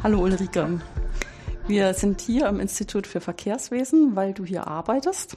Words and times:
Hallo 0.00 0.20
Ulrike. 0.20 0.80
Wir 1.66 1.92
sind 1.92 2.20
hier 2.20 2.48
am 2.48 2.60
Institut 2.60 3.08
für 3.08 3.20
Verkehrswesen, 3.20 4.14
weil 4.14 4.32
du 4.32 4.44
hier 4.44 4.68
arbeitest. 4.68 5.36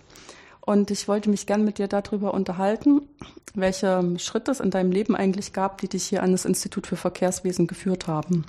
Und 0.59 0.91
ich 0.91 1.07
wollte 1.07 1.31
mich 1.31 1.47
gern 1.47 1.65
mit 1.65 1.79
dir 1.79 1.87
darüber 1.87 2.35
unterhalten, 2.35 3.01
welche 3.55 4.19
Schritte 4.19 4.51
es 4.51 4.59
in 4.59 4.69
deinem 4.69 4.91
Leben 4.91 5.15
eigentlich 5.15 5.51
gab, 5.53 5.81
die 5.81 5.87
dich 5.87 6.03
hier 6.03 6.21
an 6.21 6.31
das 6.31 6.45
Institut 6.45 6.85
für 6.85 6.95
Verkehrswesen 6.95 7.65
geführt 7.65 8.05
haben. 8.05 8.45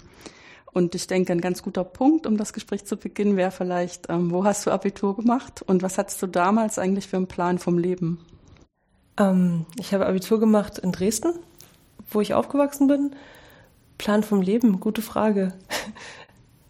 Und 0.75 0.95
ich 0.95 1.07
denke, 1.07 1.33
ein 1.33 1.41
ganz 1.41 1.63
guter 1.63 1.83
Punkt, 1.83 2.27
um 2.27 2.37
das 2.37 2.53
Gespräch 2.53 2.85
zu 2.85 2.99
beginnen, 2.99 3.39
wäre 3.39 3.51
vielleicht, 3.51 4.11
ähm, 4.11 4.31
wo 4.31 4.45
hast 4.45 4.67
du 4.67 4.71
Abitur 4.71 5.17
gemacht 5.17 5.63
und 5.67 5.83
was 5.83 5.97
hattest 5.97 6.21
du 6.21 6.27
damals 6.27 6.79
eigentlich 6.79 7.09
für 7.09 7.17
einen 7.17 7.27
Plan 7.27 7.59
vom 7.59 7.79
Leben? 7.79 8.19
Ähm, 9.19 9.65
ich 9.79 9.95
habe 9.95 10.07
Abitur 10.07 10.39
gemacht 10.39 10.79
in 10.79 10.93
Dresden, 10.93 11.33
wo 12.11 12.21
ich 12.21 12.35
aufgewachsen 12.35 12.87
bin. 12.87 13.17
Plan 13.99 14.23
vom 14.23 14.43
Leben, 14.43 14.81
gute 14.81 15.03
Frage. 15.03 15.53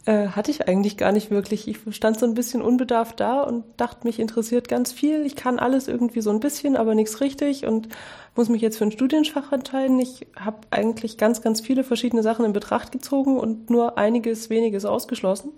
Äh, 0.04 0.30
hatte 0.30 0.50
ich 0.50 0.66
eigentlich 0.66 0.96
gar 0.96 1.12
nicht 1.12 1.30
wirklich. 1.30 1.68
Ich 1.68 1.78
stand 1.94 2.18
so 2.18 2.26
ein 2.26 2.34
bisschen 2.34 2.60
unbedarft 2.60 3.20
da 3.20 3.40
und 3.42 3.64
dachte, 3.76 4.04
mich 4.04 4.18
interessiert 4.18 4.66
ganz 4.66 4.90
viel. 4.90 5.24
Ich 5.24 5.36
kann 5.36 5.60
alles 5.60 5.86
irgendwie 5.86 6.22
so 6.22 6.30
ein 6.30 6.40
bisschen, 6.40 6.74
aber 6.74 6.96
nichts 6.96 7.20
richtig 7.20 7.66
und 7.66 7.88
muss 8.34 8.48
mich 8.48 8.62
jetzt 8.62 8.78
für 8.78 8.84
ein 8.84 8.90
Studienfach 8.90 9.52
entscheiden. 9.52 10.00
Ich 10.00 10.26
habe 10.34 10.58
eigentlich 10.70 11.18
ganz, 11.18 11.40
ganz 11.40 11.60
viele 11.60 11.84
verschiedene 11.84 12.24
Sachen 12.24 12.44
in 12.44 12.52
Betracht 12.52 12.90
gezogen 12.90 13.38
und 13.38 13.70
nur 13.70 13.96
einiges, 13.96 14.50
weniges 14.50 14.84
ausgeschlossen. 14.84 15.52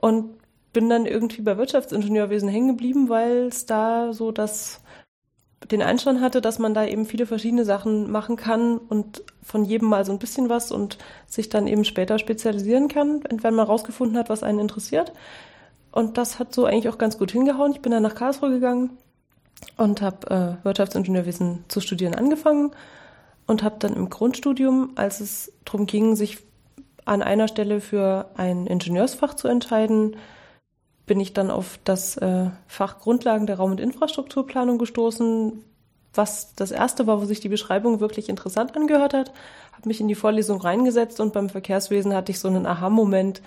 Und 0.00 0.30
bin 0.72 0.88
dann 0.88 1.04
irgendwie 1.04 1.42
bei 1.42 1.58
Wirtschaftsingenieurwesen 1.58 2.48
hängen 2.48 2.68
geblieben, 2.68 3.10
weil 3.10 3.48
es 3.48 3.66
da 3.66 4.14
so 4.14 4.32
das 4.32 4.80
den 5.70 5.82
Einstand 5.82 6.20
hatte, 6.20 6.40
dass 6.40 6.58
man 6.58 6.74
da 6.74 6.84
eben 6.84 7.06
viele 7.06 7.26
verschiedene 7.26 7.64
Sachen 7.64 8.10
machen 8.10 8.36
kann 8.36 8.78
und 8.78 9.22
von 9.42 9.64
jedem 9.64 9.88
mal 9.88 10.04
so 10.04 10.12
ein 10.12 10.18
bisschen 10.18 10.48
was 10.48 10.72
und 10.72 10.98
sich 11.26 11.48
dann 11.48 11.66
eben 11.66 11.84
später 11.84 12.18
spezialisieren 12.18 12.88
kann, 12.88 13.22
wenn 13.30 13.54
man 13.54 13.66
rausgefunden 13.66 14.18
hat, 14.18 14.28
was 14.28 14.42
einen 14.42 14.58
interessiert. 14.58 15.12
Und 15.92 16.18
das 16.18 16.38
hat 16.38 16.54
so 16.54 16.64
eigentlich 16.64 16.88
auch 16.88 16.98
ganz 16.98 17.18
gut 17.18 17.32
hingehauen. 17.32 17.72
Ich 17.72 17.80
bin 17.80 17.92
dann 17.92 18.02
nach 18.02 18.14
Karlsruhe 18.14 18.50
gegangen 18.50 18.90
und 19.76 20.02
habe 20.02 20.58
äh, 20.60 20.64
Wirtschaftsingenieurwesen 20.64 21.64
zu 21.68 21.80
studieren 21.80 22.14
angefangen 22.14 22.72
und 23.46 23.62
habe 23.62 23.76
dann 23.78 23.94
im 23.94 24.10
Grundstudium, 24.10 24.92
als 24.94 25.20
es 25.20 25.52
darum 25.64 25.86
ging, 25.86 26.16
sich 26.16 26.38
an 27.04 27.22
einer 27.22 27.48
Stelle 27.48 27.80
für 27.80 28.30
ein 28.36 28.66
Ingenieursfach 28.66 29.34
zu 29.34 29.48
entscheiden, 29.48 30.16
bin 31.10 31.18
ich 31.18 31.32
dann 31.32 31.50
auf 31.50 31.80
das 31.82 32.16
äh, 32.18 32.50
Fach 32.68 33.00
Grundlagen 33.00 33.48
der 33.48 33.56
Raum- 33.56 33.72
und 33.72 33.80
Infrastrukturplanung 33.80 34.78
gestoßen, 34.78 35.64
was 36.14 36.54
das 36.54 36.70
erste 36.70 37.08
war, 37.08 37.20
wo 37.20 37.24
sich 37.24 37.40
die 37.40 37.48
Beschreibung 37.48 37.98
wirklich 37.98 38.28
interessant 38.28 38.76
angehört 38.76 39.12
hat, 39.12 39.32
habe 39.72 39.88
mich 39.88 40.00
in 40.00 40.06
die 40.06 40.14
Vorlesung 40.14 40.60
reingesetzt 40.60 41.18
und 41.18 41.32
beim 41.32 41.48
Verkehrswesen 41.48 42.14
hatte 42.14 42.30
ich 42.30 42.38
so 42.38 42.46
einen 42.46 42.64
Aha-Moment, 42.64 43.42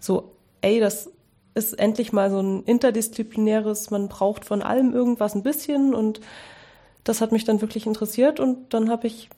so, 0.00 0.32
ey, 0.62 0.80
das 0.80 1.08
ist 1.54 1.78
endlich 1.78 2.12
mal 2.12 2.28
so 2.28 2.40
ein 2.40 2.64
interdisziplinäres, 2.64 3.92
man 3.92 4.08
braucht 4.08 4.44
von 4.44 4.60
allem 4.60 4.92
irgendwas 4.92 5.36
ein 5.36 5.44
bisschen 5.44 5.94
und 5.94 6.20
das 7.04 7.20
hat 7.20 7.30
mich 7.30 7.44
dann 7.44 7.60
wirklich 7.60 7.86
interessiert 7.86 8.40
und 8.40 8.74
dann 8.74 8.90
habe 8.90 9.06
ich 9.06 9.30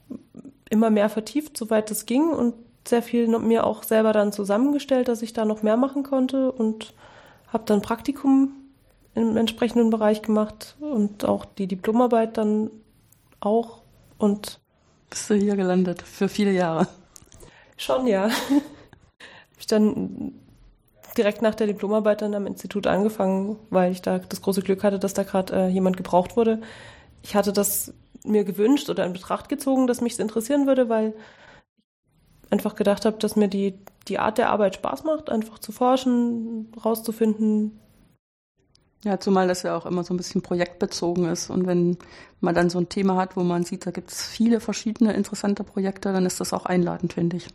immer 0.71 0.89
mehr 0.89 1.11
vertieft, 1.11 1.59
soweit 1.59 1.91
es 1.91 2.07
ging 2.07 2.31
und 2.31 2.55
sehr 2.87 3.03
viel 3.03 3.29
mir 3.39 3.67
auch 3.67 3.83
selber 3.83 4.15
dann 4.15 4.33
zusammengestellt, 4.33 5.09
dass 5.09 5.21
ich 5.21 5.35
da 5.35 5.45
noch 5.45 5.63
mehr 5.63 5.77
machen 5.77 6.03
konnte 6.03 6.51
und 6.51 6.95
habe 7.53 7.65
dann 7.67 7.83
Praktikum 7.83 8.53
im 9.15 9.37
entsprechenden 9.37 9.91
Bereich 9.91 10.23
gemacht 10.23 10.77
und 10.81 11.25
auch 11.25 11.45
die 11.45 11.67
Diplomarbeit 11.67 12.37
dann 12.37 12.71
auch 13.41 13.83
und 14.19 14.61
bist 15.11 15.31
du 15.31 15.35
hier 15.35 15.57
gelandet 15.57 16.03
für 16.03 16.29
viele 16.29 16.53
Jahre? 16.53 16.87
Schon 17.77 18.07
ja. 18.07 18.29
ich 19.59 19.67
dann 19.67 20.35
direkt 21.17 21.43
nach 21.43 21.55
der 21.55 21.67
Diplomarbeit 21.67 22.23
dann 22.23 22.35
am 22.35 22.47
Institut 22.47 22.87
angefangen, 22.87 23.57
weil 23.71 23.93
ich 23.93 24.03
da 24.03 24.19
das 24.19 24.43
große 24.43 24.63
Glück 24.63 24.85
hatte, 24.85 24.99
dass 24.99 25.15
da 25.15 25.23
gerade 25.23 25.55
äh, 25.55 25.69
jemand 25.69 25.97
gebraucht 25.97 26.37
wurde. 26.37 26.61
Ich 27.23 27.35
hatte 27.35 27.53
das 27.53 27.93
mir 28.25 28.45
gewünscht 28.45 28.91
oder 28.91 29.07
in 29.07 29.13
Betracht 29.13 29.49
gezogen, 29.49 29.87
dass 29.87 30.01
mich 30.01 30.13
es 30.13 30.19
interessieren 30.19 30.67
würde, 30.67 30.89
weil 30.89 31.15
ich 32.45 32.53
einfach 32.53 32.75
gedacht 32.75 33.05
habe, 33.05 33.19
dass 33.19 33.37
mir 33.37 33.49
die 33.49 33.79
die 34.09 34.19
Art 34.19 34.39
der 34.39 34.51
Arbeit 34.51 34.75
Spaß 34.77 35.05
macht, 35.05 35.31
einfach 35.31 35.59
zu 35.59 35.73
forschen, 35.73 36.73
rauszufinden. 36.85 37.79
Ja, 39.05 39.21
zumal 39.21 39.47
das 39.47 39.63
ja 39.63 39.77
auch 39.77 39.87
immer 39.87 40.03
so 40.03 40.13
ein 40.13 40.17
bisschen 40.17 40.43
projektbezogen 40.43 41.27
ist. 41.27 41.51
Und 41.51 41.67
wenn 41.67 41.99
man 42.41 42.55
dann 42.55 42.71
so 42.71 42.79
ein 42.79 42.89
Thema 42.89 43.17
hat, 43.17 43.37
wo 43.37 43.43
man 43.43 43.63
sieht, 43.63 43.87
da 43.87 43.93
gibt 43.93 44.11
es 44.11 44.27
viele 44.27 44.61
verschiedene 44.61 45.13
interessante 45.13 45.63
Projekte, 45.63 46.13
dann 46.13 46.27
ist 46.27 46.41
das 46.41 46.53
auch 46.53 46.67
einladend, 46.67 47.13
finde 47.13 47.37
ich. 47.37 47.47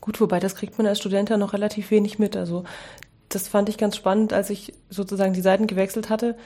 Gut, 0.00 0.20
wobei 0.20 0.40
das 0.40 0.54
kriegt 0.54 0.76
man 0.76 0.86
als 0.86 0.98
Student 0.98 1.30
ja 1.30 1.38
noch 1.38 1.52
relativ 1.52 1.90
wenig 1.90 2.18
mit. 2.18 2.36
Also 2.36 2.64
das 3.28 3.48
fand 3.48 3.68
ich 3.68 3.78
ganz 3.78 3.96
spannend, 3.96 4.32
als 4.32 4.50
ich 4.50 4.74
sozusagen 4.90 5.32
die 5.32 5.40
Seiten 5.40 5.66
gewechselt 5.66 6.10
hatte, 6.10 6.36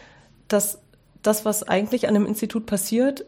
dass 0.46 0.78
das, 1.22 1.44
was 1.44 1.64
eigentlich 1.64 2.06
an 2.06 2.14
einem 2.14 2.26
Institut 2.26 2.66
passiert, 2.66 3.24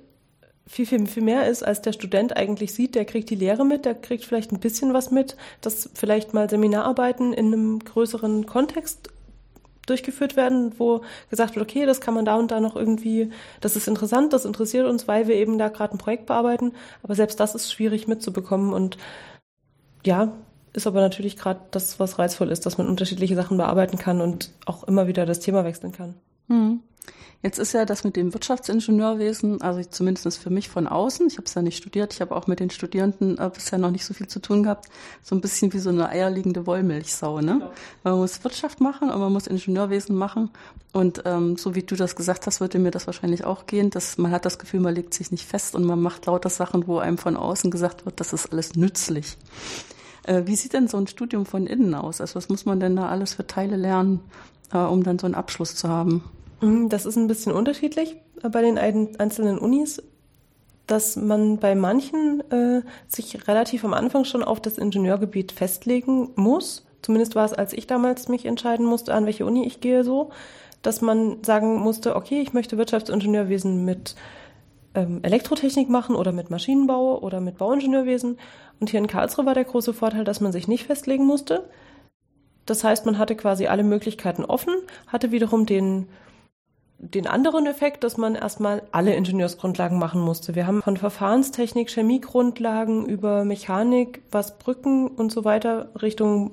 viel, 0.69 0.87
viel, 0.87 1.07
viel 1.07 1.23
mehr 1.23 1.49
ist, 1.49 1.63
als 1.63 1.83
der 1.83 1.93
Student 1.93 2.37
eigentlich 2.37 2.75
sieht. 2.75 2.95
Der 2.95 3.05
kriegt 3.05 3.31
die 3.31 3.35
Lehre 3.35 3.65
mit, 3.65 3.85
der 3.85 3.95
kriegt 3.95 4.25
vielleicht 4.25 4.53
ein 4.53 4.61
bisschen 4.61 4.93
was 4.93 5.11
mit, 5.11 5.37
dass 5.63 5.91
vielleicht 5.95 6.35
mal 6.35 6.49
Seminararbeiten 6.49 7.33
in 7.33 7.47
einem 7.47 7.79
größeren 7.81 8.47
Kontext 8.47 9.09
durchgeführt 9.87 10.37
werden, 10.37 10.75
wo 10.79 11.01
gesagt 11.31 11.57
wird, 11.57 11.65
okay, 11.65 11.87
das 11.87 12.03
kann 12.03 12.13
man 12.13 12.27
da 12.27 12.37
und 12.37 12.51
da 12.51 12.61
noch 12.61 12.77
irgendwie, 12.77 13.31
das 13.63 13.75
ist 13.75 13.89
interessant, 13.89 14.35
das 14.35 14.45
interessiert 14.45 14.87
uns, 14.87 15.09
weil 15.09 15.27
wir 15.27 15.37
eben 15.37 15.59
da 15.59 15.69
gerade 15.69 15.95
ein 15.95 15.99
Projekt 15.99 16.27
bearbeiten. 16.27 16.73
Aber 17.03 17.15
selbst 17.15 17.41
das 17.41 17.55
ist 17.55 17.73
schwierig 17.73 18.07
mitzubekommen 18.07 18.75
und 18.75 18.99
ja, 20.05 20.33
ist 20.75 20.87
aber 20.87 21.01
natürlich 21.01 21.37
gerade 21.37 21.61
das, 21.71 21.99
was 21.99 22.19
reizvoll 22.19 22.51
ist, 22.51 22.67
dass 22.67 22.77
man 22.77 22.89
unterschiedliche 22.89 23.35
Sachen 23.35 23.57
bearbeiten 23.57 23.97
kann 23.97 24.21
und 24.21 24.53
auch 24.67 24.85
immer 24.85 25.07
wieder 25.07 25.25
das 25.25 25.41
Thema 25.41 25.65
wechseln 25.65 25.93
kann. 25.93 26.15
Mhm. 26.49 26.81
Jetzt 27.41 27.61
ist 27.61 27.73
ja 27.73 27.85
das 27.85 28.03
mit 28.03 28.17
dem 28.17 28.35
Wirtschaftsingenieurwesen, 28.35 29.63
also 29.63 29.81
zumindest 29.89 30.39
für 30.39 30.51
mich 30.51 30.69
von 30.69 30.89
außen, 30.89 31.29
ich 31.29 31.37
habe 31.37 31.45
es 31.45 31.55
ja 31.55 31.63
nicht 31.63 31.77
studiert, 31.77 32.13
ich 32.13 32.21
habe 32.21 32.35
auch 32.35 32.49
mit 32.49 32.59
den 32.59 32.69
Studierenden 32.69 33.39
äh, 33.39 33.49
bisher 33.55 33.79
noch 33.79 33.93
nicht 33.93 34.05
so 34.05 34.13
viel 34.13 34.27
zu 34.27 34.41
tun 34.41 34.65
gehabt, 34.65 34.87
so 35.23 35.37
ein 35.37 35.41
bisschen 35.41 35.73
wie 35.73 35.79
so 35.79 35.91
eine 35.91 36.09
eierliegende 36.09 36.67
Wollmilchsau. 36.67 37.41
Ne? 37.41 37.53
Genau. 37.61 37.71
Man 38.03 38.17
muss 38.17 38.43
Wirtschaft 38.43 38.81
machen 38.81 39.09
und 39.09 39.21
man 39.21 39.33
muss 39.33 39.47
Ingenieurwesen 39.47 40.17
machen. 40.17 40.51
Und 40.93 41.23
ähm, 41.27 41.57
so 41.57 41.77
wie 41.77 41.85
du 41.85 41.95
das 41.95 42.17
gesagt 42.17 42.45
hast, 42.49 42.61
würde 42.61 42.81
mir 42.81 42.91
das 42.91 43.07
wahrscheinlich 43.07 43.45
auch 43.45 43.67
gehen, 43.67 43.91
dass 43.91 44.19
man 44.19 44.33
hat 44.33 44.45
das 44.45 44.59
Gefühl, 44.59 44.81
man 44.81 44.97
legt 44.97 45.15
sich 45.15 45.31
nicht 45.31 45.47
fest 45.47 45.77
und 45.77 45.85
man 45.85 46.01
macht 46.03 46.27
lauter 46.27 46.51
Sachen, 46.51 46.89
wo 46.89 46.99
einem 46.99 47.19
von 47.19 47.37
außen 47.37 47.71
gesagt 47.71 48.05
wird, 48.05 48.19
das 48.19 48.33
ist 48.33 48.51
alles 48.51 48.75
nützlich. 48.75 49.37
Äh, 50.25 50.43
wie 50.47 50.57
sieht 50.57 50.73
denn 50.73 50.89
so 50.89 50.97
ein 50.97 51.07
Studium 51.07 51.47
von 51.47 51.69
innen 51.69 51.95
aus? 51.95 52.21
Also 52.21 52.35
was 52.35 52.49
muss 52.49 52.67
man 52.67 52.81
denn 52.81 52.97
da 52.97 53.09
alles 53.09 53.35
für 53.35 53.47
Teile 53.47 53.77
lernen, 53.77 54.21
äh, 54.73 54.79
um 54.79 55.05
dann 55.05 55.21
so 55.21 55.27
einen 55.27 55.37
Abschluss 55.37 55.77
zu 55.77 55.89
haben? 55.89 56.25
Mhm, 56.61 56.89
das 56.89 57.07
ist 57.07 57.17
ein 57.17 57.29
bisschen 57.29 57.53
unterschiedlich 57.53 58.17
bei 58.43 58.63
den 58.63 58.79
einzelnen 58.79 59.59
Unis, 59.59 60.03
dass 60.87 61.17
man 61.17 61.59
bei 61.59 61.75
manchen 61.75 62.43
äh, 62.51 62.83
sich 63.07 63.47
relativ 63.47 63.85
am 63.85 63.95
Anfang 63.95 64.25
schon 64.25 64.43
auf 64.43 64.61
das 64.61 64.79
Ingenieurgebiet 64.79 65.53
festlegen 65.53 66.31
muss. 66.35 66.87
Zumindest 67.03 67.35
war 67.35 67.45
es, 67.45 67.53
als 67.53 67.73
ich 67.73 67.87
damals 67.87 68.29
mich 68.29 68.47
entscheiden 68.47 68.87
musste, 68.87 69.15
an 69.15 69.27
welche 69.27 69.47
Uni 69.47 69.67
ich 69.67 69.81
gehe, 69.81 70.03
so, 70.03 70.31
dass 70.83 71.01
man 71.01 71.45
sagen 71.45 71.77
musste, 71.79 72.17
okay, 72.17 72.41
ich 72.41 72.53
möchte 72.53 72.79
Wirtschaftsingenieurwesen 72.79 73.85
mit 73.85 74.15
ähm, 74.95 75.21
Elektrotechnik 75.23 75.89
machen 75.89 76.17
oder 76.17 76.33
mit 76.33 76.51
Maschinenbau 76.51 77.19
oder 77.19 77.41
mit 77.41 77.59
Bauingenieurwesen. 77.59 78.39
Und 78.81 78.91
hier 78.91 78.99
in 78.99 79.07
Karlsruhe 79.07 79.47
war 79.47 79.55
der 79.55 79.65
große 79.65 79.93
Vorteil, 79.93 80.25
dass 80.25 80.41
man 80.41 80.53
sich 80.53 80.69
nicht 80.69 80.87
festlegen 80.87 81.27
musste. 81.27 81.69
Das 82.67 82.85
heißt, 82.85 83.07
man 83.07 83.19
hatte 83.19 83.35
quasi 83.35 83.67
alle 83.67 83.83
Möglichkeiten 83.85 84.45
offen, 84.45 84.75
hatte 85.07 85.33
wiederum 85.33 85.67
den 85.67 86.07
den 86.99 87.29
anderen 87.29 87.67
Effekt, 87.67 88.03
dass 88.03 88.17
man 88.17 88.35
erstmal 88.35 88.83
alle 88.91 89.15
Ingenieursgrundlagen 89.15 89.99
machen 89.99 90.21
musste. 90.21 90.57
Wir 90.57 90.67
haben 90.67 90.83
von 90.83 90.97
Verfahrenstechnik, 90.97 91.91
Chemiegrundlagen 91.91 93.07
über 93.07 93.45
Mechanik, 93.45 94.23
was 94.33 94.59
Brücken 94.59 95.07
und 95.07 95.31
so 95.31 95.45
weiter 95.45 95.91
Richtung 96.03 96.53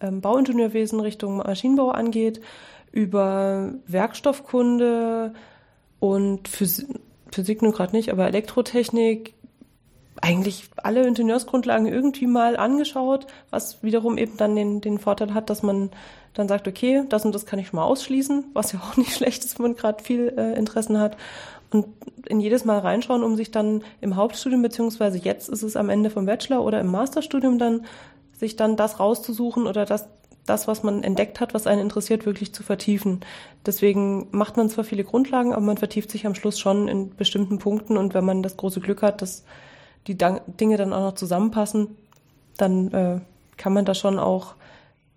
ähm, 0.00 0.20
Bauingenieurwesen, 0.20 1.00
Richtung 1.00 1.38
Maschinenbau 1.38 1.90
angeht, 1.90 2.42
über 2.92 3.72
Werkstoffkunde 3.86 5.32
und 6.00 6.48
Physik, 6.48 6.88
Physik 7.32 7.62
nur 7.62 7.72
gerade 7.72 7.96
nicht, 7.96 8.10
aber 8.12 8.26
Elektrotechnik, 8.26 9.34
eigentlich 10.22 10.68
alle 10.76 11.06
Ingenieursgrundlagen 11.06 11.86
irgendwie 11.86 12.26
mal 12.26 12.56
angeschaut, 12.56 13.26
was 13.50 13.82
wiederum 13.82 14.18
eben 14.18 14.36
dann 14.36 14.56
den, 14.56 14.80
den 14.80 14.98
Vorteil 14.98 15.34
hat, 15.34 15.50
dass 15.50 15.62
man 15.62 15.90
dann 16.34 16.48
sagt, 16.48 16.68
okay, 16.68 17.04
das 17.08 17.24
und 17.24 17.34
das 17.34 17.46
kann 17.46 17.58
ich 17.58 17.68
schon 17.68 17.78
mal 17.78 17.84
ausschließen, 17.84 18.44
was 18.52 18.72
ja 18.72 18.80
auch 18.90 18.96
nicht 18.96 19.14
schlecht 19.14 19.44
ist, 19.44 19.58
wenn 19.58 19.64
man 19.64 19.76
gerade 19.76 20.02
viel 20.02 20.32
äh, 20.36 20.56
Interessen 20.58 20.98
hat. 20.98 21.16
Und 21.70 21.86
in 22.26 22.40
jedes 22.40 22.64
Mal 22.64 22.78
reinschauen, 22.78 23.24
um 23.24 23.36
sich 23.36 23.50
dann 23.50 23.82
im 24.00 24.16
Hauptstudium, 24.16 24.62
beziehungsweise 24.62 25.18
jetzt 25.18 25.48
ist 25.48 25.62
es 25.62 25.76
am 25.76 25.90
Ende 25.90 26.10
vom 26.10 26.26
Bachelor 26.26 26.62
oder 26.62 26.80
im 26.80 26.90
Masterstudium 26.90 27.58
dann, 27.58 27.84
sich 28.38 28.56
dann 28.56 28.76
das 28.76 29.00
rauszusuchen 29.00 29.66
oder 29.66 29.84
das, 29.84 30.08
das, 30.46 30.68
was 30.68 30.84
man 30.84 31.02
entdeckt 31.02 31.40
hat, 31.40 31.54
was 31.54 31.66
einen 31.66 31.80
interessiert, 31.80 32.24
wirklich 32.24 32.54
zu 32.54 32.62
vertiefen. 32.62 33.20
Deswegen 33.64 34.28
macht 34.30 34.56
man 34.56 34.68
zwar 34.68 34.84
viele 34.84 35.04
Grundlagen, 35.04 35.52
aber 35.52 35.62
man 35.62 35.76
vertieft 35.76 36.10
sich 36.10 36.24
am 36.24 36.36
Schluss 36.36 36.58
schon 36.58 36.86
in 36.86 37.16
bestimmten 37.16 37.58
Punkten 37.58 37.96
und 37.96 38.14
wenn 38.14 38.24
man 38.24 38.42
das 38.42 38.56
große 38.56 38.80
Glück 38.80 39.02
hat, 39.02 39.22
dass 39.22 39.44
die 40.06 40.16
Dinge 40.16 40.76
dann 40.76 40.92
auch 40.92 41.00
noch 41.00 41.14
zusammenpassen, 41.14 41.96
dann 42.56 42.92
äh, 42.92 43.20
kann 43.56 43.72
man 43.72 43.84
da 43.84 43.94
schon 43.94 44.18
auch 44.18 44.54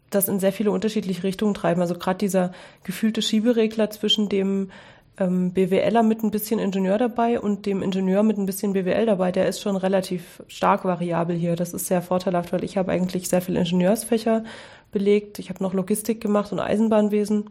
das 0.09 0.27
in 0.27 0.39
sehr 0.39 0.53
viele 0.53 0.71
unterschiedliche 0.71 1.23
Richtungen 1.23 1.53
treiben. 1.53 1.81
Also 1.81 1.95
gerade 1.95 2.17
dieser 2.17 2.51
gefühlte 2.83 3.21
Schieberegler 3.21 3.89
zwischen 3.91 4.27
dem 4.27 4.71
ähm, 5.19 5.51
BWLer 5.51 6.01
mit 6.03 6.23
ein 6.23 6.31
bisschen 6.31 6.59
Ingenieur 6.59 6.97
dabei 6.97 7.39
und 7.39 7.65
dem 7.65 7.83
Ingenieur 7.83 8.23
mit 8.23 8.37
ein 8.37 8.45
bisschen 8.45 8.73
BWL 8.73 9.05
dabei, 9.05 9.31
der 9.31 9.47
ist 9.47 9.61
schon 9.61 9.75
relativ 9.75 10.41
stark 10.47 10.85
variabel 10.85 11.35
hier. 11.35 11.55
Das 11.55 11.73
ist 11.73 11.87
sehr 11.87 12.01
vorteilhaft, 12.01 12.51
weil 12.53 12.63
ich 12.63 12.77
habe 12.77 12.91
eigentlich 12.91 13.29
sehr 13.29 13.41
viel 13.41 13.57
Ingenieursfächer 13.57 14.43
belegt. 14.91 15.39
Ich 15.39 15.49
habe 15.49 15.63
noch 15.63 15.73
Logistik 15.73 16.21
gemacht 16.21 16.51
und 16.51 16.59
Eisenbahnwesen 16.59 17.49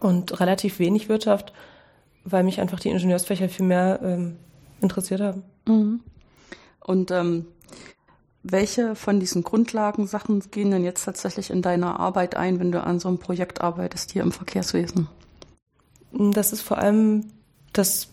und 0.00 0.40
relativ 0.40 0.78
wenig 0.78 1.08
Wirtschaft, 1.08 1.52
weil 2.24 2.42
mich 2.42 2.60
einfach 2.60 2.80
die 2.80 2.90
Ingenieursfächer 2.90 3.48
viel 3.48 3.66
mehr 3.66 4.00
ähm, 4.02 4.36
interessiert 4.80 5.20
haben. 5.20 5.42
Mhm. 5.66 6.00
Und 6.86 7.10
ähm, 7.10 7.46
welche 8.44 8.94
von 8.94 9.18
diesen 9.18 9.42
Grundlagensachen 9.42 10.40
gehen 10.52 10.70
denn 10.70 10.84
jetzt 10.84 11.04
tatsächlich 11.04 11.50
in 11.50 11.62
deiner 11.62 11.98
Arbeit 11.98 12.36
ein, 12.36 12.60
wenn 12.60 12.70
du 12.70 12.80
an 12.80 13.00
so 13.00 13.08
einem 13.08 13.18
Projekt 13.18 13.60
arbeitest 13.60 14.12
hier 14.12 14.22
im 14.22 14.30
Verkehrswesen? 14.30 15.08
Das 16.12 16.52
ist 16.52 16.62
vor 16.62 16.78
allem 16.78 17.26
das 17.72 18.08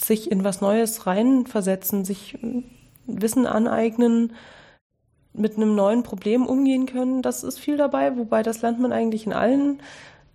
sich 0.00 0.30
in 0.30 0.42
was 0.42 0.62
Neues 0.62 1.06
reinversetzen, 1.06 2.06
sich 2.06 2.38
Wissen 3.06 3.46
aneignen, 3.46 4.32
mit 5.34 5.56
einem 5.56 5.74
neuen 5.74 6.02
Problem 6.02 6.46
umgehen 6.46 6.86
können. 6.86 7.20
Das 7.20 7.44
ist 7.44 7.58
viel 7.58 7.76
dabei, 7.76 8.16
wobei 8.16 8.42
das 8.42 8.62
lernt 8.62 8.80
man 8.80 8.92
eigentlich 8.92 9.26
in 9.26 9.34
allen 9.34 9.80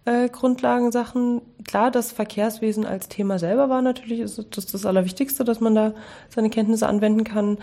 äh, 0.08 0.30
Grundlagensachen. 0.30 1.42
Klar, 1.66 1.92
das 1.92 2.12
Verkehrswesen 2.12 2.86
als 2.86 3.10
Thema 3.10 3.40
selber 3.40 3.70
war 3.70 3.82
natürlich 3.82 4.22
ist 4.22 4.44
das, 4.52 4.66
das 4.66 4.86
Allerwichtigste, 4.86 5.44
dass 5.44 5.60
man 5.60 5.76
da 5.76 5.94
seine 6.30 6.50
Kenntnisse 6.50 6.88
anwenden 6.88 7.24
kann. 7.24 7.58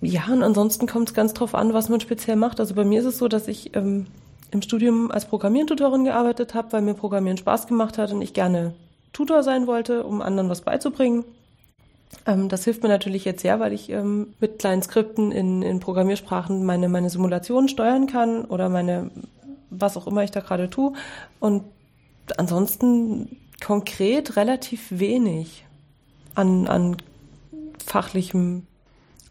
Ja, 0.00 0.26
und 0.32 0.42
ansonsten 0.42 0.86
kommt 0.86 1.10
es 1.10 1.14
ganz 1.14 1.32
drauf 1.32 1.54
an, 1.54 1.72
was 1.72 1.88
man 1.88 2.00
speziell 2.00 2.36
macht. 2.36 2.58
Also 2.58 2.74
bei 2.74 2.84
mir 2.84 3.00
ist 3.00 3.06
es 3.06 3.18
so, 3.18 3.28
dass 3.28 3.46
ich 3.46 3.76
ähm, 3.76 4.06
im 4.50 4.60
Studium 4.60 5.12
als 5.12 5.26
Programmiertutorin 5.26 6.04
gearbeitet 6.04 6.54
habe, 6.54 6.72
weil 6.72 6.82
mir 6.82 6.94
Programmieren 6.94 7.38
Spaß 7.38 7.68
gemacht 7.68 7.96
hat 7.96 8.12
und 8.12 8.20
ich 8.20 8.34
gerne 8.34 8.74
Tutor 9.12 9.44
sein 9.44 9.68
wollte, 9.68 10.04
um 10.04 10.20
anderen 10.20 10.48
was 10.48 10.62
beizubringen. 10.62 11.24
Ähm, 12.26 12.48
das 12.48 12.64
hilft 12.64 12.82
mir 12.82 12.88
natürlich 12.88 13.24
jetzt 13.24 13.42
sehr, 13.42 13.60
weil 13.60 13.72
ich 13.72 13.90
ähm, 13.90 14.34
mit 14.40 14.58
kleinen 14.58 14.82
Skripten 14.82 15.32
in, 15.32 15.62
in 15.62 15.80
Programmiersprachen 15.80 16.64
meine, 16.64 16.88
meine 16.88 17.10
Simulationen 17.10 17.68
steuern 17.68 18.06
kann 18.06 18.44
oder 18.44 18.68
meine, 18.68 19.10
was 19.72 19.96
auch 19.96 20.06
immer 20.06 20.22
ich 20.22 20.30
da 20.30 20.40
gerade 20.40 20.70
tue. 20.70 20.92
Und 21.40 21.64
ansonsten 22.36 23.36
konkret 23.64 24.36
relativ 24.36 24.86
wenig 24.90 25.64
an, 26.34 26.66
an 26.66 26.96
fachlichem 27.84 28.66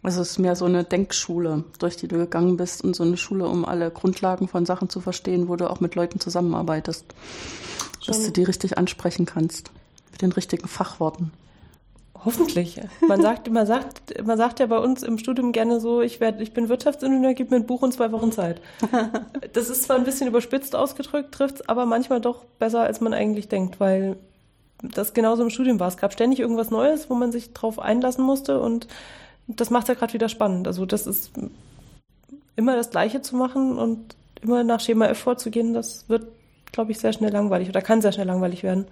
also 0.02 0.20
es 0.20 0.32
ist 0.32 0.38
mehr 0.38 0.56
so 0.56 0.64
eine 0.64 0.82
Denkschule, 0.82 1.62
durch 1.78 1.96
die 1.96 2.08
du 2.08 2.16
gegangen 2.18 2.56
bist 2.56 2.82
und 2.82 2.96
so 2.96 3.04
eine 3.04 3.16
Schule, 3.16 3.46
um 3.46 3.64
alle 3.64 3.90
Grundlagen 3.90 4.48
von 4.48 4.66
Sachen 4.66 4.88
zu 4.88 5.00
verstehen, 5.00 5.46
wo 5.46 5.54
du 5.54 5.70
auch 5.70 5.80
mit 5.80 5.94
Leuten 5.94 6.18
zusammenarbeitest. 6.18 7.04
Schon. 8.00 8.14
Dass 8.14 8.24
du 8.24 8.32
die 8.32 8.42
richtig 8.42 8.78
ansprechen 8.78 9.26
kannst. 9.26 9.70
Mit 10.10 10.22
den 10.22 10.32
richtigen 10.32 10.66
Fachworten. 10.66 11.30
Hoffentlich. 12.24 12.80
Man 13.06 13.20
sagt, 13.20 13.50
man 13.50 13.66
sagt, 13.66 14.24
man 14.24 14.38
sagt 14.38 14.60
ja 14.60 14.66
bei 14.66 14.78
uns 14.78 15.02
im 15.02 15.18
Studium 15.18 15.52
gerne 15.52 15.80
so, 15.80 16.00
ich 16.00 16.20
werde, 16.20 16.42
ich 16.42 16.52
bin 16.52 16.68
Wirtschaftsingenieur, 16.68 17.34
gib 17.34 17.50
mir 17.50 17.56
ein 17.56 17.66
Buch 17.66 17.82
und 17.82 17.92
zwei 17.92 18.12
Wochen 18.12 18.32
Zeit. 18.32 18.60
Das 19.52 19.68
ist 19.68 19.82
zwar 19.82 19.96
ein 19.96 20.04
bisschen 20.04 20.28
überspitzt 20.28 20.74
ausgedrückt, 20.74 21.32
trifft's 21.32 21.68
aber 21.68 21.84
manchmal 21.84 22.20
doch 22.20 22.44
besser, 22.58 22.80
als 22.80 23.00
man 23.00 23.12
eigentlich 23.12 23.48
denkt, 23.48 23.80
weil 23.80 24.16
das 24.82 25.12
genauso 25.14 25.42
im 25.42 25.50
Studium 25.50 25.78
war. 25.78 25.88
Es 25.88 25.96
gab 25.96 26.12
ständig 26.12 26.40
irgendwas 26.40 26.70
Neues, 26.70 27.10
wo 27.10 27.14
man 27.14 27.32
sich 27.32 27.52
drauf 27.52 27.78
einlassen 27.78 28.24
musste 28.24 28.60
und 28.60 28.86
das 29.46 29.70
macht 29.70 29.88
ja 29.88 29.94
gerade 29.94 30.14
wieder 30.14 30.28
spannend. 30.28 30.66
Also 30.66 30.86
das 30.86 31.06
ist 31.06 31.32
immer 32.56 32.76
das 32.76 32.90
Gleiche 32.90 33.20
zu 33.20 33.36
machen 33.36 33.78
und 33.78 34.16
immer 34.40 34.64
nach 34.64 34.80
Schema 34.80 35.06
F 35.06 35.18
vorzugehen, 35.18 35.74
das 35.74 36.08
wird, 36.08 36.26
glaube 36.72 36.92
ich, 36.92 36.98
sehr 36.98 37.12
schnell 37.12 37.32
langweilig 37.32 37.68
oder 37.68 37.82
kann 37.82 38.02
sehr 38.02 38.12
schnell 38.12 38.26
langweilig 38.26 38.62
werden. 38.62 38.86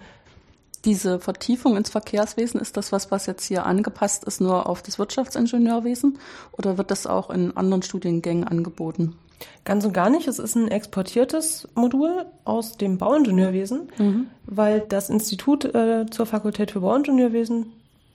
Diese 0.85 1.19
Vertiefung 1.19 1.77
ins 1.77 1.91
Verkehrswesen, 1.91 2.59
ist 2.59 2.75
das 2.75 2.91
was, 2.91 3.11
was 3.11 3.27
jetzt 3.27 3.45
hier 3.45 3.65
angepasst 3.65 4.23
ist, 4.23 4.41
nur 4.41 4.67
auf 4.67 4.81
das 4.81 4.97
Wirtschaftsingenieurwesen 4.97 6.17
oder 6.53 6.77
wird 6.77 6.89
das 6.89 7.05
auch 7.05 7.29
in 7.29 7.55
anderen 7.55 7.83
Studiengängen 7.83 8.47
angeboten? 8.47 9.15
Ganz 9.63 9.85
und 9.85 9.93
gar 9.93 10.09
nicht. 10.09 10.27
Es 10.27 10.39
ist 10.39 10.55
ein 10.55 10.67
exportiertes 10.67 11.67
Modul 11.75 12.25
aus 12.45 12.77
dem 12.77 12.97
Bauingenieurwesen, 12.97 13.89
mhm. 13.97 14.27
weil 14.45 14.81
das 14.81 15.09
Institut 15.09 15.65
äh, 15.65 16.05
zur 16.09 16.25
Fakultät 16.25 16.71
für 16.71 16.81
Bauingenieurwesen, 16.81 17.71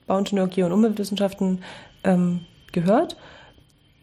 Bauingenieur, 0.06 0.48
Geo- 0.48 0.66
und 0.66 0.72
Umweltwissenschaften 0.72 1.62
ähm, 2.04 2.40
gehört. 2.72 3.16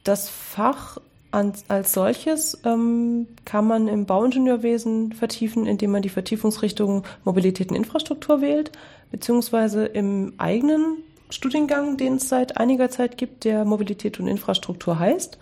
Das 0.03 0.29
Fach 0.29 0.97
als, 1.33 1.65
als 1.67 1.93
solches 1.93 2.61
ähm, 2.63 3.27
kann 3.43 3.65
man 3.65 3.87
im 3.87 4.05
Bauingenieurwesen 4.05 5.13
vertiefen, 5.13 5.65
indem 5.65 5.91
man 5.91 6.03
die 6.03 6.09
Vertiefungsrichtung 6.09 7.03
Mobilität 7.23 7.71
und 7.71 7.75
Infrastruktur 7.75 8.41
wählt, 8.41 8.71
beziehungsweise 9.11 9.85
im 9.85 10.33
eigenen 10.37 10.97
Studiengang, 11.29 11.97
den 11.97 12.15
es 12.15 12.29
seit 12.29 12.57
einiger 12.57 12.89
Zeit 12.89 13.17
gibt, 13.17 13.45
der 13.45 13.65
Mobilität 13.65 14.19
und 14.19 14.27
Infrastruktur 14.27 14.99
heißt, 14.99 15.39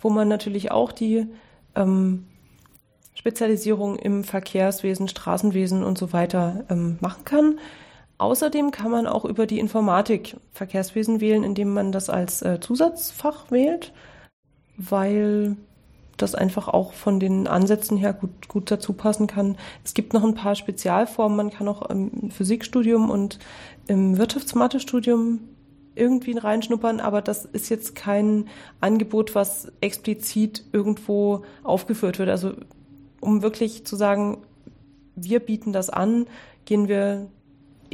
wo 0.00 0.08
man 0.08 0.28
natürlich 0.28 0.70
auch 0.70 0.92
die 0.92 1.26
ähm, 1.74 2.26
Spezialisierung 3.14 3.96
im 3.96 4.22
Verkehrswesen, 4.22 5.08
Straßenwesen 5.08 5.82
und 5.82 5.98
so 5.98 6.12
weiter 6.12 6.64
ähm, 6.70 6.98
machen 7.00 7.24
kann. 7.24 7.58
Außerdem 8.18 8.70
kann 8.70 8.92
man 8.92 9.08
auch 9.08 9.24
über 9.24 9.46
die 9.46 9.58
Informatik 9.58 10.36
Verkehrswesen 10.52 11.20
wählen, 11.20 11.42
indem 11.42 11.74
man 11.74 11.90
das 11.90 12.08
als 12.08 12.42
äh, 12.42 12.60
Zusatzfach 12.60 13.50
wählt, 13.50 13.92
weil 14.76 15.56
das 16.16 16.34
einfach 16.34 16.68
auch 16.68 16.92
von 16.92 17.18
den 17.18 17.46
Ansätzen 17.46 17.96
her 17.96 18.12
gut, 18.12 18.48
gut 18.48 18.70
dazu 18.70 18.92
passen 18.92 19.26
kann. 19.26 19.56
Es 19.84 19.94
gibt 19.94 20.12
noch 20.12 20.24
ein 20.24 20.34
paar 20.34 20.54
Spezialformen. 20.54 21.36
Man 21.36 21.50
kann 21.50 21.68
auch 21.68 21.88
im 21.90 22.30
Physikstudium 22.30 23.10
und 23.10 23.38
im 23.88 24.16
Wirtschaftsmathe-Studium 24.16 25.40
irgendwie 25.96 26.36
reinschnuppern, 26.36 27.00
aber 27.00 27.22
das 27.22 27.44
ist 27.44 27.68
jetzt 27.68 27.94
kein 27.94 28.48
Angebot, 28.80 29.34
was 29.34 29.70
explizit 29.80 30.64
irgendwo 30.72 31.44
aufgeführt 31.62 32.18
wird. 32.18 32.28
Also 32.28 32.52
um 33.20 33.42
wirklich 33.42 33.84
zu 33.86 33.96
sagen, 33.96 34.38
wir 35.16 35.40
bieten 35.40 35.72
das 35.72 35.90
an, 35.90 36.26
gehen 36.64 36.88
wir 36.88 37.28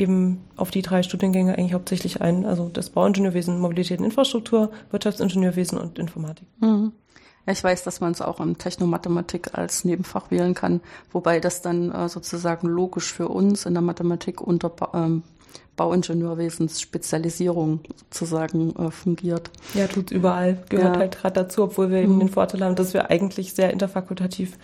eben 0.01 0.45
auf 0.57 0.71
die 0.71 0.83
drei 0.83 1.03
Studiengänge 1.03 1.57
eigentlich 1.57 1.73
hauptsächlich 1.75 2.21
ein. 2.21 2.45
Also 2.47 2.69
das 2.69 2.91
Bauingenieurwesen, 2.91 3.61
Mobilität 3.61 4.01
und 4.01 4.07
Infrastruktur, 4.07 4.71
Wirtschaftsingenieurwesen 4.91 5.79
und 5.79 5.99
Informatik. 5.99 6.47
Mhm. 6.61 6.93
Ja, 7.47 7.53
ich 7.53 7.63
weiß, 7.63 7.85
dass 7.85 8.01
man 8.01 8.11
es 8.13 8.21
auch 8.21 8.41
in 8.41 8.59
Technomathematik 8.59 9.57
als 9.57 9.85
Nebenfach 9.85 10.31
wählen 10.31 10.55
kann, 10.55 10.81
wobei 11.13 11.41
das 11.41 11.63
dann 11.63 11.91
äh, 11.91 12.09
sozusagen 12.09 12.69
logisch 12.69 13.13
für 13.13 13.29
uns 13.29 13.67
in 13.67 13.75
der 13.75 13.83
Mathematik 13.83 14.41
unter 14.41 14.71
ba 14.71 14.91
ähm, 14.95 15.23
Bauingenieurwesensspezialisierung 15.77 17.81
sozusagen 18.11 18.75
äh, 18.77 18.91
fungiert. 18.91 19.51
Ja, 19.73 19.87
tut 19.87 20.11
überall. 20.11 20.63
Gehört 20.69 20.97
ja. 20.97 21.01
halt 21.01 21.19
gerade 21.19 21.35
dazu, 21.35 21.63
obwohl 21.63 21.91
wir 21.91 22.03
eben 22.03 22.17
mhm. 22.17 22.21
den 22.21 22.29
Vorteil 22.29 22.63
haben, 22.63 22.77
dass 22.77 22.93
wir 22.93 23.11
eigentlich 23.11 23.55
sehr 23.55 23.73
interfakultativ 23.73 24.59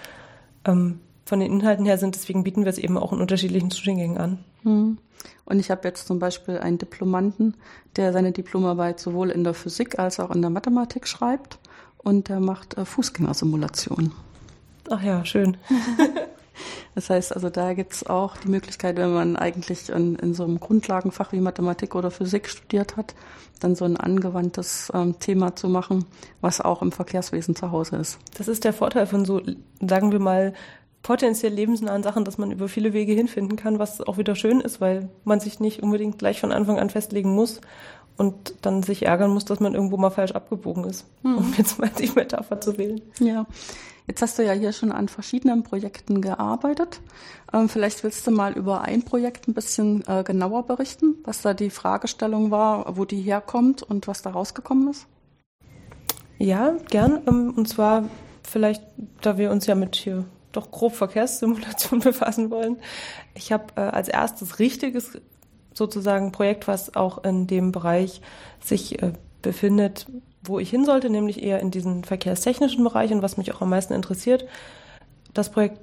ähm, 0.67 1.01
von 1.27 1.41
den 1.41 1.53
Inhalten 1.53 1.85
her 1.85 1.99
sind. 1.99 2.15
Deswegen 2.15 2.45
bieten 2.45 2.65
wir 2.65 2.71
es 2.71 2.79
eben 2.79 2.97
auch 2.97 3.13
in 3.13 3.21
unterschiedlichen 3.21 3.71
Studiengängen 3.71 4.17
an. 4.17 4.45
Hm. 4.63 4.99
Und 5.45 5.61
ich 5.61 5.71
habe 5.71 5.87
jetzt 5.87 6.07
zum 6.07 6.19
Beispiel 6.19 6.59
einen 6.59 6.79
Diplomanten, 6.79 7.55
der 7.97 8.13
seine 8.13 8.33
Diplomarbeit 8.33 9.01
sowohl 9.01 9.31
in 9.31 9.45
der 9.45 9.55
Physik 9.55 9.99
als 9.99 10.21
auch 10.21 10.31
in 10.31 10.41
der 10.41 10.51
Mathematik 10.51 11.07
schreibt 11.07 11.59
und 11.99 12.29
der 12.29 12.41
macht 12.41 12.79
äh, 12.79 12.85
Fußgängersimulationen. 12.85 14.13
Ach 14.89 15.03
ja, 15.03 15.25
schön. 15.25 15.57
das 16.95 17.11
heißt, 17.11 17.35
also 17.35 17.51
da 17.51 17.75
gibt's 17.75 18.07
auch 18.07 18.37
die 18.37 18.49
Möglichkeit, 18.49 18.97
wenn 18.97 19.13
man 19.13 19.37
eigentlich 19.37 19.89
in, 19.89 20.17
in 20.17 20.35
so 20.35 20.45
einem 20.45 20.61
Grundlagenfach 20.61 21.33
wie 21.33 21.41
Mathematik 21.41 21.95
oder 21.95 22.11
Physik 22.11 22.49
studiert 22.49 22.97
hat, 22.97 23.15
dann 23.61 23.75
so 23.75 23.85
ein 23.85 23.97
angewandtes 23.97 24.91
ähm, 24.95 25.19
Thema 25.19 25.57
zu 25.57 25.69
machen, 25.69 26.05
was 26.41 26.61
auch 26.61 26.83
im 26.83 26.93
Verkehrswesen 26.93 27.57
zu 27.57 27.71
Hause 27.71 27.97
ist. 27.97 28.19
Das 28.37 28.49
ist 28.49 28.65
der 28.65 28.73
Vorteil 28.73 29.07
von 29.07 29.25
so, 29.25 29.41
sagen 29.81 30.13
wir 30.13 30.21
mal, 30.21 30.55
potenziell 31.03 31.53
lebensnahen 31.53 32.03
Sachen, 32.03 32.25
dass 32.25 32.39
man 32.39 32.51
über 32.51 32.69
viele 32.69 32.93
Wege 32.93 33.13
hinfinden 33.13 33.57
kann, 33.57 33.79
was 33.79 34.01
auch 34.01 34.19
wieder 34.19 34.35
schön 34.35 34.61
ist, 34.61 34.81
weil 34.81 35.09
man 35.25 35.41
sich 35.41 35.61
nicht 35.61 35.83
unbedingt 35.83 36.19
gleich 36.19 36.41
von 36.41 36.53
Anfang 36.53 36.79
an 36.79 36.91
festlegen 36.91 37.35
muss 37.35 37.61
und 38.17 38.55
dann 38.63 38.83
sich 38.83 39.05
ärgern 39.05 39.31
muss, 39.31 39.45
dass 39.45 39.61
man 39.61 39.75
irgendwo 39.75 39.97
mal 39.97 40.11
falsch 40.11 40.33
abgebogen 40.33 40.85
ist, 40.85 41.05
hm. 41.23 41.39
um 41.39 41.55
jetzt 41.57 41.79
mal 41.79 41.91
die 41.99 42.11
Metapher 42.15 42.61
zu 42.61 42.79
wählen. 42.79 43.01
Ja. 43.21 43.47
Jetzt 44.09 44.23
hast 44.23 44.39
du 44.39 44.45
ja 44.45 44.53
hier 44.53 44.73
schon 44.73 44.93
an 44.93 45.09
verschiedenen 45.09 45.65
Projekten 45.65 46.21
gearbeitet. 46.21 47.01
Ähm, 47.53 47.69
vielleicht 47.69 48.05
willst 48.05 48.25
du 48.27 48.31
mal 48.31 48.53
über 48.53 48.83
ein 48.83 49.03
Projekt 49.03 49.49
ein 49.49 49.55
bisschen 49.55 50.05
äh, 50.07 50.23
genauer 50.23 50.65
berichten, 50.65 51.17
was 51.25 51.43
da 51.43 51.55
die 51.55 51.71
Fragestellung 51.71 52.53
war, 52.53 52.97
wo 52.97 53.05
die 53.05 53.21
herkommt 53.21 53.83
und 53.83 54.07
was 54.07 54.23
da 54.23 54.31
rausgekommen 54.31 54.91
ist? 54.91 55.07
Ja, 56.39 56.77
gern. 56.89 57.23
Ähm, 57.27 57.55
und 57.57 57.69
zwar 57.69 58.05
vielleicht, 58.45 58.83
da 59.23 59.39
wir 59.39 59.51
uns 59.51 59.67
ja 59.67 59.75
mit 59.75 59.97
hier 59.97 60.25
doch 60.57 60.71
grob 60.71 60.95
Verkehrssimulation 60.95 62.01
befassen 62.01 62.51
wollen. 62.51 62.79
Ich 63.35 63.53
habe 63.53 63.67
äh, 63.77 63.81
als 63.81 64.09
erstes 64.09 64.59
richtiges 64.59 65.21
sozusagen 65.75 66.33
Projekt, 66.33 66.69
was 66.69 66.97
auch 66.97 67.25
in 67.25 67.47
dem 67.47 67.73
Bereich 67.73 68.23
sich 68.61 69.03
äh, 69.03 69.13
befindet, 69.43 70.07
wo 70.43 70.59
ich 70.59 70.71
hin 70.71 70.85
sollte, 70.85 71.11
nämlich 71.11 71.43
eher 71.43 71.61
in 71.61 71.71
diesen 71.71 72.05
verkehrstechnischen 72.05 72.83
Bereich 72.83 73.13
und 73.13 73.23
was 73.23 73.37
mich 73.37 73.55
auch 73.55 73.61
am 73.61 73.71
meisten 73.71 73.93
interessiert. 73.93 74.47
Das 75.35 75.51
Projekt 75.51 75.79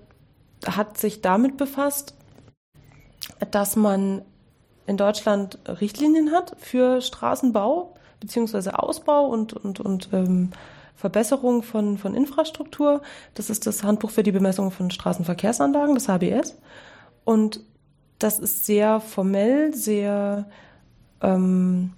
hat 0.65 0.97
sich 0.97 1.21
damit 1.21 1.57
befasst, 1.57 2.15
dass 3.51 3.75
man 3.75 4.23
in 4.87 4.97
Deutschland 4.97 5.59
Richtlinien 5.67 6.31
hat 6.31 6.55
für 6.59 7.01
Straßenbau 7.01 7.93
beziehungsweise 8.19 8.79
Ausbau 8.79 9.25
und, 9.25 9.53
und, 9.53 9.79
und 9.79 10.09
ähm, 10.13 10.51
Verbesserung 10.95 11.63
von, 11.63 11.97
von 11.97 12.15
Infrastruktur. 12.15 13.01
Das 13.33 13.49
ist 13.49 13.67
das 13.67 13.83
Handbuch 13.83 14.09
für 14.09 14.23
die 14.23 14.31
Bemessung 14.31 14.71
von 14.71 14.91
Straßenverkehrsanlagen, 14.91 15.95
das 15.95 16.07
HBS. 16.07 16.57
Und 17.25 17.61
das 18.19 18.39
ist 18.39 18.65
sehr 18.65 18.99
formell, 18.99 19.73
sehr 19.73 20.45
ähm, 21.21 21.91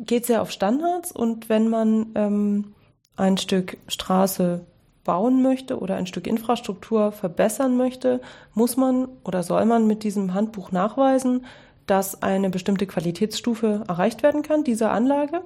geht 0.00 0.26
sehr 0.26 0.42
auf 0.42 0.50
Standards 0.50 1.12
und 1.12 1.48
wenn 1.48 1.68
man 1.68 2.06
ähm, 2.14 2.74
ein 3.16 3.36
Stück 3.38 3.76
Straße 3.88 4.64
bauen 5.04 5.42
möchte 5.42 5.78
oder 5.78 5.96
ein 5.96 6.06
Stück 6.06 6.26
Infrastruktur 6.26 7.12
verbessern 7.12 7.76
möchte, 7.76 8.20
muss 8.54 8.76
man 8.76 9.08
oder 9.24 9.42
soll 9.42 9.66
man 9.66 9.86
mit 9.86 10.02
diesem 10.02 10.34
Handbuch 10.34 10.72
nachweisen, 10.72 11.44
dass 11.86 12.22
eine 12.22 12.48
bestimmte 12.48 12.86
Qualitätsstufe 12.86 13.84
erreicht 13.86 14.22
werden 14.22 14.42
kann, 14.42 14.64
dieser 14.64 14.90
Anlage. 14.90 15.42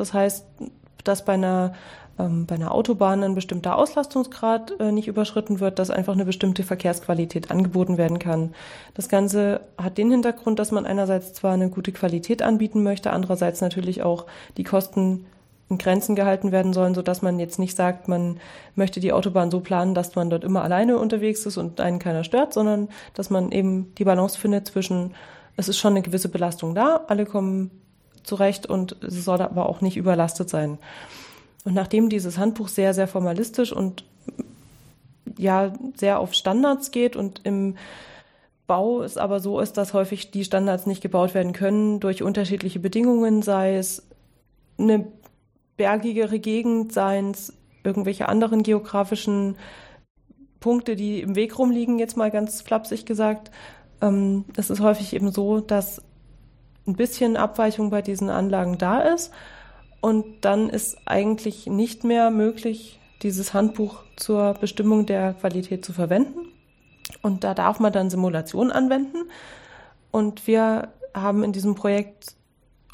Das 0.00 0.14
heißt, 0.14 0.46
dass 1.04 1.26
bei 1.26 1.34
einer, 1.34 1.74
ähm, 2.18 2.46
bei 2.46 2.54
einer 2.54 2.72
Autobahn 2.72 3.22
ein 3.22 3.34
bestimmter 3.34 3.76
Auslastungsgrad 3.76 4.80
äh, 4.80 4.92
nicht 4.92 5.08
überschritten 5.08 5.60
wird, 5.60 5.78
dass 5.78 5.90
einfach 5.90 6.14
eine 6.14 6.24
bestimmte 6.24 6.62
Verkehrsqualität 6.62 7.50
angeboten 7.50 7.98
werden 7.98 8.18
kann. 8.18 8.54
Das 8.94 9.10
Ganze 9.10 9.60
hat 9.76 9.98
den 9.98 10.10
Hintergrund, 10.10 10.58
dass 10.58 10.70
man 10.70 10.86
einerseits 10.86 11.34
zwar 11.34 11.52
eine 11.52 11.68
gute 11.68 11.92
Qualität 11.92 12.40
anbieten 12.40 12.82
möchte, 12.82 13.12
andererseits 13.12 13.60
natürlich 13.60 14.02
auch 14.02 14.24
die 14.56 14.64
Kosten 14.64 15.26
in 15.68 15.76
Grenzen 15.76 16.16
gehalten 16.16 16.50
werden 16.50 16.72
sollen, 16.72 16.94
so 16.94 17.02
dass 17.02 17.20
man 17.20 17.38
jetzt 17.38 17.58
nicht 17.58 17.76
sagt, 17.76 18.08
man 18.08 18.40
möchte 18.74 19.00
die 19.00 19.12
Autobahn 19.12 19.50
so 19.50 19.60
planen, 19.60 19.94
dass 19.94 20.16
man 20.16 20.30
dort 20.30 20.44
immer 20.44 20.64
alleine 20.64 20.98
unterwegs 20.98 21.44
ist 21.44 21.58
und 21.58 21.78
einen 21.78 21.98
keiner 21.98 22.24
stört, 22.24 22.54
sondern 22.54 22.88
dass 23.12 23.28
man 23.28 23.52
eben 23.52 23.94
die 23.96 24.04
Balance 24.04 24.38
findet 24.38 24.66
zwischen, 24.66 25.14
es 25.58 25.68
ist 25.68 25.76
schon 25.76 25.92
eine 25.92 26.02
gewisse 26.02 26.30
Belastung 26.30 26.74
da, 26.74 27.04
alle 27.06 27.26
kommen 27.26 27.70
zurecht 28.22 28.66
und 28.66 29.02
es 29.02 29.24
soll 29.24 29.40
aber 29.40 29.68
auch 29.68 29.80
nicht 29.80 29.96
überlastet 29.96 30.48
sein. 30.48 30.78
Und 31.64 31.74
nachdem 31.74 32.08
dieses 32.08 32.38
Handbuch 32.38 32.68
sehr, 32.68 32.94
sehr 32.94 33.08
formalistisch 33.08 33.72
und 33.72 34.04
ja, 35.38 35.72
sehr 35.94 36.18
auf 36.18 36.34
Standards 36.34 36.90
geht 36.90 37.16
und 37.16 37.40
im 37.44 37.76
Bau 38.66 39.02
es 39.02 39.16
aber 39.16 39.40
so 39.40 39.58
ist, 39.58 39.76
dass 39.76 39.94
häufig 39.94 40.30
die 40.30 40.44
Standards 40.44 40.86
nicht 40.86 41.02
gebaut 41.02 41.34
werden 41.34 41.52
können 41.52 41.98
durch 41.98 42.22
unterschiedliche 42.22 42.78
Bedingungen, 42.78 43.42
sei 43.42 43.76
es 43.76 44.06
eine 44.78 45.08
bergigere 45.76 46.38
Gegend, 46.38 46.92
seien 46.92 47.32
es 47.32 47.52
irgendwelche 47.82 48.28
anderen 48.28 48.62
geografischen 48.62 49.56
Punkte, 50.60 50.94
die 50.94 51.20
im 51.20 51.34
Weg 51.34 51.58
rumliegen, 51.58 51.98
jetzt 51.98 52.16
mal 52.16 52.30
ganz 52.30 52.60
flapsig 52.60 53.06
gesagt. 53.06 53.50
Ähm, 54.00 54.44
es 54.56 54.70
ist 54.70 54.80
häufig 54.80 55.14
eben 55.14 55.32
so, 55.32 55.60
dass 55.60 56.02
ein 56.86 56.94
bisschen 56.94 57.36
Abweichung 57.36 57.90
bei 57.90 58.02
diesen 58.02 58.30
Anlagen 58.30 58.78
da 58.78 59.00
ist 59.00 59.32
und 60.00 60.44
dann 60.44 60.68
ist 60.70 60.98
eigentlich 61.06 61.66
nicht 61.66 62.04
mehr 62.04 62.30
möglich, 62.30 62.98
dieses 63.22 63.52
Handbuch 63.52 64.02
zur 64.16 64.54
Bestimmung 64.54 65.06
der 65.06 65.34
Qualität 65.34 65.84
zu 65.84 65.92
verwenden. 65.92 66.48
Und 67.22 67.44
da 67.44 67.54
darf 67.54 67.80
man 67.80 67.92
dann 67.92 68.08
Simulationen 68.08 68.72
anwenden. 68.72 69.30
Und 70.10 70.46
wir 70.46 70.88
haben 71.12 71.44
in 71.44 71.52
diesem 71.52 71.74
Projekt 71.74 72.34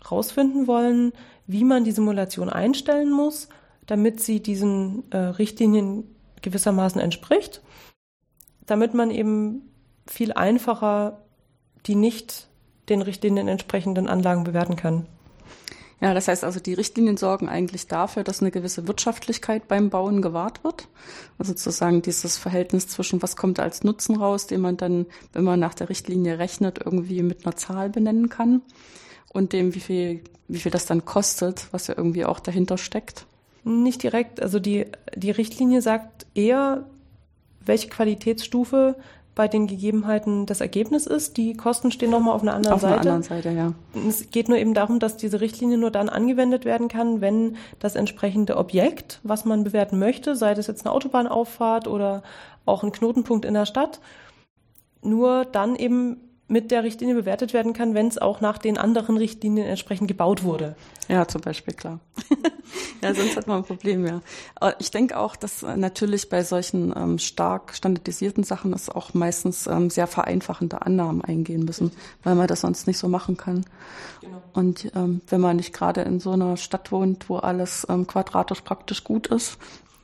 herausfinden 0.02 0.66
wollen, 0.66 1.12
wie 1.46 1.64
man 1.64 1.84
die 1.84 1.92
Simulation 1.92 2.50
einstellen 2.50 3.12
muss, 3.12 3.48
damit 3.86 4.20
sie 4.20 4.42
diesen 4.42 5.10
äh, 5.12 5.18
Richtlinien 5.18 6.04
gewissermaßen 6.42 7.00
entspricht, 7.00 7.62
damit 8.66 8.94
man 8.94 9.10
eben 9.10 9.70
viel 10.06 10.32
einfacher 10.32 11.22
die 11.86 11.94
nicht 11.94 12.48
den 12.88 13.02
Richtlinien 13.02 13.48
entsprechenden 13.48 14.08
Anlagen 14.08 14.44
bewerten 14.44 14.76
kann. 14.76 15.06
Ja, 16.00 16.12
das 16.12 16.28
heißt 16.28 16.44
also, 16.44 16.60
die 16.60 16.74
Richtlinien 16.74 17.16
sorgen 17.16 17.48
eigentlich 17.48 17.86
dafür, 17.86 18.22
dass 18.22 18.42
eine 18.42 18.50
gewisse 18.50 18.86
Wirtschaftlichkeit 18.86 19.66
beim 19.66 19.88
Bauen 19.88 20.20
gewahrt 20.20 20.62
wird. 20.62 20.88
Also 21.38 21.52
sozusagen 21.52 22.02
dieses 22.02 22.36
Verhältnis 22.36 22.86
zwischen, 22.86 23.22
was 23.22 23.34
kommt 23.34 23.60
als 23.60 23.82
Nutzen 23.82 24.16
raus, 24.16 24.46
den 24.46 24.60
man 24.60 24.76
dann, 24.76 25.06
wenn 25.32 25.44
man 25.44 25.58
nach 25.58 25.72
der 25.72 25.88
Richtlinie 25.88 26.38
rechnet, 26.38 26.80
irgendwie 26.84 27.22
mit 27.22 27.46
einer 27.46 27.56
Zahl 27.56 27.88
benennen 27.88 28.28
kann 28.28 28.60
und 29.32 29.54
dem, 29.54 29.74
wie 29.74 29.80
viel, 29.80 30.22
wie 30.48 30.58
viel 30.58 30.72
das 30.72 30.84
dann 30.84 31.06
kostet, 31.06 31.68
was 31.72 31.86
ja 31.86 31.94
irgendwie 31.96 32.26
auch 32.26 32.40
dahinter 32.40 32.76
steckt? 32.76 33.24
Nicht 33.64 34.02
direkt. 34.02 34.42
Also 34.42 34.60
die, 34.60 34.86
die 35.14 35.30
Richtlinie 35.30 35.80
sagt 35.80 36.26
eher, 36.34 36.84
welche 37.64 37.88
Qualitätsstufe 37.88 38.96
bei 39.36 39.48
den 39.48 39.66
Gegebenheiten 39.66 40.46
das 40.46 40.60
Ergebnis 40.60 41.06
ist. 41.06 41.36
Die 41.36 41.54
Kosten 41.54 41.92
stehen 41.92 42.10
nochmal 42.10 42.34
auf 42.34 42.42
einer 42.42 42.54
anderen 42.54 42.74
auf 42.74 42.80
Seite. 42.80 42.94
Auf 42.94 43.00
einer 43.02 43.14
anderen 43.14 43.22
Seite, 43.22 43.50
ja. 43.50 43.72
Es 44.08 44.30
geht 44.30 44.48
nur 44.48 44.58
eben 44.58 44.72
darum, 44.72 44.98
dass 44.98 45.18
diese 45.18 45.40
Richtlinie 45.40 45.76
nur 45.76 45.90
dann 45.92 46.08
angewendet 46.08 46.64
werden 46.64 46.88
kann, 46.88 47.20
wenn 47.20 47.56
das 47.78 47.96
entsprechende 47.96 48.56
Objekt, 48.56 49.20
was 49.22 49.44
man 49.44 49.62
bewerten 49.62 49.98
möchte, 49.98 50.34
sei 50.34 50.54
das 50.54 50.66
jetzt 50.66 50.86
eine 50.86 50.94
Autobahnauffahrt 50.94 51.86
oder 51.86 52.22
auch 52.64 52.82
ein 52.82 52.92
Knotenpunkt 52.92 53.44
in 53.44 53.54
der 53.54 53.66
Stadt, 53.66 54.00
nur 55.02 55.44
dann 55.44 55.76
eben 55.76 56.16
mit 56.48 56.70
der 56.70 56.84
Richtlinie 56.84 57.14
bewertet 57.14 57.52
werden 57.52 57.72
kann, 57.72 57.94
wenn 57.94 58.06
es 58.06 58.18
auch 58.18 58.40
nach 58.40 58.58
den 58.58 58.78
anderen 58.78 59.16
Richtlinien 59.16 59.66
entsprechend 59.66 60.06
gebaut 60.06 60.44
wurde. 60.44 60.76
Ja, 61.08 61.26
zum 61.26 61.40
Beispiel, 61.40 61.74
klar. 61.74 61.98
ja, 63.02 63.14
sonst 63.14 63.36
hat 63.36 63.46
man 63.48 63.58
ein 63.58 63.64
Problem, 63.64 64.06
ja. 64.06 64.20
Aber 64.54 64.80
ich 64.80 64.90
denke 64.92 65.18
auch, 65.18 65.34
dass 65.34 65.62
natürlich 65.62 66.28
bei 66.28 66.44
solchen 66.44 66.94
ähm, 66.96 67.18
stark 67.18 67.74
standardisierten 67.74 68.44
Sachen 68.44 68.72
es 68.72 68.88
auch 68.88 69.12
meistens 69.12 69.66
ähm, 69.66 69.90
sehr 69.90 70.06
vereinfachende 70.06 70.82
Annahmen 70.82 71.20
eingehen 71.22 71.64
müssen, 71.64 71.90
weil 72.22 72.36
man 72.36 72.46
das 72.46 72.60
sonst 72.60 72.86
nicht 72.86 72.98
so 72.98 73.08
machen 73.08 73.36
kann. 73.36 73.64
Genau. 74.20 74.42
Und 74.52 74.90
ähm, 74.94 75.20
wenn 75.28 75.40
man 75.40 75.56
nicht 75.56 75.72
gerade 75.72 76.02
in 76.02 76.20
so 76.20 76.30
einer 76.30 76.56
Stadt 76.56 76.92
wohnt, 76.92 77.28
wo 77.28 77.36
alles 77.38 77.86
ähm, 77.88 78.06
quadratisch 78.06 78.60
praktisch 78.60 79.02
gut 79.02 79.26
ist, 79.26 79.58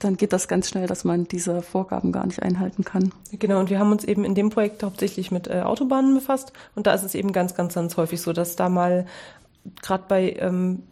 dann 0.04 0.16
geht 0.16 0.32
das 0.32 0.49
ganz 0.49 0.68
schnell, 0.68 0.87
dass 0.87 1.04
man 1.04 1.26
diese 1.28 1.62
Vorgaben 1.62 2.12
gar 2.12 2.26
nicht 2.26 2.42
einhalten 2.42 2.85
kann. 2.85 3.12
Genau, 3.32 3.61
und 3.61 3.71
wir 3.71 3.78
haben 3.78 3.92
uns 3.92 4.04
eben 4.04 4.25
in 4.25 4.35
dem 4.35 4.50
Projekt 4.50 4.82
hauptsächlich 4.82 5.30
mit 5.30 5.49
äh, 5.49 5.62
Autobahnen 5.62 6.14
befasst. 6.14 6.52
Und 6.75 6.87
da 6.87 6.94
ist 6.94 7.02
es 7.02 7.14
eben 7.14 7.32
ganz, 7.32 7.54
ganz, 7.54 7.75
ganz 7.75 7.97
häufig 7.97 8.21
so, 8.21 8.32
dass 8.32 8.56
da 8.56 8.68
mal 8.68 9.06
gerade 9.80 10.04
bei 10.09 10.37
ähm, 10.40 10.82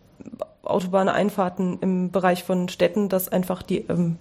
Autobahneinfahrten 0.62 1.78
im 1.80 2.10
Bereich 2.10 2.44
von 2.44 2.68
Städten, 2.68 3.08
dass 3.08 3.28
einfach 3.28 3.62
die 3.62 3.78
ähm, 3.88 4.16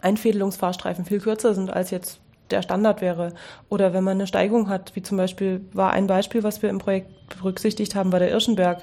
Einfädelungsfahrstreifen 0.00 1.04
viel 1.04 1.20
kürzer 1.20 1.54
sind 1.54 1.72
als 1.72 1.90
jetzt 1.90 2.20
der 2.50 2.62
Standard 2.62 3.00
wäre. 3.00 3.34
Oder 3.68 3.92
wenn 3.92 4.04
man 4.04 4.18
eine 4.18 4.26
Steigung 4.26 4.68
hat, 4.68 4.94
wie 4.96 5.02
zum 5.02 5.16
Beispiel 5.16 5.64
war 5.72 5.92
ein 5.92 6.06
Beispiel, 6.06 6.42
was 6.42 6.62
wir 6.62 6.70
im 6.70 6.78
Projekt 6.78 7.10
berücksichtigt 7.36 7.94
haben, 7.94 8.12
war 8.12 8.18
der 8.18 8.30
Irschenberg 8.30 8.82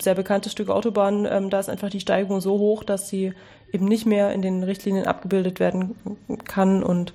sehr 0.00 0.14
bekanntes 0.14 0.52
Stück 0.52 0.68
Autobahn, 0.68 1.26
ähm, 1.30 1.50
da 1.50 1.58
ist 1.58 1.70
einfach 1.70 1.90
die 1.90 2.00
Steigung 2.00 2.40
so 2.40 2.58
hoch, 2.58 2.84
dass 2.84 3.08
sie 3.08 3.32
eben 3.72 3.86
nicht 3.86 4.06
mehr 4.06 4.32
in 4.32 4.42
den 4.42 4.62
Richtlinien 4.62 5.06
abgebildet 5.06 5.60
werden 5.60 5.96
kann. 6.44 6.82
Und 6.82 7.12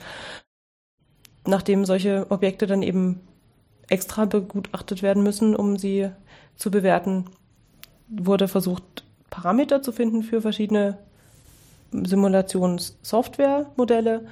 nachdem 1.46 1.86
solche 1.86 2.28
Objekte 2.30 2.68
dann 2.68 2.82
eben 2.82 3.22
extra 3.88 4.26
begutachtet 4.26 5.04
werden 5.04 5.24
müssen, 5.24 5.56
um 5.56 5.78
sie 5.78 6.10
zu 6.56 6.72
bewerten, 6.72 7.26
wurde 8.08 8.48
versucht, 8.48 9.04
Parameter 9.30 9.82
zu 9.82 9.92
finden 9.92 10.24
für 10.24 10.42
verschiedene 10.42 10.98
Simulationssoftwaremodelle, 11.92 14.26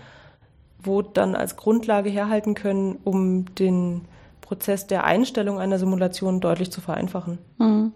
wo 0.81 1.01
dann 1.01 1.35
als 1.35 1.55
Grundlage 1.55 2.09
herhalten 2.09 2.55
können, 2.55 2.97
um 3.03 3.53
den 3.55 4.01
Prozess 4.41 4.87
der 4.87 5.05
Einstellung 5.05 5.59
einer 5.59 5.79
Simulation 5.79 6.41
deutlich 6.41 6.71
zu 6.71 6.81
vereinfachen. 6.81 7.37
Mhm. 7.57 7.93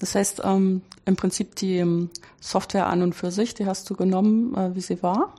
Das 0.00 0.14
heißt, 0.14 0.42
ähm, 0.44 0.82
im 1.04 1.16
Prinzip 1.16 1.54
die 1.56 1.76
ähm, 1.76 2.10
Software 2.40 2.86
an 2.86 3.02
und 3.02 3.14
für 3.14 3.30
sich, 3.30 3.54
die 3.54 3.66
hast 3.66 3.88
du 3.88 3.94
genommen, 3.94 4.54
äh, 4.56 4.74
wie 4.74 4.80
sie 4.80 5.02
war. 5.02 5.34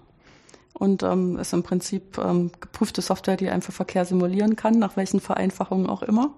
Und 0.73 1.03
ähm, 1.03 1.37
ist 1.37 1.53
im 1.53 1.63
Prinzip 1.63 2.17
ähm, 2.17 2.51
geprüfte 2.59 3.01
Software, 3.01 3.37
die 3.37 3.49
einfach 3.49 3.73
Verkehr 3.73 4.05
simulieren 4.05 4.55
kann, 4.55 4.79
nach 4.79 4.97
welchen 4.97 5.19
Vereinfachungen 5.19 5.87
auch 5.87 6.01
immer. 6.01 6.33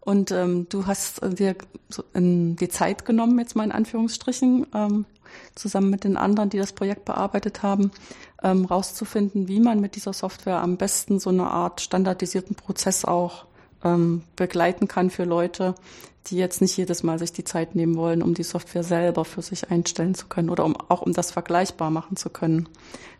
Und 0.00 0.30
ähm, 0.30 0.68
du 0.68 0.86
hast 0.86 1.22
äh, 1.22 1.34
dir 1.34 1.56
so 1.88 2.04
die 2.14 2.68
Zeit 2.68 3.04
genommen, 3.04 3.38
jetzt 3.40 3.56
mal 3.56 3.64
in 3.64 3.72
Anführungsstrichen, 3.72 4.66
ähm, 4.72 5.04
zusammen 5.54 5.90
mit 5.90 6.04
den 6.04 6.16
anderen, 6.16 6.50
die 6.50 6.58
das 6.58 6.72
Projekt 6.72 7.04
bearbeitet 7.04 7.62
haben, 7.62 7.90
ähm, 8.42 8.64
rauszufinden, 8.64 9.48
wie 9.48 9.60
man 9.60 9.80
mit 9.80 9.96
dieser 9.96 10.12
Software 10.12 10.62
am 10.62 10.76
besten 10.76 11.18
so 11.18 11.30
eine 11.30 11.50
Art 11.50 11.80
standardisierten 11.80 12.54
Prozess 12.54 13.04
auch 13.04 13.46
ähm, 13.84 14.22
begleiten 14.36 14.88
kann 14.88 15.10
für 15.10 15.24
Leute, 15.24 15.74
die 16.26 16.36
jetzt 16.36 16.60
nicht 16.60 16.76
jedes 16.76 17.02
Mal 17.02 17.18
sich 17.18 17.32
die 17.32 17.44
Zeit 17.44 17.74
nehmen 17.74 17.96
wollen, 17.96 18.22
um 18.22 18.34
die 18.34 18.42
Software 18.42 18.84
selber 18.84 19.24
für 19.24 19.42
sich 19.42 19.70
einstellen 19.70 20.14
zu 20.14 20.26
können 20.26 20.50
oder 20.50 20.64
um, 20.64 20.76
auch 20.76 21.02
um 21.02 21.12
das 21.12 21.30
vergleichbar 21.30 21.90
machen 21.90 22.16
zu 22.16 22.30
können 22.30 22.68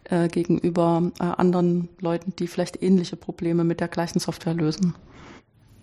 äh, 0.04 0.28
gegenüber 0.28 1.10
äh, 1.20 1.25
anderen 1.25 1.88
Leuten, 2.00 2.34
die 2.36 2.48
vielleicht 2.48 2.82
ähnliche 2.82 3.16
Probleme 3.16 3.64
mit 3.64 3.80
der 3.80 3.88
gleichen 3.88 4.18
Software 4.18 4.54
lösen. 4.54 4.94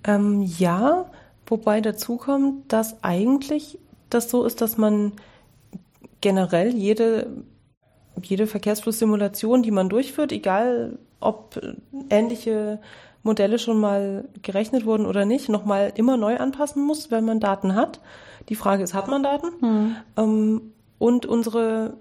Ähm, 0.05 0.41
ja, 0.41 1.09
Wobei 1.45 1.81
dazu 1.81 2.17
kommt, 2.17 2.71
dass 2.71 3.03
eigentlich 3.03 3.77
das 4.09 4.29
so 4.29 4.45
ist, 4.45 4.61
dass 4.61 4.77
man 4.77 5.13
generell 6.21 6.73
jede, 6.73 7.43
jede 8.21 8.47
Verkehrsflusssimulation, 8.47 9.61
die 9.63 9.71
man 9.71 9.89
durchführt, 9.89 10.31
egal 10.31 10.97
ob 11.19 11.59
ähnliche 12.09 12.79
Modelle 13.23 13.57
schon 13.57 13.79
mal 13.79 14.27
gerechnet 14.41 14.85
wurden 14.85 15.05
oder 15.05 15.25
nicht, 15.25 15.49
nochmal 15.49 15.93
immer 15.95 16.17
neu 16.17 16.37
anpassen 16.37 16.83
muss, 16.83 17.09
wenn 17.09 17.25
man 17.25 17.39
Daten 17.39 17.73
hat. 17.73 18.01
Die 18.49 18.55
Frage 18.55 18.83
ist, 18.83 18.93
hat 18.93 19.07
man 19.07 19.23
Daten? 19.23 19.47
Mhm. 19.61 19.95
Ähm, 20.17 20.61
und 20.99 21.25
unsere 21.25 21.97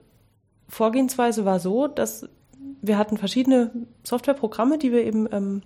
Vorgehensweise 0.68 1.44
war 1.44 1.60
so, 1.60 1.86
dass 1.86 2.28
wir 2.80 2.98
hatten 2.98 3.16
verschiedene 3.16 3.70
Softwareprogramme, 4.02 4.78
die 4.78 4.92
wir 4.92 5.04
eben 5.04 5.28
ähm, 5.32 5.62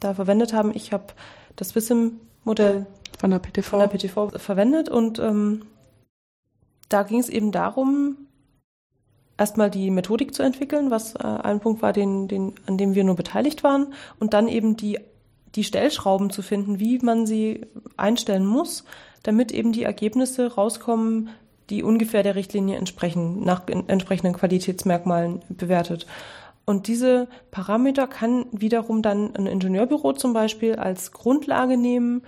da 0.00 0.14
verwendet 0.14 0.52
haben. 0.52 0.72
Ich 0.74 0.92
habe 0.92 1.06
das 1.56 1.74
WISM-Modell 1.74 2.86
von 3.18 3.30
der 3.30 3.38
PTV, 3.38 3.68
von 3.68 3.78
der 3.80 3.88
PTV 3.88 4.30
verwendet 4.38 4.88
und 4.88 5.18
ähm, 5.18 5.62
da 6.88 7.02
ging 7.02 7.20
es 7.20 7.28
eben 7.28 7.52
darum, 7.52 8.16
erstmal 9.38 9.70
die 9.70 9.90
Methodik 9.90 10.34
zu 10.34 10.42
entwickeln, 10.42 10.90
was 10.90 11.14
äh, 11.14 11.22
ein 11.22 11.60
Punkt 11.60 11.80
war, 11.80 11.92
den, 11.92 12.28
den, 12.28 12.54
an 12.66 12.76
dem 12.76 12.94
wir 12.94 13.04
nur 13.04 13.16
beteiligt 13.16 13.64
waren, 13.64 13.94
und 14.18 14.34
dann 14.34 14.48
eben 14.48 14.76
die, 14.76 14.98
die 15.54 15.64
Stellschrauben 15.64 16.30
zu 16.30 16.42
finden, 16.42 16.80
wie 16.80 16.98
man 16.98 17.26
sie 17.26 17.66
einstellen 17.96 18.44
muss, 18.44 18.84
damit 19.22 19.52
eben 19.52 19.72
die 19.72 19.84
Ergebnisse 19.84 20.54
rauskommen, 20.54 21.30
die 21.70 21.82
ungefähr 21.82 22.22
der 22.22 22.34
Richtlinie 22.34 22.76
entsprechen, 22.76 23.44
nach 23.44 23.62
entsprechenden 23.66 24.34
Qualitätsmerkmalen 24.34 25.42
bewertet. 25.48 26.06
Und 26.64 26.86
diese 26.86 27.28
Parameter 27.50 28.06
kann 28.06 28.46
wiederum 28.52 29.02
dann 29.02 29.34
ein 29.34 29.46
Ingenieurbüro 29.46 30.12
zum 30.12 30.32
Beispiel 30.32 30.76
als 30.76 31.12
Grundlage 31.12 31.76
nehmen, 31.76 32.22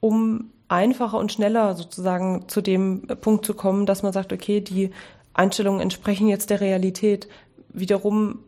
um 0.00 0.52
einfacher 0.68 1.18
und 1.18 1.32
schneller 1.32 1.74
sozusagen 1.74 2.44
zu 2.48 2.60
dem 2.60 3.02
Punkt 3.20 3.44
zu 3.44 3.54
kommen, 3.54 3.86
dass 3.86 4.02
man 4.02 4.12
sagt, 4.12 4.32
okay, 4.32 4.60
die 4.60 4.90
Einstellungen 5.34 5.80
entsprechen 5.80 6.28
jetzt 6.28 6.50
der 6.50 6.60
Realität. 6.60 7.28
Wiederum 7.72 8.40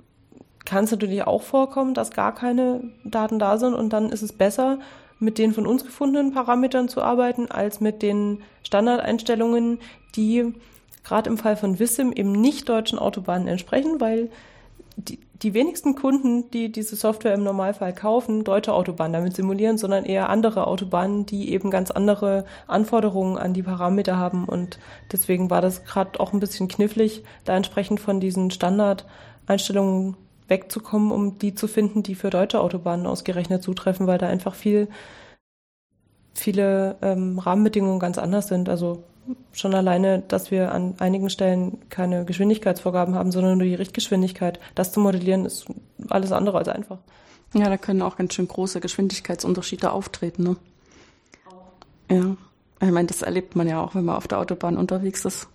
kann 0.64 0.84
es 0.84 0.90
natürlich 0.90 1.22
auch 1.24 1.42
vorkommen, 1.42 1.94
dass 1.94 2.10
gar 2.10 2.34
keine 2.34 2.82
Daten 3.04 3.38
da 3.38 3.58
sind 3.58 3.74
und 3.74 3.92
dann 3.92 4.10
ist 4.10 4.22
es 4.22 4.32
besser, 4.32 4.78
mit 5.18 5.38
den 5.38 5.52
von 5.52 5.66
uns 5.66 5.84
gefundenen 5.84 6.32
Parametern 6.32 6.88
zu 6.88 7.00
arbeiten, 7.00 7.50
als 7.50 7.80
mit 7.80 8.02
den 8.02 8.42
Standardeinstellungen, 8.64 9.78
die 10.16 10.52
gerade 11.04 11.30
im 11.30 11.38
Fall 11.38 11.56
von 11.56 11.78
Wissim 11.78 12.12
eben 12.12 12.32
nicht 12.32 12.68
deutschen 12.68 12.98
Autobahnen 12.98 13.48
entsprechen, 13.48 14.00
weil 14.00 14.30
die, 14.96 15.18
die 15.42 15.54
wenigsten 15.54 15.96
Kunden, 15.96 16.50
die 16.52 16.70
diese 16.70 16.94
Software 16.94 17.34
im 17.34 17.42
Normalfall 17.42 17.92
kaufen, 17.92 18.44
deutsche 18.44 18.72
Autobahnen 18.72 19.12
damit 19.12 19.34
simulieren, 19.34 19.76
sondern 19.76 20.04
eher 20.04 20.28
andere 20.28 20.66
Autobahnen, 20.68 21.26
die 21.26 21.52
eben 21.52 21.70
ganz 21.70 21.90
andere 21.90 22.44
Anforderungen 22.68 23.38
an 23.38 23.52
die 23.52 23.64
Parameter 23.64 24.16
haben. 24.16 24.44
Und 24.44 24.78
deswegen 25.10 25.50
war 25.50 25.60
das 25.60 25.84
gerade 25.84 26.20
auch 26.20 26.32
ein 26.32 26.40
bisschen 26.40 26.68
knifflig, 26.68 27.24
da 27.44 27.56
entsprechend 27.56 27.98
von 27.98 28.20
diesen 28.20 28.52
Standardeinstellungen 28.52 30.16
wegzukommen, 30.46 31.10
um 31.10 31.38
die 31.38 31.54
zu 31.54 31.66
finden, 31.66 32.04
die 32.04 32.14
für 32.14 32.30
deutsche 32.30 32.60
Autobahnen 32.60 33.06
ausgerechnet 33.06 33.64
zutreffen, 33.64 34.06
weil 34.06 34.18
da 34.18 34.28
einfach 34.28 34.54
viel, 34.54 34.88
viele 36.34 36.96
ähm, 37.02 37.40
Rahmenbedingungen 37.40 37.98
ganz 37.98 38.18
anders 38.18 38.46
sind. 38.46 38.68
Also 38.68 39.02
schon 39.52 39.74
alleine, 39.74 40.22
dass 40.26 40.50
wir 40.50 40.72
an 40.72 40.94
einigen 40.98 41.30
Stellen 41.30 41.78
keine 41.90 42.24
Geschwindigkeitsvorgaben 42.24 43.14
haben, 43.14 43.32
sondern 43.32 43.58
nur 43.58 43.66
die 43.66 43.74
Richtgeschwindigkeit. 43.74 44.58
Das 44.74 44.92
zu 44.92 45.00
modellieren 45.00 45.44
ist 45.44 45.66
alles 46.08 46.32
andere 46.32 46.58
als 46.58 46.68
einfach. 46.68 46.98
Ja, 47.54 47.68
da 47.68 47.76
können 47.76 48.02
auch 48.02 48.16
ganz 48.16 48.34
schön 48.34 48.48
große 48.48 48.80
Geschwindigkeitsunterschiede 48.80 49.92
auftreten. 49.92 50.42
Ne? 50.42 50.56
Ja, 52.10 52.36
ich 52.80 52.90
meine, 52.90 53.08
das 53.08 53.22
erlebt 53.22 53.56
man 53.56 53.68
ja 53.68 53.82
auch, 53.82 53.94
wenn 53.94 54.04
man 54.04 54.16
auf 54.16 54.28
der 54.28 54.38
Autobahn 54.38 54.76
unterwegs 54.76 55.24
ist 55.24 55.48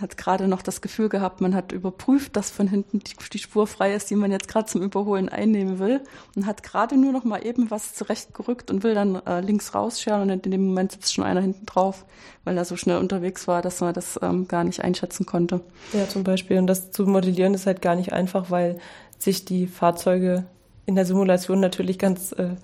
hat 0.00 0.16
gerade 0.16 0.48
noch 0.48 0.62
das 0.62 0.80
Gefühl 0.80 1.08
gehabt, 1.08 1.40
man 1.40 1.54
hat 1.54 1.72
überprüft, 1.72 2.36
dass 2.36 2.50
von 2.50 2.66
hinten 2.66 3.00
die, 3.00 3.14
die 3.32 3.38
Spur 3.38 3.66
frei 3.66 3.94
ist, 3.94 4.10
die 4.10 4.16
man 4.16 4.30
jetzt 4.30 4.48
gerade 4.48 4.66
zum 4.66 4.82
Überholen 4.82 5.28
einnehmen 5.28 5.78
will 5.78 6.00
und 6.34 6.46
hat 6.46 6.62
gerade 6.62 6.96
nur 6.96 7.12
noch 7.12 7.24
mal 7.24 7.44
eben 7.44 7.70
was 7.70 7.94
zurechtgerückt 7.94 8.70
und 8.70 8.82
will 8.82 8.94
dann 8.94 9.16
äh, 9.26 9.40
links 9.40 9.74
rausscheren 9.74 10.30
und 10.30 10.44
in 10.46 10.52
dem 10.52 10.66
Moment 10.66 10.92
sitzt 10.92 11.14
schon 11.14 11.24
einer 11.24 11.40
hinten 11.40 11.66
drauf, 11.66 12.04
weil 12.44 12.56
er 12.56 12.64
so 12.64 12.76
schnell 12.76 12.98
unterwegs 12.98 13.46
war, 13.46 13.62
dass 13.62 13.80
man 13.80 13.94
das 13.94 14.18
ähm, 14.22 14.48
gar 14.48 14.64
nicht 14.64 14.82
einschätzen 14.82 15.26
konnte. 15.26 15.60
Ja, 15.92 16.08
zum 16.08 16.24
Beispiel. 16.24 16.58
Und 16.58 16.66
das 16.66 16.90
zu 16.90 17.06
modellieren 17.06 17.54
ist 17.54 17.66
halt 17.66 17.82
gar 17.82 17.94
nicht 17.94 18.12
einfach, 18.12 18.50
weil 18.50 18.78
sich 19.18 19.44
die 19.44 19.66
Fahrzeuge 19.66 20.46
in 20.86 20.94
der 20.94 21.06
Simulation 21.06 21.60
natürlich 21.60 21.98
ganz, 21.98 22.32
äh, 22.32 22.56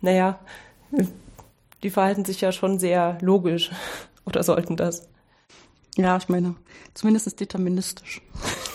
naja, 0.00 0.38
die 1.82 1.90
verhalten 1.90 2.24
sich 2.24 2.40
ja 2.40 2.52
schon 2.52 2.78
sehr 2.78 3.18
logisch 3.20 3.70
oder 4.24 4.42
sollten 4.42 4.76
das. 4.76 5.08
Ja, 5.98 6.16
ich 6.16 6.28
meine, 6.28 6.54
zumindest 6.94 7.38
deterministisch. 7.40 8.22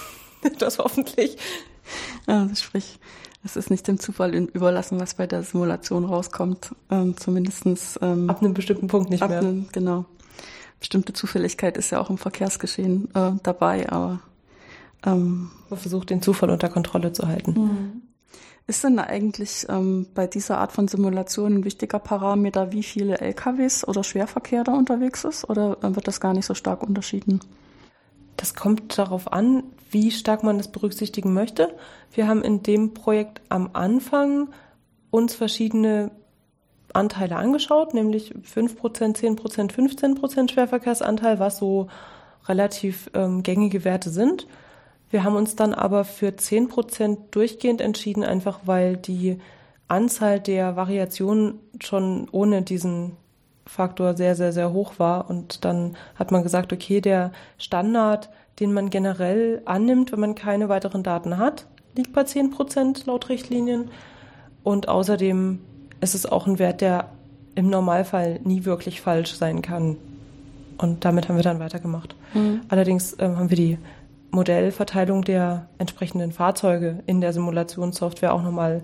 das 0.60 0.78
hoffentlich. 0.78 1.38
Also 2.28 2.54
sprich, 2.56 3.00
es 3.46 3.56
ist 3.56 3.70
nicht 3.70 3.88
dem 3.88 4.00
Zufall 4.00 4.36
überlassen, 4.36 5.00
was 5.00 5.16
bei 5.16 5.26
der 5.26 5.42
Simulation 5.44 6.06
rauskommt. 6.06 6.76
Ähm, 6.92 7.16
zumindestens 7.18 7.98
ähm, 8.02 8.30
ab 8.30 8.42
einem 8.42 8.54
bestimmten 8.54 8.88
Punkt 8.88 9.10
nicht 9.10 9.26
mehr. 9.28 9.40
Einem, 9.40 9.68
genau. 9.72 10.06
Bestimmte 10.80 11.14
Zufälligkeit 11.14 11.78
ist 11.78 11.92
ja 11.92 12.02
auch 12.02 12.10
im 12.10 12.18
Verkehrsgeschehen 12.18 13.10
äh, 13.16 13.32
dabei, 13.42 13.90
aber 13.90 14.20
ähm, 15.06 15.50
man 15.70 15.80
versucht 15.80 16.10
den 16.10 16.22
Zufall 16.22 16.50
unter 16.50 16.68
Kontrolle 16.68 17.14
zu 17.14 17.28
halten. 17.28 17.54
Mhm. 17.54 18.02
Ist 18.66 18.84
denn 18.84 18.98
eigentlich 18.98 19.66
ähm, 19.68 20.08
bei 20.14 20.26
dieser 20.26 20.58
Art 20.60 20.72
von 20.72 20.88
Simulation 20.88 21.56
ein 21.56 21.66
wichtiger 21.66 22.00
Parameter, 22.00 22.72
wie 22.72 22.84
viele 22.84 23.20
LKWs 23.20 23.86
oder 23.86 24.04
Schwerverkehr 24.04 24.64
da 24.64 24.74
unterwegs 24.74 25.26
ist? 25.26 25.50
Oder 25.50 25.78
äh, 25.82 25.96
wird 25.96 26.08
das 26.08 26.22
gar 26.22 26.34
nicht 26.34 26.46
so 26.46 26.54
stark 26.54 26.82
unterschieden? 26.82 27.42
Das 28.38 28.56
kommt 28.56 28.98
darauf 28.98 29.32
an, 29.34 29.64
wie 29.92 30.12
stark 30.12 30.44
man 30.44 30.58
das 30.58 30.72
berücksichtigen 30.72 31.34
möchte. 31.34 31.76
Wir 32.14 32.28
haben 32.28 32.42
in 32.42 32.64
dem 32.64 32.94
Projekt 32.94 33.42
am 33.50 33.72
Anfang 33.74 34.50
uns 35.12 35.36
verschiedene 35.36 36.12
Anteile 36.94 37.36
angeschaut, 37.36 37.94
nämlich 37.94 38.34
5%, 38.34 38.78
10%, 38.78 39.72
15% 39.72 40.52
Schwerverkehrsanteil, 40.52 41.40
was 41.40 41.58
so 41.58 41.88
relativ 42.46 43.10
ähm, 43.14 43.44
gängige 43.44 43.84
Werte 43.84 44.10
sind. 44.10 44.48
Wir 45.14 45.24
haben 45.24 45.36
uns 45.36 45.56
dann 45.56 45.76
aber 45.76 46.06
für 46.06 46.36
10 46.36 46.70
Prozent 46.70 47.20
durchgehend 47.36 47.82
entschieden, 47.82 48.24
einfach 48.24 48.62
weil 48.66 48.98
die 48.98 49.38
Anzahl 49.88 50.40
der 50.40 50.76
Variationen 50.76 51.60
schon 51.80 52.28
ohne 52.32 52.64
diesen 52.64 53.12
Faktor 53.68 54.18
sehr, 54.18 54.36
sehr, 54.36 54.52
sehr 54.52 54.74
hoch 54.74 54.94
war. 54.98 55.30
Und 55.30 55.66
dann 55.66 55.98
hat 56.16 56.32
man 56.32 56.42
gesagt, 56.42 56.74
okay, 56.74 57.00
der 57.00 57.32
Standard, 57.60 58.32
den 58.60 58.74
man 58.74 58.90
generell 58.90 59.62
annimmt, 59.66 60.12
wenn 60.12 60.20
man 60.20 60.34
keine 60.34 60.68
weiteren 60.68 61.04
Daten 61.04 61.38
hat, 61.38 61.68
liegt 61.96 62.12
bei 62.12 62.24
10 62.24 62.50
Prozent 62.50 63.06
laut 63.06 63.30
Richtlinien. 63.30 63.92
Und 64.64 64.88
außerdem 64.88 65.60
ist 66.02 66.16
es 66.16 66.26
auch 66.26 66.48
ein 66.48 66.58
Wert, 66.58 66.82
der 66.82 67.10
im 67.54 67.70
Normalfall 67.70 68.40
nie 68.46 68.66
wirklich 68.66 69.00
falsch 69.00 69.36
sein 69.36 69.62
kann. 69.62 69.96
Und 70.80 71.06
damit 71.06 71.30
haben 71.30 71.36
wir 71.36 71.44
dann 71.44 71.60
weitergemacht. 71.60 72.16
Mhm. 72.34 72.62
Allerdings 72.68 73.14
äh, 73.20 73.28
haben 73.28 73.52
wir 73.52 73.58
die 73.58 73.78
Modellverteilung 74.34 75.24
der 75.24 75.68
entsprechenden 75.78 76.32
Fahrzeuge 76.32 77.04
in 77.06 77.22
der 77.22 77.34
Simulationssoftware 77.34 78.34
auch 78.34 78.42
nochmal 78.42 78.84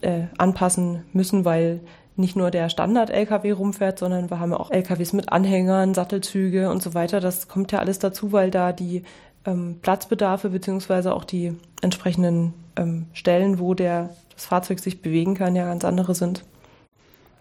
äh, 0.00 0.22
anpassen 0.38 1.04
müssen, 1.12 1.44
weil 1.44 1.80
nicht 2.14 2.36
nur 2.36 2.50
der 2.50 2.68
Standard-LKW 2.68 3.50
rumfährt, 3.52 3.98
sondern 3.98 4.30
wir 4.30 4.40
haben 4.40 4.52
ja 4.52 4.60
auch 4.60 4.70
LKWs 4.70 5.12
mit 5.12 5.30
Anhängern, 5.30 5.92
Sattelzüge 5.92 6.70
und 6.70 6.82
so 6.82 6.94
weiter. 6.94 7.20
Das 7.20 7.48
kommt 7.48 7.72
ja 7.72 7.80
alles 7.80 7.98
dazu, 7.98 8.32
weil 8.32 8.50
da 8.50 8.72
die 8.72 9.02
ähm, 9.44 9.78
Platzbedarfe 9.82 10.50
beziehungsweise 10.50 11.14
auch 11.14 11.24
die 11.24 11.56
entsprechenden 11.82 12.54
ähm, 12.76 13.06
Stellen, 13.12 13.58
wo 13.58 13.74
der, 13.74 14.10
das 14.34 14.46
Fahrzeug 14.46 14.78
sich 14.78 15.02
bewegen 15.02 15.34
kann, 15.34 15.56
ja 15.56 15.66
ganz 15.66 15.84
andere 15.84 16.14
sind. 16.14 16.44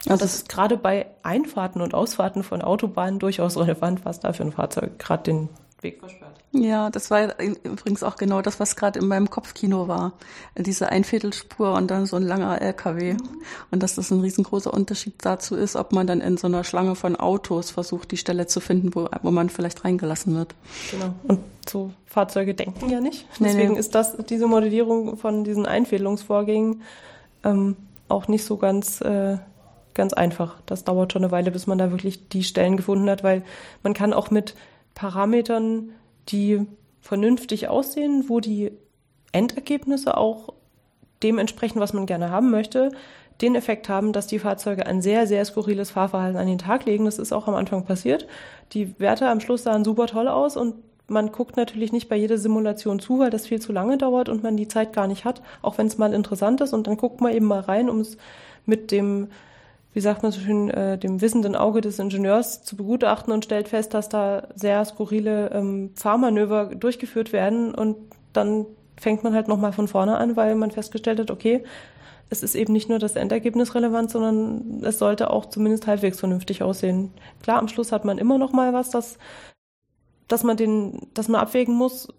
Also 0.08 0.24
das 0.24 0.36
ist 0.36 0.50
gerade 0.50 0.78
bei 0.78 1.08
Einfahrten 1.24 1.82
und 1.82 1.94
Ausfahrten 1.94 2.44
von 2.44 2.62
Autobahnen 2.62 3.20
durchaus 3.20 3.58
relevant, 3.58 4.04
was 4.04 4.20
da 4.20 4.34
für 4.34 4.44
ein 4.44 4.52
Fahrzeug 4.52 5.00
gerade 5.00 5.24
den 5.24 5.50
Weg 5.86 6.00
versperrt. 6.00 6.40
Ja, 6.52 6.90
das 6.90 7.12
war 7.12 7.40
übrigens 7.40 8.04
auch 8.04 8.16
genau 8.16 8.42
das, 8.42 8.60
was 8.60 8.76
gerade 8.76 9.00
in 9.00 9.08
meinem 9.08 9.30
Kopfkino 9.30 9.88
war. 9.88 10.14
Diese 10.58 10.90
Einviertelspur 10.90 11.74
und 11.74 11.90
dann 11.90 12.06
so 12.06 12.16
ein 12.16 12.24
langer 12.24 12.62
LKW. 12.62 13.14
Mhm. 13.14 13.20
Und 13.72 13.84
dass 13.84 13.96
das 13.96 14.12
ein 14.12 14.20
riesengroßer 14.20 14.74
Unterschied 14.74 15.14
dazu 15.22 15.56
ist, 15.56 15.76
ob 15.76 15.94
man 15.94 16.08
dann 16.08 16.22
in 16.22 16.38
so 16.38 16.48
einer 16.48 16.64
Schlange 16.64 16.96
von 16.96 17.16
Autos 17.16 17.72
versucht, 17.72 18.12
die 18.12 18.18
Stelle 18.18 18.48
zu 18.48 18.60
finden, 18.60 18.94
wo, 18.96 19.08
wo 19.22 19.32
man 19.32 19.50
vielleicht 19.50 19.86
reingelassen 19.86 20.36
wird. 20.36 20.56
Genau. 20.92 21.14
Und 21.28 21.40
so 21.70 21.92
Fahrzeuge 22.06 22.54
denken 22.54 22.90
ja 22.90 23.00
nicht. 23.00 23.28
Deswegen 23.40 23.58
nee, 23.58 23.74
nee. 23.74 23.80
ist 23.80 23.96
das, 23.96 24.18
diese 24.30 24.48
Modellierung 24.48 25.18
von 25.18 25.44
diesen 25.44 25.66
Einfädelungsvorgängen 25.66 26.82
ähm, 27.44 27.76
auch 28.08 28.28
nicht 28.28 28.44
so 28.44 28.58
ganz, 28.58 29.02
äh, 29.02 29.38
ganz 29.94 30.14
einfach. 30.14 30.56
Das 30.66 30.84
dauert 30.84 31.14
schon 31.14 31.24
eine 31.24 31.32
Weile, 31.32 31.52
bis 31.52 31.68
man 31.68 31.78
da 31.78 31.92
wirklich 31.92 32.30
die 32.30 32.44
Stellen 32.44 32.78
gefunden 32.78 33.10
hat, 33.10 33.24
weil 33.24 33.44
man 33.84 33.94
kann 33.94 34.14
auch 34.14 34.32
mit 34.32 34.56
Parametern, 34.96 35.92
die 36.30 36.66
vernünftig 37.02 37.68
aussehen, 37.68 38.26
wo 38.28 38.40
die 38.40 38.72
Endergebnisse 39.32 40.18
auch 40.18 40.54
dem 41.22 41.38
entsprechen, 41.38 41.80
was 41.80 41.94
man 41.94 42.08
gerne 42.08 42.32
haben 42.32 42.50
möchte, 42.50 42.92
den 43.42 43.56
Effekt 43.56 43.90
haben, 43.90 44.14
dass 44.14 44.28
die 44.28 44.40
Fahrzeuge 44.40 44.86
ein 44.86 45.02
sehr, 45.02 45.28
sehr 45.28 45.44
skurriles 45.44 45.92
Fahrverhalten 45.92 46.40
an 46.40 46.48
den 46.48 46.58
Tag 46.58 46.86
legen. 46.86 47.06
Das 47.06 47.20
ist 47.20 47.34
auch 47.34 47.48
am 47.48 47.56
Anfang 47.56 47.86
passiert. 47.86 48.28
Die 48.72 48.98
Werte 49.00 49.28
am 49.28 49.42
Schluss 49.42 49.64
sahen 49.64 49.84
super 49.84 50.08
toll 50.08 50.28
aus 50.28 50.56
und 50.56 50.76
man 51.08 51.32
guckt 51.32 51.58
natürlich 51.58 51.92
nicht 51.92 52.10
bei 52.10 52.16
jeder 52.16 52.38
Simulation 52.38 53.00
zu, 53.00 53.20
weil 53.20 53.30
das 53.30 53.46
viel 53.46 53.62
zu 53.62 53.72
lange 53.72 53.98
dauert 53.98 54.30
und 54.30 54.42
man 54.42 54.58
die 54.58 54.68
Zeit 54.68 54.94
gar 54.94 55.08
nicht 55.08 55.26
hat, 55.26 55.42
auch 55.62 55.78
wenn 55.78 55.88
es 55.88 55.98
mal 55.98 56.14
interessant 56.14 56.62
ist. 56.62 56.74
Und 56.74 56.88
dann 56.88 56.98
guckt 56.98 57.22
man 57.22 57.34
eben 57.34 57.46
mal 57.46 57.60
rein, 57.60 57.90
um 57.90 58.00
es 58.00 58.18
mit 58.66 58.92
dem, 58.92 59.28
wie 59.96 60.02
sagt 60.02 60.24
man 60.24 60.34
so 60.34 60.42
schön, 60.42 60.70
äh, 60.70 60.98
dem 60.98 61.22
wissenden 61.22 61.56
Auge 61.56 61.80
des 61.80 62.00
Ingenieurs 62.00 62.64
zu 62.64 62.76
begutachten 62.76 63.32
und 63.32 63.46
stellt 63.46 63.70
fest, 63.70 63.94
dass 63.94 64.10
da 64.10 64.50
sehr 64.54 64.84
skurrile 64.84 65.52
ähm, 65.54 65.92
Fahrmanöver 65.96 66.76
durchgeführt 66.76 67.32
werden 67.32 67.74
und 67.74 67.96
dann 68.34 68.66
fängt 68.98 69.24
man 69.24 69.34
halt 69.34 69.48
nochmal 69.48 69.72
von 69.72 69.88
vorne 69.88 70.18
an, 70.18 70.36
weil 70.36 70.56
man 70.56 70.72
festgestellt 70.72 71.22
hat, 71.22 71.32
okay, 71.32 71.64
es 72.30 72.44
ist 72.44 72.56
eben 72.56 72.74
nicht 72.74 72.90
nur 72.90 73.00
das 73.00 73.16
Endergebnis 73.16 73.74
relevant, 73.74 74.12
sondern 74.12 74.84
es 74.84 75.00
sollte 75.00 75.30
auch 75.30 75.46
zumindest 75.46 75.88
halbwegs 75.88 76.20
vernünftig 76.20 76.62
aussehen. 76.62 77.12
Klar, 77.42 77.60
am 77.60 77.70
Schluss 77.70 77.94
hat 77.94 78.04
man 78.04 78.18
immer 78.18 78.38
noch 78.38 78.52
mal 78.52 78.74
was, 78.74 78.90
das, 78.90 79.18
dass 80.28 80.44
man 80.44 80.58
den, 80.58 81.08
dass 81.14 81.30
man 81.30 81.40
abwägen 81.40 81.74
muss, 81.74 82.10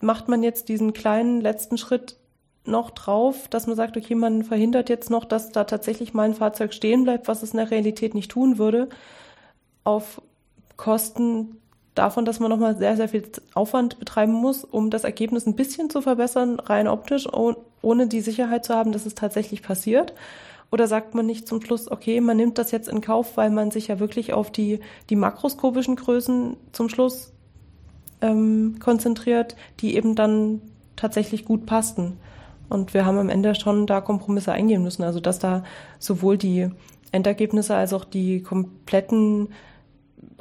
macht 0.00 0.28
man 0.28 0.44
jetzt 0.44 0.68
diesen 0.68 0.92
kleinen 0.92 1.40
letzten 1.40 1.78
Schritt 1.78 2.16
noch 2.64 2.90
drauf, 2.90 3.48
dass 3.48 3.66
man 3.66 3.76
sagt, 3.76 3.96
okay, 3.96 4.14
man 4.14 4.44
verhindert 4.44 4.88
jetzt 4.88 5.10
noch, 5.10 5.24
dass 5.24 5.50
da 5.50 5.64
tatsächlich 5.64 6.14
mal 6.14 6.24
ein 6.24 6.34
Fahrzeug 6.34 6.72
stehen 6.72 7.04
bleibt, 7.04 7.28
was 7.28 7.42
es 7.42 7.52
in 7.52 7.58
der 7.58 7.70
Realität 7.70 8.14
nicht 8.14 8.30
tun 8.30 8.58
würde, 8.58 8.88
auf 9.84 10.22
Kosten 10.76 11.56
davon, 11.94 12.24
dass 12.24 12.40
man 12.40 12.50
nochmal 12.50 12.76
sehr, 12.76 12.96
sehr 12.96 13.08
viel 13.08 13.24
Aufwand 13.54 13.98
betreiben 13.98 14.32
muss, 14.32 14.64
um 14.64 14.90
das 14.90 15.04
Ergebnis 15.04 15.46
ein 15.46 15.56
bisschen 15.56 15.90
zu 15.90 16.00
verbessern, 16.00 16.60
rein 16.60 16.88
optisch, 16.88 17.26
ohne 17.82 18.06
die 18.06 18.20
Sicherheit 18.20 18.64
zu 18.64 18.74
haben, 18.74 18.92
dass 18.92 19.06
es 19.06 19.14
tatsächlich 19.14 19.62
passiert? 19.62 20.14
Oder 20.70 20.86
sagt 20.86 21.14
man 21.14 21.26
nicht 21.26 21.46
zum 21.46 21.60
Schluss, 21.60 21.90
okay, 21.90 22.20
man 22.22 22.38
nimmt 22.38 22.56
das 22.56 22.70
jetzt 22.70 22.88
in 22.88 23.02
Kauf, 23.02 23.36
weil 23.36 23.50
man 23.50 23.70
sich 23.70 23.88
ja 23.88 24.00
wirklich 24.00 24.32
auf 24.32 24.50
die, 24.50 24.80
die 25.10 25.16
makroskopischen 25.16 25.96
Größen 25.96 26.56
zum 26.72 26.88
Schluss 26.88 27.32
ähm, 28.22 28.76
konzentriert, 28.80 29.54
die 29.80 29.96
eben 29.96 30.14
dann 30.14 30.62
tatsächlich 30.96 31.44
gut 31.44 31.66
passten. 31.66 32.16
Und 32.72 32.94
wir 32.94 33.06
haben 33.06 33.18
am 33.18 33.28
Ende 33.28 33.54
schon 33.54 33.86
da 33.86 34.00
Kompromisse 34.00 34.52
eingehen 34.52 34.82
müssen. 34.82 35.02
Also 35.02 35.20
dass 35.20 35.38
da 35.38 35.62
sowohl 35.98 36.38
die 36.38 36.70
Endergebnisse 37.12 37.74
als 37.74 37.92
auch 37.92 38.04
die 38.04 38.42
kompletten 38.42 39.48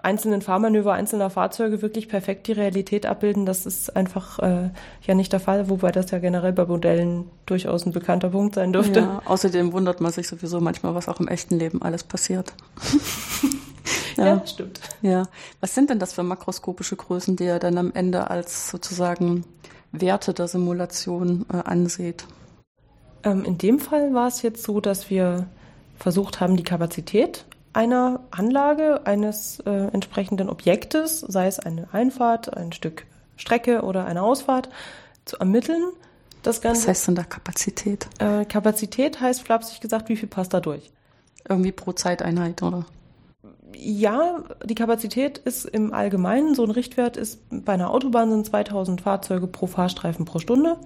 einzelnen 0.03 0.41
Fahrmanöver 0.41 0.93
einzelner 0.93 1.29
Fahrzeuge 1.29 1.81
wirklich 1.81 2.07
perfekt 2.07 2.47
die 2.47 2.53
Realität 2.53 3.05
abbilden, 3.05 3.45
das 3.45 3.65
ist 3.65 3.95
einfach 3.95 4.39
äh, 4.39 4.69
ja 5.03 5.15
nicht 5.15 5.31
der 5.31 5.39
Fall, 5.39 5.69
wobei 5.69 5.91
das 5.91 6.11
ja 6.11 6.19
generell 6.19 6.53
bei 6.53 6.65
Modellen 6.65 7.29
durchaus 7.45 7.85
ein 7.85 7.91
bekannter 7.91 8.29
Punkt 8.29 8.55
sein 8.55 8.73
dürfte. 8.73 9.01
Ja, 9.01 9.21
außerdem 9.25 9.73
wundert 9.73 10.01
man 10.01 10.11
sich 10.11 10.27
sowieso 10.27 10.59
manchmal, 10.59 10.95
was 10.95 11.07
auch 11.07 11.19
im 11.19 11.27
echten 11.27 11.57
Leben 11.57 11.81
alles 11.81 12.03
passiert. 12.03 12.53
ja. 14.17 14.25
ja, 14.25 14.47
stimmt. 14.47 14.79
Ja. 15.01 15.27
Was 15.59 15.75
sind 15.75 15.89
denn 15.89 15.99
das 15.99 16.13
für 16.13 16.23
makroskopische 16.23 16.95
Größen, 16.95 17.35
die 17.35 17.45
ihr 17.45 17.59
dann 17.59 17.77
am 17.77 17.91
Ende 17.93 18.29
als 18.29 18.69
sozusagen 18.69 19.45
Werte 19.91 20.33
der 20.33 20.47
Simulation 20.47 21.45
äh, 21.51 21.57
ansieht? 21.57 22.25
Ähm, 23.23 23.43
in 23.45 23.57
dem 23.57 23.79
Fall 23.79 24.13
war 24.13 24.27
es 24.27 24.41
jetzt 24.41 24.63
so, 24.63 24.81
dass 24.81 25.09
wir 25.09 25.47
versucht 25.97 26.39
haben, 26.39 26.57
die 26.57 26.63
Kapazität 26.63 27.45
einer 27.73 28.19
Anlage, 28.31 29.05
eines 29.05 29.59
äh, 29.61 29.69
entsprechenden 29.69 30.49
Objektes, 30.49 31.21
sei 31.21 31.47
es 31.47 31.59
eine 31.59 31.87
Einfahrt, 31.93 32.55
ein 32.55 32.73
Stück 32.73 33.05
Strecke 33.37 33.81
oder 33.83 34.05
eine 34.05 34.23
Ausfahrt, 34.23 34.69
zu 35.25 35.37
ermitteln. 35.37 35.83
Das 36.43 36.61
Ganze, 36.61 36.81
Was 36.81 36.87
heißt 36.87 37.07
denn 37.09 37.15
da 37.15 37.23
Kapazität? 37.23 38.07
Äh, 38.19 38.45
Kapazität 38.45 39.21
heißt 39.21 39.41
flapsig 39.43 39.79
gesagt, 39.79 40.09
wie 40.09 40.17
viel 40.17 40.27
passt 40.27 40.53
da 40.53 40.59
durch? 40.59 40.91
Irgendwie 41.47 41.71
pro 41.71 41.91
Zeiteinheit, 41.93 42.61
oder? 42.61 42.85
Ja, 43.75 44.43
die 44.63 44.75
Kapazität 44.75 45.37
ist 45.37 45.65
im 45.65 45.93
Allgemeinen, 45.93 46.55
so 46.55 46.63
ein 46.63 46.71
Richtwert 46.71 47.17
ist, 47.17 47.41
bei 47.49 47.73
einer 47.73 47.91
Autobahn 47.91 48.29
sind 48.29 48.45
2000 48.45 49.01
Fahrzeuge 49.01 49.47
pro 49.47 49.67
Fahrstreifen 49.67 50.25
pro 50.25 50.39
Stunde. 50.39 50.77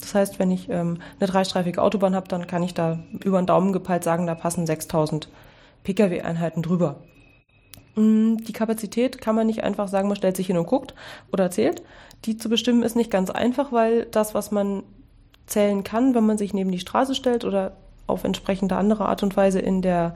Das 0.00 0.14
heißt, 0.14 0.38
wenn 0.38 0.50
ich 0.50 0.68
ähm, 0.68 0.98
eine 1.20 1.28
dreistreifige 1.28 1.80
Autobahn 1.80 2.14
habe, 2.14 2.28
dann 2.28 2.46
kann 2.46 2.62
ich 2.62 2.74
da 2.74 2.98
über 3.24 3.40
den 3.40 3.46
Daumen 3.46 3.72
gepeilt 3.72 4.04
sagen, 4.04 4.26
da 4.26 4.34
passen 4.34 4.66
6000 4.66 5.28
Pkw-Einheiten 5.84 6.62
drüber. 6.62 6.96
Mm, 7.94 8.36
die 8.38 8.52
Kapazität 8.52 9.20
kann 9.20 9.36
man 9.36 9.46
nicht 9.46 9.62
einfach 9.62 9.88
sagen, 9.88 10.08
man 10.08 10.16
stellt 10.16 10.36
sich 10.36 10.46
hin 10.46 10.58
und 10.58 10.66
guckt 10.66 10.94
oder 11.32 11.50
zählt. 11.50 11.82
Die 12.24 12.36
zu 12.36 12.48
bestimmen 12.48 12.82
ist 12.82 12.96
nicht 12.96 13.10
ganz 13.10 13.30
einfach, 13.30 13.72
weil 13.72 14.06
das, 14.06 14.34
was 14.34 14.50
man 14.50 14.82
zählen 15.46 15.84
kann, 15.84 16.14
wenn 16.14 16.26
man 16.26 16.38
sich 16.38 16.54
neben 16.54 16.72
die 16.72 16.78
Straße 16.78 17.14
stellt 17.14 17.44
oder 17.44 17.72
auf 18.06 18.24
entsprechende 18.24 18.76
andere 18.76 19.06
Art 19.06 19.22
und 19.22 19.36
Weise 19.36 19.60
in 19.60 19.82
der 19.82 20.14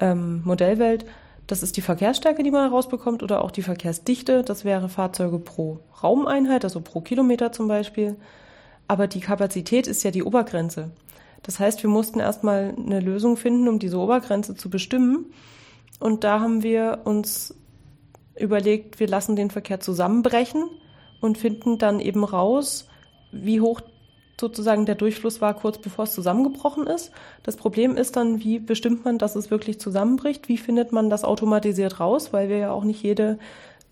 ähm, 0.00 0.42
Modellwelt, 0.44 1.04
das 1.46 1.62
ist 1.62 1.76
die 1.76 1.82
Verkehrsstärke, 1.82 2.42
die 2.42 2.50
man 2.50 2.68
herausbekommt, 2.68 3.22
oder 3.22 3.44
auch 3.44 3.50
die 3.50 3.62
Verkehrsdichte. 3.62 4.42
Das 4.42 4.64
wäre 4.64 4.88
Fahrzeuge 4.88 5.38
pro 5.38 5.80
Raumeinheit, 6.02 6.64
also 6.64 6.80
pro 6.80 7.00
Kilometer 7.00 7.52
zum 7.52 7.68
Beispiel. 7.68 8.16
Aber 8.88 9.06
die 9.06 9.20
Kapazität 9.20 9.86
ist 9.86 10.02
ja 10.02 10.10
die 10.10 10.22
Obergrenze. 10.22 10.90
Das 11.42 11.60
heißt, 11.60 11.82
wir 11.82 11.90
mussten 11.90 12.20
erstmal 12.20 12.74
eine 12.76 13.00
Lösung 13.00 13.36
finden, 13.36 13.68
um 13.68 13.78
diese 13.78 13.98
Obergrenze 13.98 14.54
zu 14.54 14.70
bestimmen. 14.70 15.26
Und 16.00 16.24
da 16.24 16.40
haben 16.40 16.62
wir 16.62 17.02
uns 17.04 17.54
überlegt, 18.38 18.98
wir 18.98 19.08
lassen 19.08 19.36
den 19.36 19.50
Verkehr 19.50 19.80
zusammenbrechen 19.80 20.64
und 21.20 21.38
finden 21.38 21.78
dann 21.78 22.00
eben 22.00 22.24
raus, 22.24 22.88
wie 23.32 23.60
hoch 23.60 23.80
sozusagen 24.40 24.86
der 24.86 24.94
Durchfluss 24.94 25.40
war, 25.40 25.54
kurz 25.54 25.78
bevor 25.78 26.04
es 26.04 26.12
zusammengebrochen 26.12 26.86
ist. 26.86 27.12
Das 27.42 27.56
Problem 27.56 27.96
ist 27.96 28.16
dann, 28.16 28.40
wie 28.40 28.58
bestimmt 28.58 29.04
man, 29.04 29.18
dass 29.18 29.36
es 29.36 29.50
wirklich 29.50 29.80
zusammenbricht? 29.80 30.48
Wie 30.48 30.58
findet 30.58 30.92
man 30.92 31.10
das 31.10 31.24
automatisiert 31.24 32.00
raus? 32.00 32.32
Weil 32.32 32.48
wir 32.48 32.58
ja 32.58 32.70
auch 32.72 32.84
nicht 32.84 33.02
jede, 33.02 33.38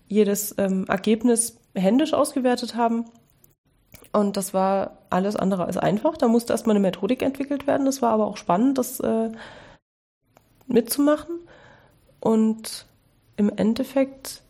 jedes 0.07 0.55
ähm, 0.57 0.85
Ergebnis 0.87 1.57
händisch 1.73 2.13
ausgewertet 2.13 2.75
haben. 2.75 3.05
Und 4.11 4.37
das 4.37 4.53
war 4.53 4.97
alles 5.09 5.35
andere 5.35 5.65
als 5.65 5.77
einfach. 5.77 6.17
Da 6.17 6.27
musste 6.27 6.53
erstmal 6.53 6.75
eine 6.75 6.81
Methodik 6.81 7.21
entwickelt 7.21 7.65
werden. 7.65 7.85
Das 7.85 8.01
war 8.01 8.11
aber 8.11 8.27
auch 8.27 8.37
spannend, 8.37 8.77
das 8.77 8.99
äh, 8.99 9.31
mitzumachen. 10.67 11.39
Und 12.19 12.85
im 13.37 13.51
Endeffekt 13.55 14.43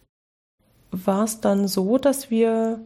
war 0.91 1.23
es 1.23 1.41
dann 1.41 1.67
so, 1.67 1.97
dass 1.97 2.29
wir 2.29 2.79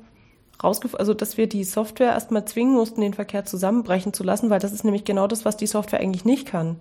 rausgef 0.63 0.96
also 0.96 1.13
dass 1.13 1.38
wir 1.38 1.48
die 1.48 1.63
Software 1.63 2.12
erstmal 2.12 2.46
zwingen 2.46 2.76
mussten, 2.76 3.02
den 3.02 3.13
Verkehr 3.13 3.46
zusammenbrechen 3.46 4.13
zu 4.13 4.24
lassen, 4.24 4.50
weil 4.50 4.60
das 4.60 4.74
ist 4.74 4.84
nämlich 4.84 5.06
genau 5.06 5.28
das, 5.28 5.46
was 5.46 5.58
die 5.58 5.67
Software 5.67 6.00
eigentlich 6.00 6.26
nicht 6.26 6.48
kann. 6.48 6.80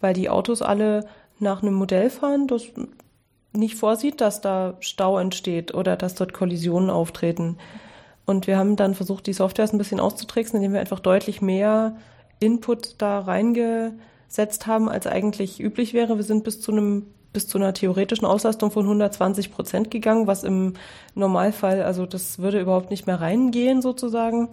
Weil 0.00 0.14
die 0.14 0.28
Autos 0.28 0.62
alle 0.62 1.06
nach 1.38 1.62
einem 1.62 1.74
Modell 1.74 2.10
fahren, 2.10 2.46
das 2.46 2.64
nicht 3.52 3.76
vorsieht, 3.76 4.20
dass 4.20 4.40
da 4.40 4.76
Stau 4.80 5.18
entsteht 5.18 5.74
oder 5.74 5.96
dass 5.96 6.14
dort 6.14 6.32
Kollisionen 6.32 6.90
auftreten. 6.90 7.56
Und 8.26 8.46
wir 8.46 8.58
haben 8.58 8.76
dann 8.76 8.94
versucht, 8.94 9.26
die 9.26 9.32
Software 9.32 9.68
ein 9.70 9.78
bisschen 9.78 10.00
auszutricksen, 10.00 10.56
indem 10.56 10.72
wir 10.72 10.80
einfach 10.80 11.00
deutlich 11.00 11.40
mehr 11.40 11.96
Input 12.40 12.96
da 12.98 13.20
reingesetzt 13.20 14.66
haben, 14.66 14.88
als 14.88 15.06
eigentlich 15.06 15.60
üblich 15.60 15.94
wäre. 15.94 16.16
Wir 16.16 16.24
sind 16.24 16.44
bis 16.44 16.60
zu 16.60 16.72
einem 16.72 17.06
bis 17.34 17.46
zu 17.46 17.58
einer 17.58 17.74
theoretischen 17.74 18.26
Auslastung 18.26 18.70
von 18.70 18.84
120 18.84 19.52
Prozent 19.52 19.90
gegangen, 19.90 20.26
was 20.26 20.42
im 20.42 20.72
Normalfall, 21.14 21.82
also 21.82 22.06
das 22.06 22.38
würde 22.38 22.60
überhaupt 22.60 22.90
nicht 22.90 23.06
mehr 23.06 23.20
reingehen 23.20 23.82
sozusagen. 23.82 24.48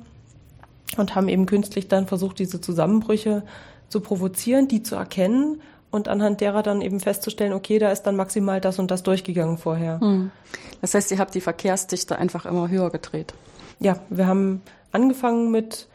Und 0.97 1.15
haben 1.15 1.29
eben 1.29 1.45
künstlich 1.45 1.87
dann 1.87 2.05
versucht, 2.05 2.37
diese 2.37 2.59
Zusammenbrüche 2.59 3.43
zu 3.87 4.01
provozieren, 4.01 4.67
die 4.67 4.83
zu 4.83 4.95
erkennen 4.95 5.61
und 5.89 6.09
anhand 6.09 6.41
derer 6.41 6.63
dann 6.63 6.81
eben 6.81 6.99
festzustellen, 6.99 7.53
okay, 7.53 7.79
da 7.79 7.91
ist 7.91 8.03
dann 8.03 8.17
maximal 8.17 8.59
das 8.59 8.77
und 8.77 8.91
das 8.91 9.01
durchgegangen 9.01 9.57
vorher. 9.57 10.01
Hm. 10.01 10.31
Das 10.81 10.93
heißt, 10.93 11.09
ihr 11.11 11.19
habt 11.19 11.33
die 11.33 11.39
Verkehrsdichte 11.39 12.17
einfach 12.17 12.45
immer 12.45 12.67
höher 12.67 12.89
gedreht 12.89 13.33
ja, 13.81 13.99
wir 14.09 14.27
haben 14.27 14.61
angefangen 14.91 15.51
mit 15.51 15.87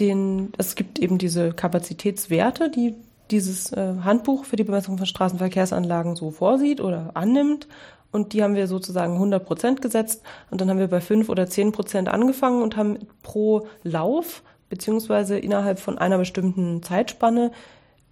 den, 0.00 0.52
es 0.58 0.74
gibt 0.74 0.98
eben 0.98 1.16
diese 1.16 1.52
Kapazitätswerte, 1.52 2.70
die 2.70 2.94
dieses 3.30 3.72
äh, 3.72 3.94
Handbuch 4.02 4.44
für 4.44 4.56
die 4.56 4.64
Bemessung 4.64 4.98
von 4.98 5.06
Straßenverkehrsanlagen 5.06 6.16
so 6.16 6.30
vorsieht 6.30 6.80
oder 6.80 7.10
annimmt. 7.14 7.68
Und 8.10 8.32
die 8.32 8.42
haben 8.42 8.54
wir 8.54 8.68
sozusagen 8.68 9.14
100 9.14 9.44
Prozent 9.44 9.82
gesetzt. 9.82 10.22
Und 10.50 10.60
dann 10.60 10.70
haben 10.70 10.78
wir 10.78 10.88
bei 10.88 11.00
5 11.00 11.28
oder 11.28 11.48
10 11.48 11.72
Prozent 11.72 12.08
angefangen 12.08 12.62
und 12.62 12.76
haben 12.76 12.98
pro 13.22 13.66
Lauf 13.82 14.42
beziehungsweise 14.68 15.38
innerhalb 15.38 15.78
von 15.78 15.98
einer 15.98 16.18
bestimmten 16.18 16.82
Zeitspanne 16.82 17.50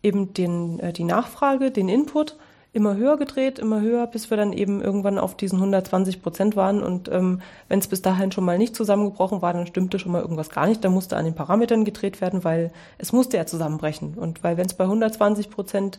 eben 0.02 0.34
den, 0.34 0.80
äh, 0.80 0.92
die 0.92 1.04
Nachfrage, 1.04 1.70
den 1.70 1.88
Input 1.88 2.36
immer 2.74 2.96
höher 2.96 3.18
gedreht, 3.18 3.58
immer 3.58 3.82
höher, 3.82 4.06
bis 4.06 4.30
wir 4.30 4.36
dann 4.36 4.52
eben 4.52 4.80
irgendwann 4.80 5.18
auf 5.18 5.36
diesen 5.36 5.58
120 5.58 6.22
Prozent 6.22 6.56
waren. 6.56 6.82
Und 6.82 7.08
ähm, 7.10 7.42
wenn 7.68 7.78
es 7.78 7.86
bis 7.86 8.00
dahin 8.00 8.32
schon 8.32 8.44
mal 8.44 8.56
nicht 8.56 8.74
zusammengebrochen 8.74 9.42
war, 9.42 9.52
dann 9.52 9.66
stimmte 9.66 9.98
schon 9.98 10.12
mal 10.12 10.22
irgendwas 10.22 10.48
gar 10.48 10.66
nicht. 10.66 10.82
Da 10.82 10.88
musste 10.88 11.16
an 11.16 11.26
den 11.26 11.34
Parametern 11.34 11.84
gedreht 11.84 12.20
werden, 12.22 12.44
weil 12.44 12.72
es 12.96 13.12
musste 13.12 13.36
ja 13.36 13.44
zusammenbrechen. 13.44 14.14
Und 14.14 14.42
weil 14.42 14.56
wenn 14.56 14.66
es 14.66 14.74
bei 14.74 14.84
120 14.84 15.50
Prozent 15.50 15.98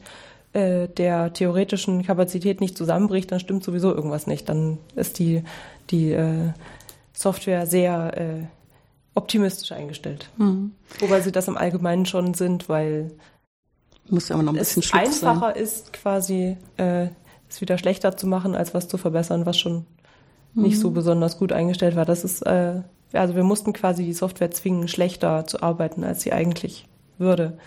äh, 0.54 0.88
der 0.88 1.32
theoretischen 1.34 2.04
Kapazität 2.04 2.60
nicht 2.60 2.76
zusammenbricht, 2.76 3.32
dann 3.32 3.40
stimmt 3.40 3.64
sowieso 3.64 3.94
irgendwas 3.94 4.26
nicht. 4.26 4.50
Dann 4.50 4.80
ist 4.96 5.20
die, 5.20 5.44
die 5.92 6.12
äh, 6.12 6.54
Software 7.14 7.68
sehr 7.68 8.18
äh, 8.18 8.44
optimistisch 9.14 9.72
eingestellt. 9.72 10.30
Mhm. 10.38 10.72
Wobei 11.00 11.22
sie 11.22 11.32
das 11.32 11.48
im 11.48 11.58
Allgemeinen 11.58 12.08
schon 12.08 12.34
sind, 12.34 12.68
weil 12.68 13.12
Muss 14.10 14.30
ja 14.30 14.36
immer 14.36 14.44
noch 14.44 14.54
ein 14.54 14.60
bisschen 14.60 14.84
es 14.84 14.94
einfacher 14.94 15.54
sein. 15.54 15.64
ist 15.64 15.94
quasi 15.94 16.58
äh, 16.78 17.08
es 17.50 17.62
wieder 17.62 17.78
schlechter 17.78 18.18
zu 18.18 18.28
machen, 18.28 18.56
als 18.56 18.74
was 18.74 18.88
zu 18.88 18.98
verbessern, 18.98 19.46
was 19.46 19.58
schon 19.58 19.86
mhm. 20.54 20.64
nicht 20.64 20.80
so 20.80 20.90
mhm. 20.90 20.96
besonders 20.96 21.38
gut 21.38 21.52
eingestellt 21.52 21.96
war. 21.96 22.06
Das 22.06 22.24
ist, 22.24 22.42
äh, 22.42 22.82
also 23.14 23.36
wir 23.36 23.44
mussten 23.44 23.74
quasi 23.74 24.04
die 24.04 24.14
Software 24.14 24.52
zwingen, 24.52 24.88
schlechter 24.88 25.46
zu 25.46 25.62
arbeiten, 25.62 26.04
als 26.04 26.22
sie 26.22 26.34
eigentlich 26.34 26.88
würde. 27.18 27.58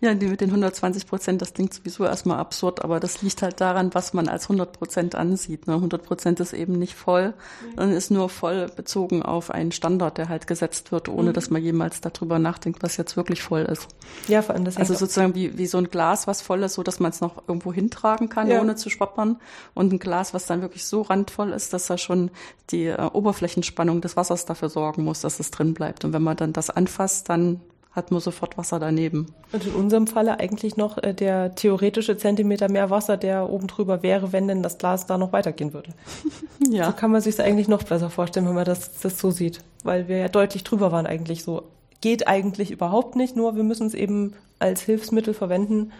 Ja, 0.00 0.14
die 0.14 0.26
mit 0.26 0.40
den 0.40 0.50
120 0.50 1.08
Prozent, 1.08 1.42
das 1.42 1.54
klingt 1.54 1.74
sowieso 1.74 2.04
erstmal 2.04 2.38
absurd, 2.38 2.84
aber 2.84 3.00
das 3.00 3.20
liegt 3.22 3.42
halt 3.42 3.60
daran, 3.60 3.94
was 3.94 4.12
man 4.12 4.28
als 4.28 4.44
100 4.44 4.72
Prozent 4.72 5.16
ansieht. 5.16 5.66
Ne? 5.66 5.74
100 5.74 6.04
Prozent 6.04 6.38
ist 6.38 6.52
eben 6.52 6.74
nicht 6.74 6.94
voll, 6.94 7.34
sondern 7.74 7.96
ist 7.96 8.12
nur 8.12 8.28
voll 8.28 8.68
bezogen 8.68 9.24
auf 9.24 9.50
einen 9.50 9.72
Standard, 9.72 10.16
der 10.16 10.28
halt 10.28 10.46
gesetzt 10.46 10.92
wird, 10.92 11.08
ohne 11.08 11.30
mhm. 11.30 11.32
dass 11.32 11.50
man 11.50 11.60
jemals 11.60 12.00
darüber 12.00 12.38
nachdenkt, 12.38 12.80
was 12.84 12.96
jetzt 12.96 13.16
wirklich 13.16 13.42
voll 13.42 13.62
ist. 13.62 13.88
Ja, 14.28 14.40
vor 14.40 14.54
allem 14.54 14.64
das 14.64 14.76
Also 14.76 14.94
sozusagen 14.94 15.34
wie, 15.34 15.58
wie 15.58 15.66
so 15.66 15.78
ein 15.78 15.90
Glas, 15.90 16.28
was 16.28 16.42
voll 16.42 16.62
ist, 16.62 16.74
so 16.74 16.84
dass 16.84 17.00
man 17.00 17.10
es 17.10 17.20
noch 17.20 17.42
irgendwo 17.48 17.72
hintragen 17.72 18.28
kann, 18.28 18.48
ja. 18.48 18.60
ohne 18.60 18.76
zu 18.76 18.90
schwappern. 18.90 19.40
Und 19.74 19.92
ein 19.92 19.98
Glas, 19.98 20.32
was 20.32 20.46
dann 20.46 20.60
wirklich 20.62 20.84
so 20.84 21.02
randvoll 21.02 21.50
ist, 21.50 21.72
dass 21.72 21.88
da 21.88 21.98
schon 21.98 22.30
die 22.70 22.86
äh, 22.86 23.02
Oberflächenspannung 23.02 24.00
des 24.00 24.16
Wassers 24.16 24.44
dafür 24.44 24.68
sorgen 24.68 25.02
muss, 25.02 25.22
dass 25.22 25.40
es 25.40 25.50
drin 25.50 25.74
bleibt. 25.74 26.04
Und 26.04 26.12
wenn 26.12 26.22
man 26.22 26.36
dann 26.36 26.52
das 26.52 26.70
anfasst, 26.70 27.28
dann 27.28 27.60
hat 27.98 28.10
man 28.10 28.20
sofort 28.20 28.56
Wasser 28.56 28.78
daneben. 28.78 29.26
Und 29.52 29.66
in 29.66 29.74
unserem 29.74 30.06
Falle 30.06 30.40
eigentlich 30.40 30.76
noch 30.76 30.96
äh, 30.98 31.12
der 31.12 31.54
theoretische 31.54 32.16
Zentimeter 32.16 32.70
mehr 32.70 32.90
Wasser, 32.90 33.16
der 33.16 33.50
oben 33.50 33.66
drüber 33.66 34.02
wäre, 34.02 34.32
wenn 34.32 34.48
denn 34.48 34.62
das 34.62 34.78
Glas 34.78 35.06
da 35.06 35.18
noch 35.18 35.32
weitergehen 35.32 35.74
würde. 35.74 35.92
ja. 36.70 36.86
So 36.86 36.92
kann 36.92 37.10
man 37.10 37.20
sich 37.20 37.34
es 37.34 37.40
eigentlich 37.40 37.68
noch 37.68 37.82
besser 37.82 38.08
vorstellen, 38.08 38.46
wenn 38.46 38.54
man 38.54 38.64
das, 38.64 38.98
das 39.00 39.18
so 39.18 39.30
sieht. 39.30 39.60
Weil 39.84 40.08
wir 40.08 40.16
ja 40.16 40.28
deutlich 40.28 40.64
drüber 40.64 40.92
waren 40.92 41.06
eigentlich 41.06 41.44
so. 41.44 41.64
Geht 42.00 42.28
eigentlich 42.28 42.70
überhaupt 42.70 43.16
nicht, 43.16 43.36
nur 43.36 43.56
wir 43.56 43.64
müssen 43.64 43.86
es 43.86 43.94
eben 43.94 44.34
als 44.58 44.80
Hilfsmittel 44.82 45.34
verwenden, 45.34 45.92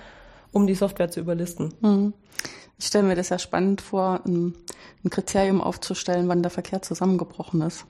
um 0.53 0.67
die 0.67 0.75
Software 0.75 1.11
zu 1.11 1.21
überlisten. 1.21 1.75
Mhm. 1.81 2.15
Ich 2.79 2.87
stelle 2.87 3.09
mir 3.09 3.17
das 3.17 3.29
ja 3.29 3.39
spannend 3.39 3.81
vor, 3.81 4.21
ein, 4.25 4.55
ein 5.05 5.11
Kriterium 5.11 5.61
aufzustellen, 5.61 6.29
wann 6.29 6.43
der 6.43 6.51
Verkehr 6.51 6.81
zusammengebrochen 6.81 7.61
ist. 7.63 7.85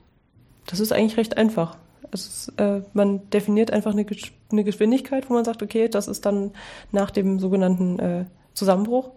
Das 0.65 0.79
ist 0.79 0.91
eigentlich 0.91 1.17
recht 1.17 1.37
einfach. 1.37 1.77
Ist, 2.11 2.53
äh, 2.57 2.81
man 2.93 3.29
definiert 3.29 3.71
einfach 3.71 3.91
eine, 3.91 4.05
eine, 4.51 4.63
Geschwindigkeit, 4.63 5.29
wo 5.29 5.33
man 5.33 5.45
sagt, 5.45 5.61
okay, 5.61 5.87
das 5.87 6.07
ist 6.07 6.25
dann 6.25 6.51
nach 6.91 7.11
dem 7.11 7.39
sogenannten 7.39 7.99
äh, 7.99 8.25
Zusammenbruch. 8.53 9.11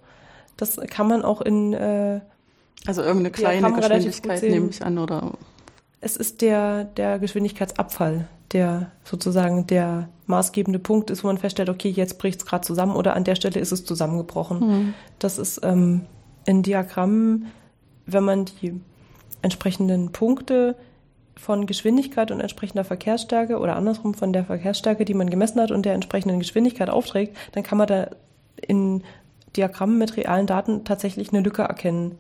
Das 0.57 0.77
kann 0.89 1.09
man 1.09 1.23
auch 1.23 1.41
in 1.41 1.73
äh, 1.73 2.21
also 2.87 3.03
irgendeine 3.03 3.31
kleine 3.31 3.73
Geschwindigkeit 3.73 4.43
nehme 4.43 4.69
ich 4.71 4.85
an, 4.85 4.99
oder? 4.99 5.33
Es 6.01 6.17
ist 6.17 6.41
der, 6.41 6.85
der 6.85 7.19
Geschwindigkeitsabfall, 7.21 8.27
der 8.53 8.91
sozusagen 9.05 9.67
der 9.69 10.09
maßgebende 10.27 10.81
Punkt 10.81 11.11
ist, 11.11 11.23
wo 11.23 11.29
man 11.29 11.39
feststellt, 11.39 11.69
okay, 11.69 11.91
jetzt 11.91 12.19
bricht 12.19 12.41
es 12.41 12.47
gerade 12.47 12.67
zusammen 12.67 12.97
oder 12.97 13.15
an 13.15 13.25
der 13.25 13.37
Stelle 13.37 13.61
ist 13.61 13.71
es 13.71 13.85
zusammengebrochen. 13.85 14.59
Mhm. 14.59 14.95
Das 15.21 15.39
ist 15.39 15.61
ähm, 15.63 16.03
in 16.45 16.63
Diagrammen, 16.63 17.47
wenn 18.07 18.25
man 18.25 18.47
die 18.47 18.81
entsprechenden 19.43 20.11
Punkte 20.11 20.77
von 21.43 21.67
Geschwindigkeit 21.67 22.31
und 22.31 22.41
entsprechender 22.41 22.85
Verkehrsstärke 22.85 23.59
oder 23.59 23.75
andersrum 23.75 24.15
von 24.15 24.33
der 24.33 24.45
Verkehrsstärke, 24.45 25.05
die 25.05 25.15
man 25.15 25.29
gemessen 25.29 25.61
hat 25.61 25.73
und 25.73 25.85
der 25.85 25.95
entsprechenden 25.95 26.39
Geschwindigkeit 26.39 26.89
aufträgt, 26.89 27.37
dann 27.51 27.65
kann 27.65 27.79
man 27.79 27.89
da 27.89 28.11
in 28.57 29.03
Diagrammen 29.57 29.99
mit 29.99 30.17
realen 30.17 30.47
Daten 30.47 30.85
tatsächlich 30.85 31.33
eine 31.33 31.41
Lücke 31.41 31.63
erkennen, 31.63 32.17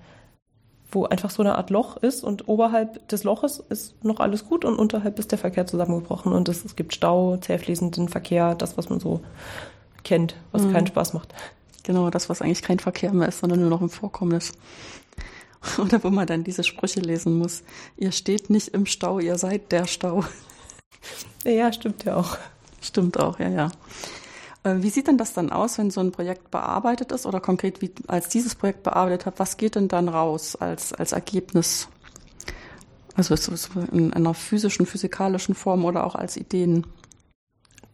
wo 0.90 1.04
einfach 1.04 1.30
so 1.30 1.40
eine 1.40 1.54
Art 1.54 1.70
Loch 1.70 1.96
ist 1.98 2.24
und 2.24 2.48
oberhalb 2.48 3.06
des 3.08 3.22
Loches 3.22 3.60
ist 3.60 4.04
noch 4.04 4.18
alles 4.18 4.44
gut 4.44 4.64
und 4.64 4.76
unterhalb 4.76 5.20
ist 5.20 5.30
der 5.30 5.38
Verkehr 5.38 5.68
zusammengebrochen 5.68 6.32
und 6.32 6.48
es, 6.48 6.64
es 6.64 6.74
gibt 6.74 6.92
Stau, 6.92 7.36
zähfließenden 7.36 8.08
Verkehr, 8.08 8.56
das, 8.56 8.76
was 8.76 8.90
man 8.90 8.98
so 8.98 9.20
kennt, 10.02 10.34
was 10.50 10.62
mhm. 10.62 10.72
keinen 10.72 10.86
Spaß 10.88 11.12
macht. 11.12 11.32
Genau, 11.84 12.10
das, 12.10 12.28
was 12.28 12.42
eigentlich 12.42 12.62
kein 12.62 12.80
Verkehr 12.80 13.12
mehr 13.12 13.28
ist, 13.28 13.38
sondern 13.38 13.60
nur 13.60 13.70
noch 13.70 13.80
im 13.82 13.88
Vorkommnis. 13.88 14.52
Oder 15.78 16.02
wo 16.02 16.10
man 16.10 16.26
dann 16.26 16.44
diese 16.44 16.64
Sprüche 16.64 17.00
lesen 17.00 17.38
muss. 17.38 17.62
Ihr 17.96 18.12
steht 18.12 18.50
nicht 18.50 18.68
im 18.68 18.86
Stau, 18.86 19.18
ihr 19.18 19.38
seid 19.38 19.72
der 19.72 19.86
Stau. 19.86 20.24
Ja, 21.44 21.72
stimmt 21.72 22.04
ja 22.04 22.16
auch. 22.16 22.36
Stimmt 22.80 23.18
auch, 23.18 23.38
ja, 23.38 23.48
ja. 23.48 23.70
Äh, 24.64 24.76
wie 24.82 24.90
sieht 24.90 25.08
denn 25.08 25.18
das 25.18 25.32
dann 25.32 25.50
aus, 25.50 25.78
wenn 25.78 25.90
so 25.90 26.00
ein 26.00 26.12
Projekt 26.12 26.50
bearbeitet 26.50 27.12
ist 27.12 27.26
oder 27.26 27.40
konkret 27.40 27.80
wie 27.82 27.92
als 28.06 28.28
dieses 28.28 28.54
Projekt 28.54 28.82
bearbeitet 28.82 29.26
hat? 29.26 29.38
Was 29.38 29.56
geht 29.56 29.74
denn 29.74 29.88
dann 29.88 30.08
raus 30.08 30.56
als, 30.56 30.92
als 30.92 31.12
Ergebnis? 31.12 31.88
Also 33.14 33.34
in 33.92 34.12
einer 34.12 34.34
physischen, 34.34 34.86
physikalischen 34.86 35.54
Form 35.54 35.84
oder 35.84 36.06
auch 36.06 36.14
als 36.14 36.36
Ideen? 36.36 36.86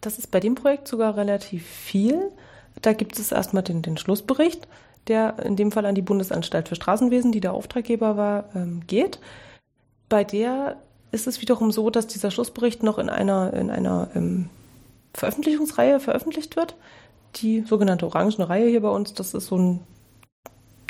Das 0.00 0.18
ist 0.18 0.31
bei 0.31 0.40
dem 0.40 0.54
Projekt 0.54 0.87
sogar 0.87 1.16
relativ 1.16 1.66
viel. 1.66 2.31
Da 2.83 2.92
gibt 2.92 3.18
es 3.18 3.33
erstmal 3.33 3.64
den, 3.64 3.83
den 3.83 3.96
Schlussbericht 3.96 4.68
der 5.09 5.38
in 5.44 5.57
dem 5.57 5.73
Fall 5.73 5.87
an 5.87 5.94
die 5.94 6.03
Bundesanstalt 6.03 6.68
für 6.68 6.75
Straßenwesen, 6.75 7.33
die 7.33 7.40
der 7.40 7.55
Auftraggeber 7.55 8.16
war, 8.16 8.44
ähm, 8.55 8.83
geht. 8.87 9.18
Bei 10.09 10.25
der 10.25 10.77
ist 11.11 11.27
es 11.27 11.40
wiederum 11.40 11.73
so, 11.73 11.90
dass 11.90 12.07
dieser 12.07 12.31
Schlussbericht 12.31 12.83
noch 12.83 12.99
in 12.99 13.09
einer, 13.09 13.53
in 13.55 13.71
einer 13.71 14.09
ähm, 14.14 14.51
Veröffentlichungsreihe 15.14 16.01
veröffentlicht 16.01 16.57
wird. 16.57 16.77
Die 17.37 17.62
sogenannte 17.62 18.07
Orangene 18.07 18.49
Reihe 18.49 18.68
hier 18.68 18.83
bei 18.83 18.90
uns, 18.90 19.14
das 19.14 19.35
ist 19.35 19.47
so 19.47 19.57
ein, 19.57 19.81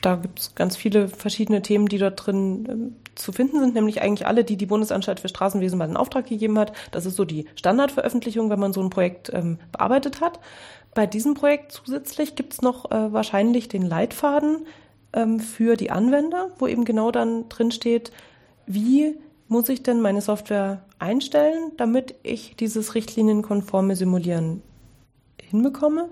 da 0.03 0.17
gibt 0.17 0.39
es 0.39 0.55
ganz 0.55 0.77
viele 0.77 1.09
verschiedene 1.09 1.63
Themen, 1.63 1.87
die 1.87 1.99
dort 1.99 2.27
drin 2.27 2.67
ähm, 2.69 2.97
zu 3.15 3.33
finden 3.33 3.59
sind, 3.61 3.75
nämlich 3.75 4.01
eigentlich 4.01 4.27
alle, 4.27 4.45
die 4.45 4.57
die 4.57 4.67
Bundesanstalt 4.67 5.21
für 5.21 5.29
Straßenwesen 5.29 5.79
mal 5.79 5.89
in 5.89 5.97
Auftrag 5.97 6.27
gegeben 6.27 6.59
hat. 6.59 6.73
Das 6.93 7.07
ist 7.07 7.17
so 7.17 7.25
die 7.25 7.47
Standardveröffentlichung, 7.57 8.51
wenn 8.51 8.61
man 8.61 8.73
so 8.73 8.81
ein 8.81 8.91
Projekt 8.91 9.33
ähm, 9.33 9.59
bearbeitet 9.73 10.21
hat. 10.21 10.39
Bei 10.99 11.07
diesem 11.07 11.35
Projekt 11.35 11.71
zusätzlich 11.71 12.35
gibt 12.35 12.55
es 12.55 12.61
noch 12.61 12.91
äh, 12.91 13.13
wahrscheinlich 13.13 13.69
den 13.69 13.83
Leitfaden 13.83 14.67
ähm, 15.13 15.39
für 15.39 15.77
die 15.77 15.93
Anwender, 15.93 16.51
wo 16.59 16.67
eben 16.67 16.85
genau 16.85 17.13
dann 17.13 17.49
drin 17.49 17.71
steht, 17.71 18.11
wie 18.67 19.15
muss 19.47 19.69
ich 19.69 19.85
denn 19.85 20.01
meine 20.01 20.23
Software 20.23 20.83
einstellen, 20.99 21.71
damit 21.77 22.17
ich 22.25 22.57
dieses 22.57 22.97
richtlinienkonforme 22.97 23.95
Simulieren 23.95 24.61
hinbekomme. 25.41 26.09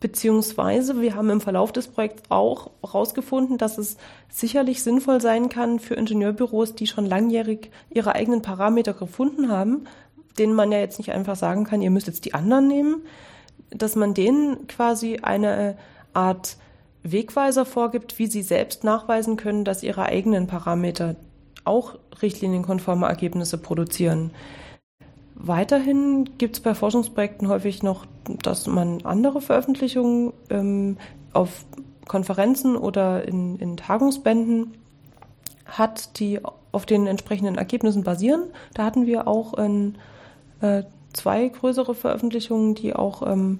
Beziehungsweise 0.00 1.00
wir 1.00 1.14
haben 1.14 1.30
im 1.30 1.40
Verlauf 1.40 1.72
des 1.72 1.88
Projekts 1.88 2.24
auch 2.28 2.72
herausgefunden, 2.82 3.56
dass 3.56 3.78
es 3.78 3.96
sicherlich 4.28 4.82
sinnvoll 4.82 5.22
sein 5.22 5.48
kann 5.48 5.80
für 5.80 5.94
Ingenieurbüros, 5.94 6.74
die 6.74 6.86
schon 6.86 7.06
langjährig 7.06 7.70
ihre 7.88 8.14
eigenen 8.14 8.42
Parameter 8.42 8.92
gefunden 8.92 9.48
haben, 9.50 9.86
denen 10.38 10.52
man 10.52 10.72
ja 10.72 10.78
jetzt 10.78 10.98
nicht 10.98 11.12
einfach 11.12 11.36
sagen 11.36 11.64
kann, 11.64 11.80
ihr 11.80 11.90
müsst 11.90 12.06
jetzt 12.06 12.26
die 12.26 12.34
anderen 12.34 12.68
nehmen, 12.68 13.02
dass 13.70 13.96
man 13.96 14.14
denen 14.14 14.66
quasi 14.66 15.18
eine 15.22 15.76
Art 16.12 16.56
Wegweiser 17.02 17.64
vorgibt, 17.64 18.18
wie 18.18 18.26
sie 18.26 18.42
selbst 18.42 18.84
nachweisen 18.84 19.36
können, 19.36 19.64
dass 19.64 19.82
ihre 19.82 20.04
eigenen 20.04 20.46
Parameter 20.46 21.16
auch 21.64 21.98
richtlinienkonforme 22.22 23.06
Ergebnisse 23.06 23.58
produzieren. 23.58 24.30
Weiterhin 25.34 26.30
gibt 26.38 26.56
es 26.56 26.62
bei 26.62 26.74
Forschungsprojekten 26.74 27.48
häufig 27.48 27.82
noch, 27.82 28.06
dass 28.42 28.66
man 28.66 29.02
andere 29.04 29.40
Veröffentlichungen 29.40 30.32
ähm, 30.48 30.96
auf 31.32 31.66
Konferenzen 32.06 32.76
oder 32.76 33.26
in, 33.28 33.56
in 33.56 33.76
Tagungsbänden 33.76 34.74
hat, 35.66 36.18
die 36.20 36.40
auf 36.72 36.86
den 36.86 37.06
entsprechenden 37.06 37.58
Ergebnissen 37.58 38.02
basieren. 38.04 38.44
Da 38.74 38.84
hatten 38.84 39.06
wir 39.06 39.28
auch 39.28 39.54
in, 39.54 39.96
äh, 40.60 40.84
zwei 41.16 41.48
größere 41.48 41.94
Veröffentlichungen, 41.94 42.74
die 42.74 42.94
auch 42.94 43.26
ähm, 43.26 43.58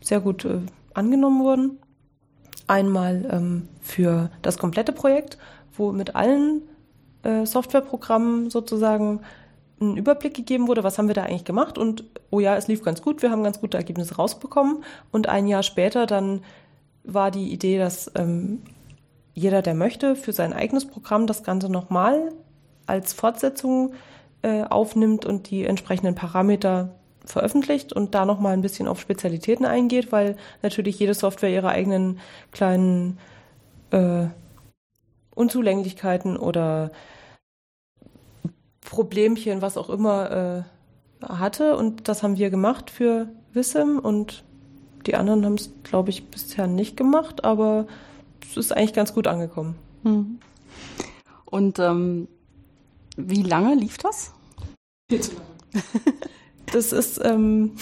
sehr 0.00 0.20
gut 0.20 0.44
äh, 0.44 0.60
angenommen 0.94 1.42
wurden. 1.42 1.78
Einmal 2.66 3.28
ähm, 3.30 3.68
für 3.80 4.30
das 4.42 4.58
komplette 4.58 4.92
Projekt, 4.92 5.38
wo 5.76 5.92
mit 5.92 6.14
allen 6.14 6.62
äh, 7.22 7.44
Softwareprogrammen 7.44 8.50
sozusagen 8.50 9.20
ein 9.80 9.96
Überblick 9.96 10.34
gegeben 10.34 10.66
wurde, 10.66 10.84
was 10.84 10.98
haben 10.98 11.08
wir 11.08 11.14
da 11.14 11.22
eigentlich 11.22 11.44
gemacht 11.44 11.78
und 11.78 12.04
oh 12.30 12.40
ja, 12.40 12.56
es 12.56 12.66
lief 12.66 12.82
ganz 12.82 13.00
gut, 13.00 13.22
wir 13.22 13.30
haben 13.30 13.44
ganz 13.44 13.60
gute 13.60 13.76
Ergebnisse 13.76 14.16
rausbekommen 14.16 14.82
und 15.12 15.28
ein 15.28 15.46
Jahr 15.46 15.62
später 15.62 16.06
dann 16.06 16.42
war 17.04 17.30
die 17.30 17.52
Idee, 17.52 17.78
dass 17.78 18.10
ähm, 18.16 18.62
jeder, 19.34 19.62
der 19.62 19.74
möchte, 19.74 20.16
für 20.16 20.32
sein 20.32 20.52
eigenes 20.52 20.84
Programm 20.84 21.28
das 21.28 21.44
Ganze 21.44 21.68
nochmal 21.68 22.32
als 22.86 23.12
Fortsetzung 23.12 23.92
äh, 23.92 23.94
aufnimmt 24.42 25.26
und 25.26 25.50
die 25.50 25.64
entsprechenden 25.64 26.14
Parameter 26.14 26.94
veröffentlicht 27.24 27.92
und 27.92 28.14
da 28.14 28.24
nochmal 28.24 28.52
ein 28.54 28.62
bisschen 28.62 28.88
auf 28.88 29.00
Spezialitäten 29.00 29.66
eingeht, 29.66 30.12
weil 30.12 30.36
natürlich 30.62 30.98
jede 30.98 31.14
Software 31.14 31.50
ihre 31.50 31.68
eigenen 31.68 32.20
kleinen 32.52 33.18
äh, 33.90 34.26
Unzulänglichkeiten 35.34 36.36
oder 36.36 36.90
Problemchen, 38.80 39.62
was 39.62 39.76
auch 39.76 39.90
immer 39.90 40.64
äh, 41.22 41.24
hatte. 41.26 41.76
Und 41.76 42.08
das 42.08 42.22
haben 42.22 42.38
wir 42.38 42.50
gemacht 42.50 42.90
für 42.90 43.28
Wissem 43.52 43.98
und 43.98 44.44
die 45.06 45.14
anderen 45.14 45.44
haben 45.44 45.54
es, 45.54 45.70
glaube 45.84 46.10
ich, 46.10 46.26
bisher 46.26 46.66
nicht 46.66 46.96
gemacht, 46.96 47.44
aber 47.44 47.86
es 48.42 48.56
ist 48.56 48.72
eigentlich 48.72 48.94
ganz 48.94 49.14
gut 49.14 49.26
angekommen. 49.26 49.76
Hm. 50.02 50.38
Und 51.44 51.78
ähm, 51.78 52.28
wie 53.18 53.42
lange 53.42 53.74
lief 53.74 53.98
das? 53.98 54.32
Viel 55.10 55.20
zu 55.20 55.32
lange. 55.32 55.84
das 56.72 56.92
ist, 56.92 57.20
ähm, 57.22 57.72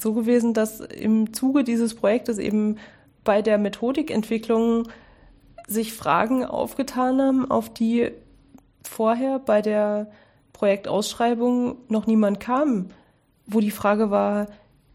so 0.00 0.14
gewesen, 0.14 0.54
dass 0.54 0.80
im 0.80 1.32
Zuge 1.32 1.64
dieses 1.64 1.94
Projektes 1.94 2.38
eben 2.38 2.76
bei 3.24 3.42
der 3.42 3.58
Methodikentwicklung 3.58 4.88
sich 5.66 5.92
Fragen 5.92 6.44
aufgetan 6.44 7.20
haben, 7.20 7.50
auf 7.50 7.72
die 7.72 8.10
vorher 8.82 9.38
bei 9.38 9.60
der 9.60 10.10
Projektausschreibung 10.52 11.76
noch 11.88 12.06
niemand 12.06 12.40
kam, 12.40 12.88
wo 13.46 13.60
die 13.60 13.70
Frage 13.70 14.10
war, 14.10 14.46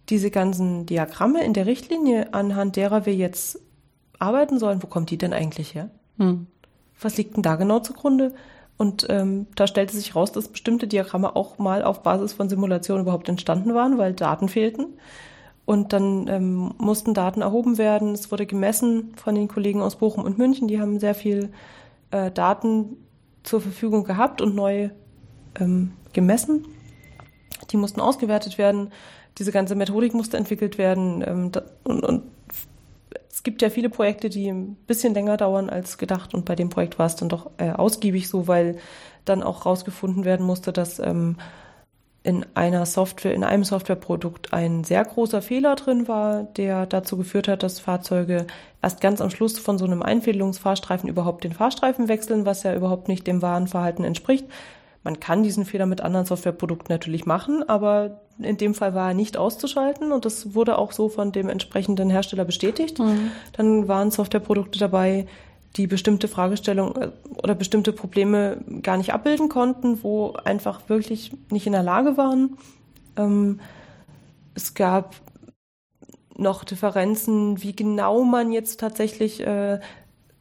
diese 0.09 0.31
ganzen 0.31 0.85
Diagramme 0.85 1.43
in 1.43 1.53
der 1.53 1.65
Richtlinie, 1.65 2.33
anhand 2.33 2.75
derer 2.75 3.05
wir 3.05 3.15
jetzt 3.15 3.59
arbeiten 4.19 4.59
sollen, 4.59 4.81
wo 4.83 4.87
kommt 4.87 5.09
die 5.11 5.17
denn 5.17 5.33
eigentlich 5.33 5.75
her? 5.75 5.89
Hm. 6.17 6.47
Was 6.99 7.17
liegt 7.17 7.35
denn 7.35 7.43
da 7.43 7.55
genau 7.55 7.79
zugrunde? 7.79 8.33
Und 8.77 9.05
ähm, 9.09 9.47
da 9.55 9.67
stellte 9.67 9.95
sich 9.95 10.15
raus, 10.15 10.31
dass 10.31 10.47
bestimmte 10.47 10.87
Diagramme 10.87 11.35
auch 11.35 11.57
mal 11.57 11.83
auf 11.83 12.01
Basis 12.03 12.33
von 12.33 12.49
Simulationen 12.49 13.03
überhaupt 13.03 13.29
entstanden 13.29 13.73
waren, 13.73 13.97
weil 13.97 14.13
Daten 14.13 14.49
fehlten. 14.49 14.97
Und 15.65 15.93
dann 15.93 16.27
ähm, 16.27 16.73
mussten 16.77 17.13
Daten 17.13 17.41
erhoben 17.41 17.77
werden. 17.77 18.13
Es 18.13 18.31
wurde 18.31 18.45
gemessen 18.45 19.13
von 19.15 19.35
den 19.35 19.47
Kollegen 19.47 19.81
aus 19.81 19.95
Bochum 19.95 20.25
und 20.25 20.37
München. 20.37 20.67
Die 20.67 20.81
haben 20.81 20.99
sehr 20.99 21.15
viel 21.15 21.51
äh, 22.11 22.31
Daten 22.31 22.97
zur 23.43 23.61
Verfügung 23.61 24.03
gehabt 24.03 24.41
und 24.41 24.55
neu 24.55 24.89
ähm, 25.59 25.93
gemessen. 26.11 26.65
Die 27.71 27.77
mussten 27.77 28.01
ausgewertet 28.01 28.57
werden. 28.57 28.91
Diese 29.37 29.51
ganze 29.51 29.75
Methodik 29.75 30.13
musste 30.13 30.37
entwickelt 30.37 30.77
werden. 30.77 31.23
Ähm, 31.25 31.51
da, 31.51 31.63
und, 31.83 32.03
und 32.03 32.23
es 33.43 33.45
gibt 33.45 33.61
ja 33.61 33.69
viele 33.69 33.89
Projekte, 33.89 34.29
die 34.29 34.47
ein 34.47 34.75
bisschen 34.87 35.13
länger 35.13 35.35
dauern 35.35 35.69
als 35.69 35.97
gedacht. 35.97 36.33
Und 36.33 36.45
bei 36.45 36.55
dem 36.55 36.69
Projekt 36.69 36.97
war 36.97 37.07
es 37.07 37.17
dann 37.17 37.27
doch 37.27 37.51
äh, 37.57 37.71
ausgiebig 37.71 38.29
so, 38.29 38.47
weil 38.47 38.77
dann 39.25 39.43
auch 39.43 39.65
rausgefunden 39.65 40.23
werden 40.23 40.45
musste, 40.45 40.71
dass 40.71 40.97
ähm, 40.99 41.35
in 42.23 42.45
einer 42.53 42.85
Software, 42.85 43.33
in 43.33 43.43
einem 43.43 43.65
Softwareprodukt 43.65 44.53
ein 44.53 44.85
sehr 44.85 45.03
großer 45.03 45.41
Fehler 45.41 45.75
drin 45.75 46.07
war, 46.07 46.43
der 46.43 46.85
dazu 46.85 47.17
geführt 47.17 47.49
hat, 47.49 47.63
dass 47.63 47.81
Fahrzeuge 47.81 48.47
erst 48.81 49.01
ganz 49.01 49.19
am 49.19 49.29
Schluss 49.29 49.59
von 49.59 49.77
so 49.77 49.83
einem 49.83 50.03
Einfädelungsfahrstreifen 50.03 51.09
überhaupt 51.09 51.43
den 51.43 51.51
Fahrstreifen 51.51 52.07
wechseln, 52.07 52.45
was 52.45 52.63
ja 52.63 52.73
überhaupt 52.73 53.09
nicht 53.09 53.27
dem 53.27 53.41
wahren 53.41 53.67
Verhalten 53.67 54.05
entspricht. 54.05 54.45
Man 55.03 55.19
kann 55.19 55.43
diesen 55.43 55.65
Fehler 55.65 55.85
mit 55.85 55.99
anderen 55.99 56.25
Softwareprodukten 56.25 56.93
natürlich 56.93 57.25
machen, 57.25 57.67
aber 57.67 58.21
in 58.39 58.57
dem 58.57 58.73
Fall 58.73 58.95
war 58.95 59.09
er 59.09 59.13
nicht 59.13 59.37
auszuschalten 59.37 60.11
und 60.11 60.25
das 60.25 60.55
wurde 60.55 60.77
auch 60.77 60.91
so 60.91 61.09
von 61.09 61.31
dem 61.31 61.49
entsprechenden 61.49 62.09
Hersteller 62.09 62.45
bestätigt. 62.45 62.99
Mhm. 62.99 63.31
Dann 63.53 63.87
waren 63.87 64.11
Softwareprodukte 64.11 64.79
dabei, 64.79 65.27
die 65.75 65.87
bestimmte 65.87 66.27
Fragestellungen 66.27 66.95
äh, 67.01 67.09
oder 67.41 67.55
bestimmte 67.55 67.93
Probleme 67.93 68.57
gar 68.81 68.97
nicht 68.97 69.13
abbilden 69.13 69.49
konnten, 69.49 70.03
wo 70.03 70.33
einfach 70.43 70.87
wirklich 70.87 71.31
nicht 71.49 71.65
in 71.65 71.73
der 71.73 71.83
Lage 71.83 72.17
waren. 72.17 72.57
Ähm, 73.17 73.59
es 74.55 74.73
gab 74.73 75.15
noch 76.35 76.63
Differenzen, 76.63 77.61
wie 77.61 77.75
genau 77.75 78.23
man 78.23 78.51
jetzt 78.51 78.79
tatsächlich 78.79 79.45
äh, 79.45 79.79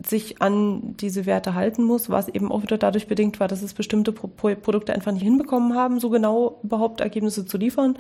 sich 0.05 0.41
an 0.43 0.97
diese 0.97 1.27
Werte 1.27 1.55
halten 1.55 1.85
muss, 1.85 2.11
was 2.11 2.29
eben 2.29 2.51
auch 2.51 2.63
wieder 2.63 2.79
dadurch 2.79 3.07
bedingt 3.07 3.41
war, 3.41 3.49
dass 3.49 3.63
es 3.63 3.75
bestimmte 3.75 4.13
Pro 4.13 4.29
Produkte 4.29 4.93
einfach 4.95 5.13
nicht 5.13 5.23
hinbekommen 5.23 5.75
haben, 5.75 6.01
so 6.01 6.11
genau 6.11 6.61
überhaupt 6.63 7.01
Ergebnisse 7.01 7.47
zu 7.47 7.59
liefern. 7.59 7.97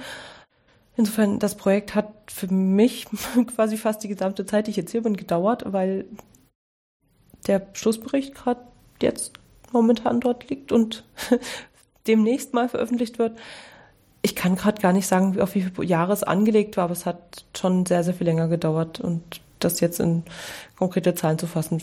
Insofern, 0.96 1.38
das 1.38 1.56
Projekt 1.56 1.94
hat 1.94 2.12
für 2.28 2.48
mich 2.48 3.06
quasi 3.56 3.76
fast 3.76 4.02
die 4.02 4.08
gesamte 4.08 4.44
Zeit, 4.46 4.66
die 4.66 4.70
ich 4.72 4.76
jetzt 4.76 4.92
hier 4.92 5.02
bin, 5.02 5.16
gedauert, 5.16 5.64
weil 5.72 6.06
der 7.46 7.66
Schlussbericht 7.72 8.34
gerade 8.34 8.60
jetzt 9.00 9.32
momentan 9.72 10.20
dort 10.20 10.48
liegt 10.50 10.70
und 10.70 11.04
demnächst 12.06 12.52
mal 12.54 12.68
veröffentlicht 12.68 13.18
wird. 13.18 13.38
Ich 14.20 14.36
kann 14.36 14.54
gerade 14.54 14.80
gar 14.80 14.92
nicht 14.92 15.06
sagen, 15.06 15.40
auf 15.40 15.54
wie 15.54 15.62
viele 15.62 15.86
Jahre 15.86 16.12
es 16.12 16.22
angelegt 16.22 16.76
war, 16.76 16.84
aber 16.84 16.92
es 16.92 17.06
hat 17.06 17.44
schon 17.56 17.86
sehr, 17.86 18.04
sehr 18.04 18.14
viel 18.14 18.26
länger 18.26 18.48
gedauert 18.48 19.00
und 19.00 19.40
das 19.64 19.80
jetzt 19.80 20.00
in 20.00 20.24
konkrete 20.76 21.14
Zahlen 21.14 21.38
zu 21.38 21.46
fassen. 21.46 21.82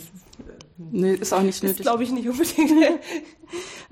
Nee, 0.77 1.13
ist 1.13 1.33
auch 1.33 1.41
nicht 1.41 1.61
nötig. 1.61 1.81
glaube 1.81 2.03
ich 2.03 2.11
nicht 2.11 2.29
unbedingt. 2.29 2.71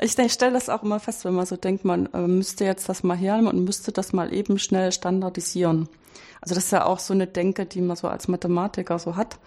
ich, 0.02 0.17
ich 0.17 0.34
stelle 0.34 0.54
das 0.54 0.69
auch 0.69 0.84
immer 0.84 1.00
fest, 1.00 1.26
wenn 1.26 1.34
man 1.34 1.45
so 1.45 1.58
denkt, 1.58 1.84
man 1.84 2.08
äh, 2.13 2.28
müsste 2.28 2.63
jetzt 2.63 2.88
das 2.88 3.04
mal 3.04 3.17
hernehmen 3.17 3.52
und 3.52 3.63
müsste 3.65 3.91
das 3.91 4.13
mal 4.13 4.34
eben 4.34 4.58
schnell 4.58 4.91
standardisieren. 4.91 5.89
Also 6.41 6.56
das 6.56 6.65
ist 6.65 6.71
ja 6.71 6.86
auch 6.86 7.00
so 7.00 7.13
eine 7.13 7.28
Denke, 7.28 7.65
die 7.65 7.82
man 7.82 7.97
so 7.97 8.08
als 8.08 8.28
Mathematiker 8.28 9.00
so 9.00 9.15
hat, 9.15 9.38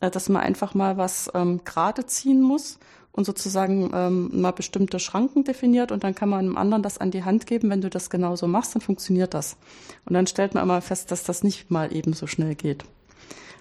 äh, 0.00 0.10
dass 0.10 0.28
man 0.28 0.42
einfach 0.42 0.74
mal 0.74 0.96
was 0.96 1.30
ähm, 1.34 1.60
gerade 1.64 2.06
ziehen 2.06 2.40
muss 2.40 2.78
und 3.12 3.24
sozusagen 3.24 3.90
ähm, 3.94 4.40
mal 4.40 4.52
bestimmte 4.52 4.98
Schranken 4.98 5.44
definiert 5.44 5.90
und 5.90 6.04
dann 6.04 6.14
kann 6.14 6.28
man 6.28 6.40
einem 6.40 6.56
anderen 6.56 6.82
das 6.82 6.98
an 6.98 7.10
die 7.10 7.24
Hand 7.24 7.46
geben, 7.46 7.70
wenn 7.70 7.80
du 7.80 7.90
das 7.90 8.10
genauso 8.10 8.46
machst, 8.46 8.74
dann 8.74 8.82
funktioniert 8.82 9.34
das. 9.34 9.56
Und 10.04 10.14
dann 10.14 10.26
stellt 10.26 10.54
man 10.54 10.62
immer 10.62 10.80
fest, 10.82 11.10
dass 11.10 11.24
das 11.24 11.42
nicht 11.42 11.70
mal 11.70 11.94
eben 11.94 12.12
so 12.12 12.26
schnell 12.26 12.54
geht, 12.54 12.84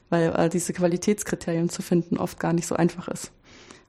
weil 0.10 0.34
äh, 0.36 0.50
diese 0.50 0.74
Qualitätskriterien 0.74 1.70
zu 1.70 1.82
finden 1.82 2.18
oft 2.18 2.40
gar 2.40 2.54
nicht 2.54 2.68
so 2.68 2.76
einfach 2.76 3.08
ist. 3.08 3.32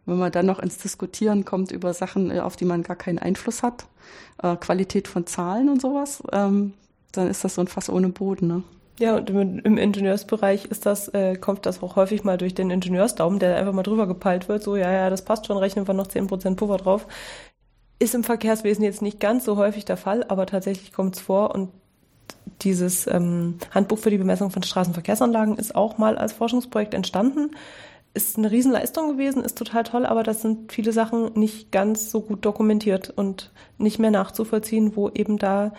Wenn 0.06 0.18
man 0.18 0.32
dann 0.32 0.46
noch 0.46 0.60
ins 0.60 0.78
Diskutieren 0.78 1.44
kommt 1.44 1.72
über 1.72 1.92
Sachen, 1.92 2.30
äh, 2.30 2.40
auf 2.40 2.56
die 2.56 2.64
man 2.64 2.82
gar 2.82 2.96
keinen 2.96 3.18
Einfluss 3.18 3.62
hat, 3.62 3.86
äh, 4.42 4.56
Qualität 4.56 5.08
von 5.08 5.26
Zahlen 5.26 5.68
und 5.68 5.80
sowas, 5.82 6.22
ähm, 6.32 6.74
dann 7.12 7.28
ist 7.28 7.44
das 7.44 7.56
so 7.56 7.60
ein 7.60 7.68
Fass 7.68 7.90
ohne 7.90 8.08
Boden. 8.08 8.46
Ne? 8.46 8.62
Ja, 8.98 9.16
und 9.16 9.28
im, 9.28 9.76
Ingenieursbereich 9.76 10.66
ist 10.66 10.86
das, 10.86 11.08
äh, 11.08 11.36
kommt 11.36 11.66
das 11.66 11.82
auch 11.82 11.96
häufig 11.96 12.24
mal 12.24 12.38
durch 12.38 12.54
den 12.54 12.70
Ingenieursdaumen, 12.70 13.38
der 13.38 13.56
einfach 13.56 13.72
mal 13.72 13.82
drüber 13.82 14.06
gepeilt 14.06 14.48
wird, 14.48 14.62
so, 14.62 14.76
ja, 14.76 14.90
ja, 14.90 15.10
das 15.10 15.22
passt 15.22 15.46
schon, 15.46 15.58
rechnen 15.58 15.86
wir 15.86 15.94
noch 15.94 16.06
zehn 16.06 16.26
Prozent 16.28 16.56
Puffer 16.56 16.78
drauf. 16.78 17.06
Ist 17.98 18.14
im 18.14 18.24
Verkehrswesen 18.24 18.84
jetzt 18.84 19.02
nicht 19.02 19.20
ganz 19.20 19.44
so 19.44 19.56
häufig 19.56 19.84
der 19.84 19.96
Fall, 19.96 20.24
aber 20.28 20.46
tatsächlich 20.46 20.92
kommt 20.92 21.16
es 21.16 21.22
vor 21.22 21.54
und 21.54 21.70
dieses 22.62 23.06
ähm, 23.06 23.56
Handbuch 23.70 23.98
für 23.98 24.10
die 24.10 24.18
Bemessung 24.18 24.50
von 24.50 24.62
Straßenverkehrsanlagen 24.62 25.56
ist 25.58 25.74
auch 25.74 25.98
mal 25.98 26.18
als 26.18 26.32
Forschungsprojekt 26.32 26.94
entstanden. 26.94 27.50
Ist 28.14 28.38
eine 28.38 28.50
Riesenleistung 28.50 29.12
gewesen, 29.12 29.44
ist 29.44 29.58
total 29.58 29.84
toll, 29.84 30.06
aber 30.06 30.22
das 30.22 30.40
sind 30.40 30.72
viele 30.72 30.92
Sachen 30.92 31.32
nicht 31.34 31.70
ganz 31.70 32.10
so 32.10 32.22
gut 32.22 32.44
dokumentiert 32.44 33.10
und 33.10 33.52
nicht 33.76 33.98
mehr 33.98 34.10
nachzuvollziehen, 34.10 34.96
wo 34.96 35.10
eben 35.10 35.36
da 35.36 35.72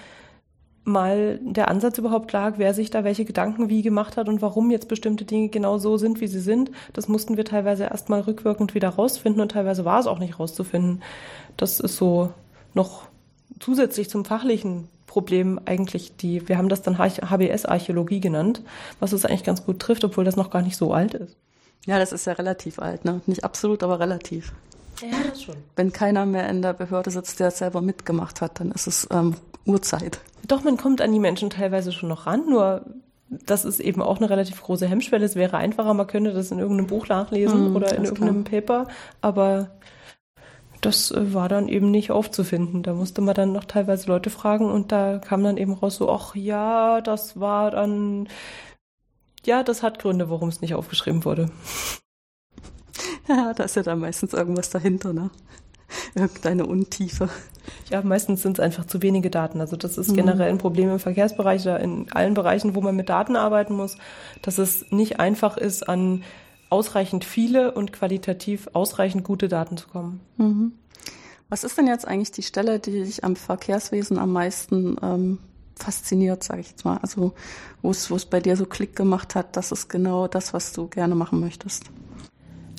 mal 0.87 1.39
der 1.43 1.67
Ansatz 1.67 1.97
überhaupt 1.97 2.31
lag, 2.31 2.53
wer 2.57 2.73
sich 2.73 2.89
da 2.89 3.03
welche 3.03 3.25
Gedanken 3.25 3.69
wie 3.69 3.81
gemacht 3.81 4.15
hat 4.15 4.29
und 4.29 4.41
warum 4.41 4.71
jetzt 4.71 4.87
bestimmte 4.87 5.25
Dinge 5.25 5.49
genau 5.49 5.79
so 5.79 5.97
sind, 5.97 6.21
wie 6.21 6.27
sie 6.27 6.39
sind. 6.39 6.71
Das 6.93 7.09
mussten 7.09 7.35
wir 7.35 7.43
teilweise 7.43 7.83
erstmal 7.85 8.21
rückwirkend 8.21 8.73
wieder 8.73 8.89
rausfinden 8.89 9.41
und 9.41 9.51
teilweise 9.51 9.83
war 9.83 9.99
es 9.99 10.07
auch 10.07 10.19
nicht 10.19 10.39
rauszufinden. 10.39 11.03
Das 11.57 11.81
ist 11.81 11.97
so 11.97 12.31
noch 12.73 13.07
zusätzlich 13.59 14.09
zum 14.09 14.23
fachlichen 14.23 14.87
Problem 15.17 15.59
eigentlich 15.65 16.15
die, 16.15 16.47
wir 16.47 16.59
haben 16.59 16.69
das 16.69 16.83
dann 16.83 16.99
HBS-Archäologie 16.99 18.19
genannt, 18.19 18.61
was 18.99 19.13
es 19.13 19.25
eigentlich 19.25 19.43
ganz 19.43 19.65
gut 19.65 19.79
trifft, 19.79 20.03
obwohl 20.03 20.23
das 20.23 20.35
noch 20.35 20.51
gar 20.51 20.61
nicht 20.61 20.77
so 20.77 20.93
alt 20.93 21.15
ist. 21.15 21.35
Ja, 21.87 21.97
das 21.97 22.11
ist 22.11 22.27
ja 22.27 22.33
relativ 22.33 22.77
alt, 22.77 23.03
ne? 23.03 23.21
Nicht 23.25 23.43
absolut, 23.43 23.81
aber 23.81 23.99
relativ. 23.99 24.53
Ja, 25.01 25.17
das 25.27 25.41
schon. 25.41 25.55
Wenn 25.75 25.91
keiner 25.91 26.27
mehr 26.27 26.47
in 26.49 26.61
der 26.61 26.73
Behörde 26.73 27.09
sitzt, 27.09 27.39
der 27.39 27.47
es 27.47 27.57
selber 27.57 27.81
mitgemacht 27.81 28.41
hat, 28.41 28.59
dann 28.59 28.69
ist 28.69 28.85
es 28.85 29.07
ähm, 29.09 29.33
Uhrzeit. 29.65 30.19
Doch, 30.47 30.63
man 30.63 30.77
kommt 30.77 31.01
an 31.01 31.11
die 31.11 31.19
Menschen 31.19 31.49
teilweise 31.49 31.91
schon 31.91 32.09
noch 32.09 32.27
ran, 32.27 32.47
nur 32.47 32.85
das 33.29 33.65
ist 33.65 33.79
eben 33.79 34.03
auch 34.03 34.17
eine 34.17 34.29
relativ 34.29 34.61
große 34.61 34.85
Hemmschwelle. 34.85 35.25
Es 35.25 35.35
wäre 35.35 35.57
einfacher, 35.57 35.95
man 35.95 36.05
könnte 36.05 36.31
das 36.31 36.51
in 36.51 36.59
irgendeinem 36.59 36.87
Buch 36.87 37.07
nachlesen 37.07 37.71
mm, 37.71 37.75
oder 37.75 37.95
in 37.95 38.05
irgendeinem 38.05 38.43
klar. 38.43 38.61
Paper, 38.61 38.87
aber 39.21 39.71
das 40.81 41.11
äh, 41.11 41.33
war 41.33 41.49
dann 41.49 41.67
eben 41.67 41.91
nicht 41.91 42.11
aufzufinden. 42.11 42.83
Da 42.83 42.93
musste 42.93 43.21
man 43.21 43.35
dann 43.35 43.51
noch 43.51 43.65
teilweise 43.65 44.07
Leute 44.07 44.29
fragen 44.29 44.69
und 44.69 44.91
da 44.91 45.19
kam 45.19 45.43
dann 45.43 45.57
eben 45.57 45.73
raus 45.73 45.95
so, 45.95 46.09
ach 46.09 46.35
ja, 46.35 47.01
das 47.01 47.39
war 47.39 47.71
dann, 47.71 48.27
ja, 49.45 49.63
das 49.63 49.83
hat 49.83 49.99
Gründe, 49.99 50.29
warum 50.29 50.49
es 50.49 50.61
nicht 50.61 50.75
aufgeschrieben 50.75 51.25
wurde. 51.25 51.49
Ja, 53.29 53.53
da 53.53 53.65
ist 53.65 53.75
ja 53.75 53.83
dann 53.83 53.99
meistens 53.99 54.31
irgendwas 54.31 54.69
dahinter, 54.69 55.11
ne? 55.11 55.29
Irgendeine 56.15 56.65
Untiefe. 56.65 57.27
Ja, 57.89 58.01
meistens 58.01 58.41
sind 58.41 58.57
es 58.57 58.63
einfach 58.63 58.85
zu 58.85 59.01
wenige 59.01 59.29
Daten. 59.29 59.59
Also 59.59 59.75
das 59.75 59.97
ist 59.97 60.11
mhm. 60.11 60.15
generell 60.15 60.49
ein 60.49 60.57
Problem 60.57 60.89
im 60.89 60.99
Verkehrsbereich 60.99 61.63
oder 61.63 61.81
in 61.81 62.09
allen 62.13 62.33
Bereichen, 62.33 62.73
wo 62.73 62.79
man 62.79 62.95
mit 62.95 63.09
Daten 63.09 63.35
arbeiten 63.35 63.75
muss, 63.75 63.97
dass 64.41 64.57
es 64.57 64.85
nicht 64.91 65.19
einfach 65.19 65.57
ist, 65.57 65.89
an 65.89 66.23
ausreichend 66.69 67.25
viele 67.25 67.71
und 67.71 67.93
qualitativ 67.93 68.69
ausreichend 68.73 69.23
gute 69.23 69.47
Daten 69.47 69.77
zu 69.77 69.87
kommen. 69.87 70.19
Mhm. 70.37 70.73
Was 71.49 71.63
ist 71.63 71.77
denn 71.77 71.87
jetzt 71.87 72.07
eigentlich 72.07 72.31
die 72.31 72.43
Stelle, 72.43 72.79
die 72.79 73.03
dich 73.03 73.23
am 73.23 73.35
Verkehrswesen 73.35 74.17
am 74.17 74.33
meisten 74.33 74.97
ähm, 75.01 75.37
fasziniert, 75.75 76.43
sage 76.43 76.61
ich 76.61 76.69
jetzt 76.71 76.83
mal? 76.83 76.97
Also 76.97 77.33
wo 77.81 77.91
es 77.91 78.25
bei 78.25 78.41
dir 78.41 78.57
so 78.57 78.65
Klick 78.65 78.95
gemacht 78.95 79.35
hat, 79.35 79.55
das 79.55 79.71
ist 79.71 79.87
genau 79.87 80.27
das, 80.27 80.53
was 80.53 80.73
du 80.73 80.87
gerne 80.87 81.15
machen 81.15 81.39
möchtest 81.39 81.85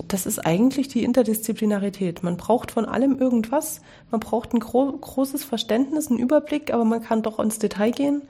das 0.08 0.26
ist 0.26 0.38
eigentlich 0.38 0.88
die 0.88 1.04
Interdisziplinarität. 1.04 2.22
Man 2.22 2.36
braucht 2.36 2.70
von 2.70 2.86
allem 2.86 3.18
irgendwas. 3.18 3.80
Man 4.10 4.20
braucht 4.20 4.54
ein 4.54 4.60
gro 4.60 4.92
großes 4.92 5.44
Verständnis, 5.44 6.08
einen 6.08 6.18
Überblick, 6.18 6.72
aber 6.72 6.84
man 6.84 7.02
kann 7.02 7.22
doch 7.22 7.38
ins 7.38 7.58
Detail 7.58 7.90
gehen. 7.90 8.22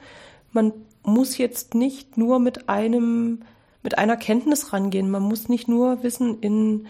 Man 0.51 0.73
muss 1.03 1.37
jetzt 1.37 1.75
nicht 1.75 2.17
nur 2.17 2.39
mit 2.39 2.69
einem, 2.69 3.41
mit 3.83 3.97
einer 3.97 4.17
Kenntnis 4.17 4.73
rangehen. 4.73 5.09
Man 5.09 5.23
muss 5.23 5.49
nicht 5.49 5.67
nur 5.67 6.03
wissen 6.03 6.39
in 6.39 6.87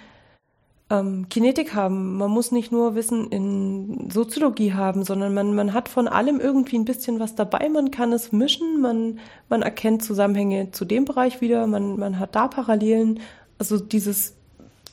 ähm, 0.89 1.29
Kinetik 1.29 1.73
haben. 1.73 2.17
Man 2.17 2.31
muss 2.31 2.51
nicht 2.51 2.71
nur 2.71 2.95
Wissen 2.95 3.29
in 3.29 4.09
Soziologie 4.09 4.73
haben, 4.73 5.03
sondern 5.03 5.33
man, 5.33 5.53
man 5.53 5.73
hat 5.73 5.89
von 5.89 6.07
allem 6.07 6.39
irgendwie 6.39 6.77
ein 6.77 6.85
bisschen 6.85 7.19
was 7.19 7.35
dabei. 7.35 7.69
Man 7.69 7.91
kann 7.91 8.11
es 8.11 8.31
mischen, 8.31 8.81
man, 8.81 9.19
man 9.49 9.61
erkennt 9.61 10.03
Zusammenhänge 10.03 10.71
zu 10.71 10.85
dem 10.85 11.05
Bereich 11.05 11.41
wieder, 11.41 11.67
man, 11.67 11.97
man 11.97 12.19
hat 12.19 12.35
da 12.35 12.47
Parallelen. 12.47 13.19
Also 13.57 13.77
dieses 13.77 14.35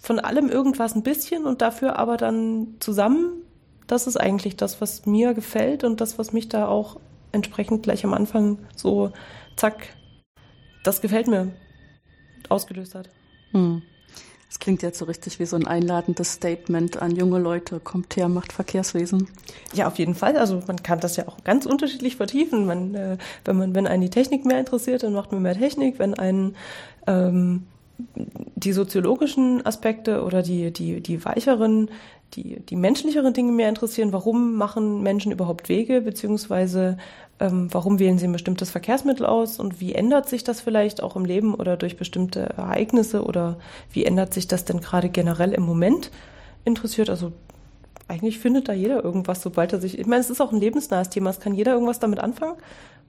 von 0.02 0.18
allem 0.20 0.48
irgendwas 0.48 0.94
ein 0.94 1.02
bisschen 1.02 1.46
und 1.46 1.62
dafür 1.62 1.98
aber 1.98 2.16
dann 2.16 2.76
zusammen, 2.78 3.42
das 3.86 4.06
ist 4.06 4.16
eigentlich 4.16 4.56
das, 4.56 4.80
was 4.80 5.06
mir 5.06 5.34
gefällt 5.34 5.82
und 5.82 6.00
das, 6.00 6.18
was 6.18 6.32
mich 6.32 6.48
da 6.48 6.68
auch 6.68 7.00
entsprechend 7.32 7.82
gleich 7.82 8.04
am 8.04 8.14
Anfang 8.14 8.58
so, 8.76 9.12
zack, 9.56 9.88
das 10.84 11.00
gefällt 11.00 11.26
mir, 11.26 11.52
ausgelöst 12.50 12.94
hat. 12.94 13.08
Hm. 13.52 13.82
Das 14.48 14.60
klingt 14.60 14.82
jetzt 14.82 14.98
so 14.98 15.04
richtig 15.06 15.40
wie 15.40 15.46
so 15.46 15.56
ein 15.56 15.66
einladendes 15.66 16.34
Statement 16.34 17.02
an 17.02 17.16
junge 17.16 17.38
Leute. 17.38 17.80
Kommt 17.80 18.16
her, 18.16 18.28
macht 18.28 18.52
Verkehrswesen. 18.52 19.28
Ja, 19.74 19.88
auf 19.88 19.98
jeden 19.98 20.14
Fall. 20.14 20.36
Also 20.36 20.62
man 20.66 20.82
kann 20.82 21.00
das 21.00 21.16
ja 21.16 21.26
auch 21.26 21.42
ganz 21.42 21.66
unterschiedlich 21.66 22.16
vertiefen. 22.16 22.64
Man, 22.64 22.94
äh, 22.94 23.18
wenn 23.44 23.56
man, 23.56 23.74
wenn 23.74 23.86
einen 23.86 24.02
die 24.02 24.10
Technik 24.10 24.44
mehr 24.44 24.60
interessiert, 24.60 25.02
dann 25.02 25.12
macht 25.12 25.32
man 25.32 25.42
mehr 25.42 25.58
Technik. 25.58 25.98
Wenn 25.98 26.14
einen 26.14 26.54
ähm, 27.08 27.66
die 28.54 28.72
soziologischen 28.72 29.64
Aspekte 29.64 30.22
oder 30.22 30.42
die, 30.42 30.72
die, 30.72 31.00
die 31.00 31.24
weicheren, 31.24 31.90
die, 32.34 32.60
die 32.60 32.76
menschlicheren 32.76 33.32
Dinge 33.32 33.52
mehr 33.52 33.68
interessieren, 33.68 34.12
warum 34.12 34.54
machen 34.54 35.02
Menschen 35.02 35.32
überhaupt 35.32 35.68
Wege, 35.68 36.02
beziehungsweise 36.02 36.98
ähm, 37.38 37.68
warum 37.72 37.98
wählen 37.98 38.18
sie 38.18 38.26
ein 38.26 38.32
bestimmtes 38.32 38.70
Verkehrsmittel 38.70 39.26
aus 39.26 39.58
und 39.58 39.80
wie 39.80 39.94
ändert 39.94 40.28
sich 40.28 40.44
das 40.44 40.60
vielleicht 40.60 41.02
auch 41.02 41.16
im 41.16 41.24
Leben 41.24 41.54
oder 41.54 41.76
durch 41.76 41.96
bestimmte 41.96 42.40
Ereignisse 42.40 43.24
oder 43.24 43.58
wie 43.90 44.04
ändert 44.04 44.32
sich 44.32 44.48
das 44.48 44.64
denn 44.64 44.80
gerade 44.80 45.08
generell 45.10 45.52
im 45.52 45.62
Moment 45.62 46.10
interessiert. 46.64 47.10
Also 47.10 47.32
eigentlich 48.08 48.38
findet 48.38 48.68
da 48.68 48.72
jeder 48.72 49.04
irgendwas, 49.04 49.42
sobald 49.42 49.72
er 49.72 49.80
sich. 49.80 49.98
Ich 49.98 50.06
meine, 50.06 50.20
es 50.20 50.30
ist 50.30 50.40
auch 50.40 50.52
ein 50.52 50.60
lebensnahes 50.60 51.10
Thema. 51.10 51.30
Es 51.30 51.40
kann 51.40 51.54
jeder 51.54 51.72
irgendwas 51.72 51.98
damit 51.98 52.20
anfangen, 52.20 52.56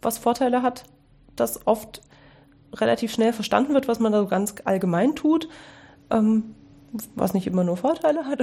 was 0.02 0.18
Vorteile 0.18 0.62
hat, 0.62 0.84
das 1.36 1.66
oft 1.66 2.02
relativ 2.74 3.14
schnell 3.14 3.32
verstanden 3.32 3.74
wird, 3.74 3.88
was 3.88 4.00
man 4.00 4.12
da 4.12 4.20
so 4.20 4.28
ganz 4.28 4.56
allgemein 4.66 5.16
tut. 5.16 5.48
Ähm, 6.10 6.56
was 7.16 7.34
nicht 7.34 7.48
immer 7.48 7.64
nur 7.64 7.78
Vorteile 7.78 8.26
hat, 8.26 8.40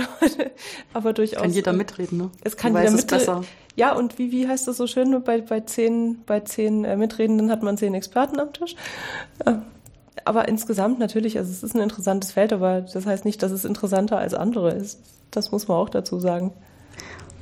aber 0.92 1.12
durchaus. 1.12 1.42
Kann 1.42 1.50
jeder 1.50 1.72
mitreden, 1.72 2.18
ne? 2.18 2.30
Es 2.42 2.56
kann 2.56 2.76
jeder 2.76 2.90
mitreden. 2.90 3.44
Ja, 3.76 3.94
und 3.94 4.18
wie, 4.18 4.30
wie 4.30 4.46
heißt 4.46 4.68
das 4.68 4.76
so 4.76 4.86
schön? 4.86 5.22
Bei, 5.24 5.40
bei 5.40 5.60
zehn, 5.60 6.22
bei 6.26 6.40
zehn 6.40 6.84
äh, 6.84 6.96
Mitredenden 6.96 7.50
hat 7.50 7.62
man 7.62 7.76
zehn 7.76 7.94
Experten 7.94 8.38
am 8.38 8.52
Tisch. 8.52 8.76
Äh, 9.44 9.54
aber 10.24 10.48
insgesamt 10.48 10.98
natürlich, 10.98 11.38
also 11.38 11.50
es 11.50 11.62
ist 11.62 11.74
ein 11.74 11.82
interessantes 11.82 12.32
Feld, 12.32 12.52
aber 12.52 12.82
das 12.82 13.04
heißt 13.04 13.24
nicht, 13.24 13.42
dass 13.42 13.52
es 13.52 13.64
interessanter 13.64 14.18
als 14.18 14.32
andere 14.32 14.72
ist. 14.72 15.00
Das 15.30 15.50
muss 15.50 15.68
man 15.68 15.76
auch 15.78 15.88
dazu 15.88 16.20
sagen. 16.20 16.52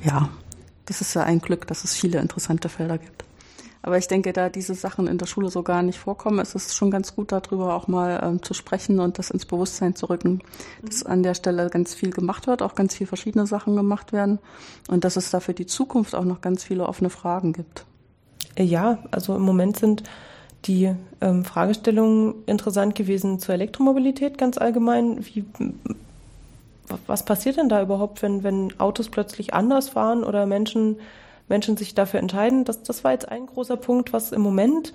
Ja, 0.02 0.30
das 0.86 1.00
ist 1.00 1.14
ja 1.14 1.22
ein 1.22 1.40
Glück, 1.40 1.66
dass 1.66 1.84
es 1.84 1.94
viele 1.94 2.18
interessante 2.18 2.68
Felder 2.68 2.98
gibt. 2.98 3.21
Aber 3.82 3.98
ich 3.98 4.06
denke, 4.06 4.32
da 4.32 4.48
diese 4.48 4.74
Sachen 4.74 5.08
in 5.08 5.18
der 5.18 5.26
Schule 5.26 5.50
so 5.50 5.62
gar 5.62 5.82
nicht 5.82 5.98
vorkommen, 5.98 6.38
ist 6.38 6.54
es 6.54 6.74
schon 6.74 6.90
ganz 6.92 7.16
gut, 7.16 7.32
darüber 7.32 7.74
auch 7.74 7.88
mal 7.88 8.20
ähm, 8.22 8.42
zu 8.42 8.54
sprechen 8.54 9.00
und 9.00 9.18
das 9.18 9.30
ins 9.30 9.44
Bewusstsein 9.44 9.96
zu 9.96 10.08
rücken, 10.08 10.34
mhm. 10.34 10.86
dass 10.86 11.04
an 11.04 11.22
der 11.22 11.34
Stelle 11.34 11.68
ganz 11.68 11.92
viel 11.92 12.10
gemacht 12.10 12.46
wird, 12.46 12.62
auch 12.62 12.76
ganz 12.76 12.94
viel 12.94 13.08
verschiedene 13.08 13.46
Sachen 13.46 13.74
gemacht 13.74 14.12
werden 14.12 14.38
und 14.88 15.04
dass 15.04 15.16
es 15.16 15.30
da 15.30 15.40
für 15.40 15.54
die 15.54 15.66
Zukunft 15.66 16.14
auch 16.14 16.24
noch 16.24 16.40
ganz 16.40 16.62
viele 16.62 16.86
offene 16.86 17.10
Fragen 17.10 17.52
gibt. 17.52 17.84
Ja, 18.56 18.98
also 19.10 19.34
im 19.34 19.42
Moment 19.42 19.78
sind 19.78 20.04
die 20.66 20.94
ähm, 21.20 21.44
Fragestellungen 21.44 22.34
interessant 22.46 22.94
gewesen 22.94 23.40
zur 23.40 23.54
Elektromobilität 23.54 24.38
ganz 24.38 24.58
allgemein. 24.58 25.24
Wie, 25.26 25.44
was 27.06 27.24
passiert 27.24 27.56
denn 27.56 27.68
da 27.68 27.82
überhaupt, 27.82 28.22
wenn, 28.22 28.44
wenn 28.44 28.78
Autos 28.78 29.08
plötzlich 29.08 29.54
anders 29.54 29.88
fahren 29.88 30.22
oder 30.22 30.46
Menschen 30.46 30.98
Menschen 31.48 31.76
sich 31.76 31.94
dafür 31.94 32.20
entscheiden. 32.20 32.64
Das, 32.64 32.82
das 32.82 33.04
war 33.04 33.12
jetzt 33.12 33.28
ein 33.28 33.46
großer 33.46 33.76
Punkt, 33.76 34.12
was 34.12 34.32
im 34.32 34.40
Moment 34.40 34.92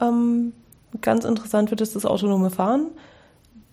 ähm, 0.00 0.52
ganz 1.00 1.24
interessant 1.24 1.70
wird, 1.70 1.80
ist 1.80 1.96
das 1.96 2.06
autonome 2.06 2.50
Fahren. 2.50 2.88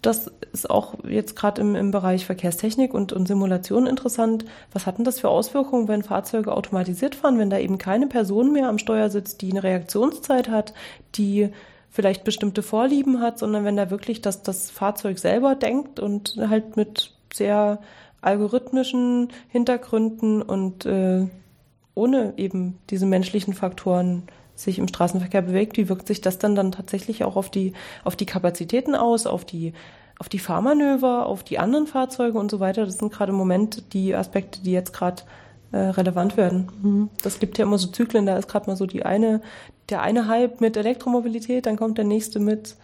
Das 0.01 0.29
ist 0.51 0.69
auch 0.69 0.95
jetzt 1.07 1.35
gerade 1.35 1.61
im, 1.61 1.75
im 1.75 1.91
Bereich 1.91 2.25
Verkehrstechnik 2.25 2.93
und, 2.93 3.13
und 3.13 3.25
Simulation 3.27 3.87
interessant. 3.87 4.43
Was 4.73 4.85
hatten 4.85 5.05
das 5.05 5.21
für 5.21 5.29
Auswirkungen, 5.29 5.87
wenn 5.87 6.03
Fahrzeuge 6.03 6.51
automatisiert 6.51 7.15
fahren, 7.15 7.39
wenn 7.39 7.49
da 7.49 7.57
eben 7.57 7.77
keine 7.77 8.07
Person 8.07 8.51
mehr 8.51 8.67
am 8.67 8.79
Steuer 8.79 9.09
sitzt, 9.09 9.41
die 9.41 9.51
eine 9.51 9.63
Reaktionszeit 9.63 10.49
hat, 10.49 10.73
die 11.15 11.49
vielleicht 11.89 12.23
bestimmte 12.25 12.63
Vorlieben 12.63 13.21
hat, 13.21 13.39
sondern 13.39 13.63
wenn 13.63 13.77
da 13.77 13.91
wirklich 13.91 14.19
das, 14.21 14.43
das 14.43 14.69
Fahrzeug 14.71 15.19
selber 15.19 15.55
denkt 15.55 15.99
und 15.99 16.35
halt 16.49 16.75
mit 16.75 17.13
sehr 17.31 17.79
algorithmischen 18.19 19.29
Hintergründen 19.49 20.41
und 20.41 20.85
äh, 20.85 21.27
ohne 21.95 22.33
eben 22.37 22.79
diese 22.89 23.05
menschlichen 23.05 23.53
Faktoren 23.53 24.23
sich 24.55 24.77
im 24.77 24.87
Straßenverkehr 24.87 25.41
bewegt, 25.41 25.77
wie 25.77 25.89
wirkt 25.89 26.07
sich 26.07 26.21
das 26.21 26.37
dann 26.37 26.55
dann 26.55 26.71
tatsächlich 26.71 27.23
auch 27.23 27.35
auf 27.35 27.49
die, 27.49 27.73
auf 28.03 28.15
die 28.15 28.25
Kapazitäten 28.25 28.95
aus, 28.95 29.25
auf 29.25 29.45
die, 29.45 29.73
auf 30.19 30.29
die 30.29 30.39
Fahrmanöver, 30.39 31.25
auf 31.25 31.43
die 31.43 31.59
anderen 31.59 31.87
Fahrzeuge 31.87 32.37
und 32.37 32.51
so 32.51 32.59
weiter. 32.59 32.85
Das 32.85 32.99
sind 32.99 33.11
gerade 33.11 33.31
im 33.31 33.37
Moment 33.37 33.93
die 33.93 34.13
Aspekte, 34.15 34.61
die 34.61 34.71
jetzt 34.71 34.93
gerade 34.93 35.23
äh, 35.71 35.77
relevant 35.77 36.37
werden. 36.37 36.71
Mhm. 36.81 37.09
Das 37.23 37.39
gibt 37.39 37.57
ja 37.57 37.65
immer 37.65 37.79
so 37.79 37.87
Zyklen, 37.87 38.25
da 38.25 38.37
ist 38.37 38.47
gerade 38.47 38.69
mal 38.69 38.75
so 38.75 38.85
die 38.85 39.03
eine, 39.03 39.41
der 39.89 40.01
eine 40.01 40.27
Hype 40.27 40.61
mit 40.61 40.77
Elektromobilität, 40.77 41.65
dann 41.65 41.77
kommt 41.77 41.97
der 41.97 42.05
nächste 42.05 42.39
mit 42.39 42.75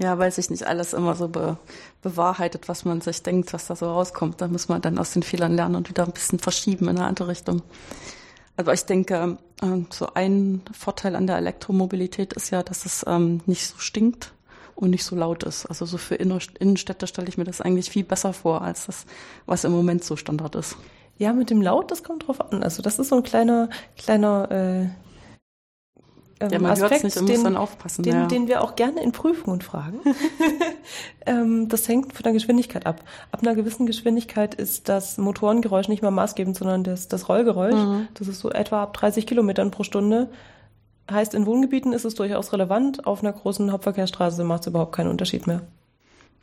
ja, 0.00 0.16
weil 0.18 0.30
sich 0.30 0.48
nicht 0.48 0.64
alles 0.64 0.92
immer 0.92 1.16
so 1.16 1.28
be 1.28 1.58
bewahrheitet, 2.02 2.68
was 2.68 2.84
man 2.84 3.00
sich 3.00 3.24
denkt, 3.24 3.52
was 3.52 3.66
da 3.66 3.74
so 3.74 3.86
rauskommt. 3.86 4.40
Da 4.40 4.46
muss 4.46 4.68
man 4.68 4.80
dann 4.80 4.96
aus 4.96 5.12
den 5.12 5.24
Fehlern 5.24 5.56
lernen 5.56 5.74
und 5.74 5.88
wieder 5.88 6.04
ein 6.04 6.12
bisschen 6.12 6.38
verschieben 6.38 6.88
in 6.88 6.96
eine 6.96 7.06
andere 7.06 7.28
Richtung. 7.28 7.62
Aber 8.58 8.74
ich 8.74 8.84
denke, 8.84 9.38
ähm, 9.62 9.86
so 9.88 10.08
ein 10.14 10.62
Vorteil 10.72 11.14
an 11.14 11.28
der 11.28 11.36
Elektromobilität 11.36 12.32
ist 12.32 12.50
ja, 12.50 12.64
dass 12.64 12.84
es 12.84 13.04
ähm, 13.06 13.40
nicht 13.46 13.68
so 13.68 13.78
stinkt 13.78 14.32
und 14.74 14.90
nicht 14.90 15.04
so 15.04 15.14
laut 15.14 15.44
ist. 15.44 15.64
Also 15.66 15.86
so 15.86 15.96
für 15.96 16.16
Innenstädte 16.16 17.06
stelle 17.06 17.28
ich 17.28 17.38
mir 17.38 17.44
das 17.44 17.60
eigentlich 17.60 17.88
viel 17.88 18.02
besser 18.02 18.32
vor, 18.32 18.62
als 18.62 18.86
das, 18.86 19.06
was 19.46 19.62
im 19.62 19.70
Moment 19.70 20.02
so 20.02 20.16
Standard 20.16 20.56
ist. 20.56 20.76
Ja, 21.18 21.32
mit 21.32 21.50
dem 21.50 21.62
Laut, 21.62 21.92
das 21.92 22.02
kommt 22.02 22.26
drauf 22.26 22.40
an. 22.40 22.64
Also 22.64 22.82
das 22.82 22.98
ist 22.98 23.10
so 23.10 23.16
ein 23.16 23.22
kleiner, 23.22 23.70
kleiner 23.96 24.50
äh, 24.50 24.86
ähm, 26.40 26.50
ja, 26.50 26.58
man 26.58 26.70
Aspekt, 26.70 27.04
nicht, 27.04 27.16
man 27.16 27.26
den, 27.26 27.34
muss 27.36 27.44
dann 27.44 27.56
aufpassen. 27.56 28.02
Den, 28.02 28.12
ja. 28.12 28.26
den 28.26 28.46
wir 28.46 28.62
auch 28.62 28.76
gerne 28.76 29.02
in 29.02 29.12
Prüfungen 29.12 29.60
fragen. 29.60 29.98
ähm, 31.26 31.68
das 31.68 31.88
hängt 31.88 32.12
von 32.12 32.22
der 32.22 32.32
Geschwindigkeit 32.32 32.86
ab. 32.86 33.02
Ab 33.32 33.42
einer 33.42 33.54
gewissen 33.54 33.86
Geschwindigkeit 33.86 34.54
ist 34.54 34.88
das 34.88 35.18
Motorengeräusch 35.18 35.88
nicht 35.88 36.02
mehr 36.02 36.10
maßgebend, 36.10 36.56
sondern 36.56 36.84
das, 36.84 37.08
das 37.08 37.28
Rollgeräusch. 37.28 37.74
Mhm. 37.74 38.08
Das 38.14 38.28
ist 38.28 38.40
so 38.40 38.50
etwa 38.50 38.84
ab 38.84 38.94
30 38.94 39.26
Kilometern 39.26 39.70
pro 39.70 39.82
Stunde. 39.82 40.28
Heißt, 41.10 41.34
in 41.34 41.46
Wohngebieten 41.46 41.92
ist 41.92 42.04
es 42.04 42.14
durchaus 42.14 42.52
relevant. 42.52 43.06
Auf 43.06 43.22
einer 43.22 43.32
großen 43.32 43.72
Hauptverkehrsstraße 43.72 44.44
macht 44.44 44.62
es 44.62 44.66
überhaupt 44.68 44.92
keinen 44.92 45.08
Unterschied 45.10 45.46
mehr. 45.46 45.62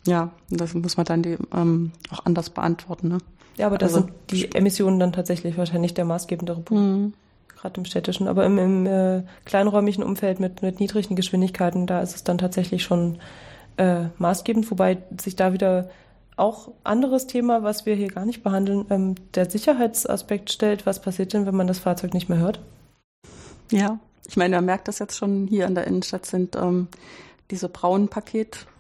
Ja, 0.06 0.32
das 0.50 0.74
muss 0.74 0.98
man 0.98 1.06
dann 1.06 1.24
die, 1.24 1.38
ähm, 1.54 1.92
auch 2.12 2.26
anders 2.26 2.50
beantworten. 2.50 3.08
Ne? 3.08 3.18
Ja, 3.58 3.68
aber 3.68 3.78
da 3.78 3.86
also, 3.86 4.02
sind 4.02 4.12
die 4.30 4.54
Emissionen 4.54 5.00
dann 5.00 5.14
tatsächlich 5.14 5.58
wahrscheinlich 5.58 5.94
der 5.94 6.06
maßgebendere 6.06 6.62
Punkt. 6.62 6.84
Mhm 6.84 7.14
gerade 7.66 7.80
im 7.80 7.86
städtischen, 7.86 8.28
aber 8.28 8.46
im, 8.46 8.58
im 8.58 8.86
äh, 8.86 9.24
kleinräumigen 9.46 10.04
Umfeld 10.04 10.40
mit, 10.40 10.62
mit 10.62 10.80
niedrigen 10.80 11.16
Geschwindigkeiten, 11.16 11.88
da 11.88 12.02
ist 12.02 12.16
es 12.16 12.24
dann 12.24 12.38
tatsächlich 12.38 12.84
schon 12.84 13.18
äh, 13.78 14.06
maßgebend, 14.18 14.70
wobei 14.70 15.00
sich 15.20 15.36
da 15.36 15.52
wieder 15.52 15.90
auch 16.38 16.72
anderes 16.84 17.28
Thema, 17.28 17.64
was 17.64 17.86
wir 17.86 17.96
hier 17.96 18.10
gar 18.10 18.26
nicht 18.26 18.44
behandeln, 18.44 18.86
ähm, 18.90 19.16
der 19.34 19.50
Sicherheitsaspekt 19.50 20.52
stellt. 20.52 20.86
Was 20.86 21.02
passiert 21.02 21.34
denn, 21.34 21.46
wenn 21.46 21.56
man 21.56 21.68
das 21.68 21.80
Fahrzeug 21.80 22.14
nicht 22.14 22.30
mehr 22.30 22.40
hört? 22.40 22.60
Ja, 23.72 24.00
ich 24.28 24.38
meine, 24.38 24.58
man 24.58 24.66
merkt 24.66 24.88
das 24.88 25.00
jetzt 25.00 25.18
schon 25.18 25.48
hier 25.48 25.66
in 25.66 25.76
der 25.76 25.88
Innenstadt 25.88 26.26
sind 26.26 26.56
ähm, 26.56 26.88
diese 27.52 27.70
braunen 27.70 28.10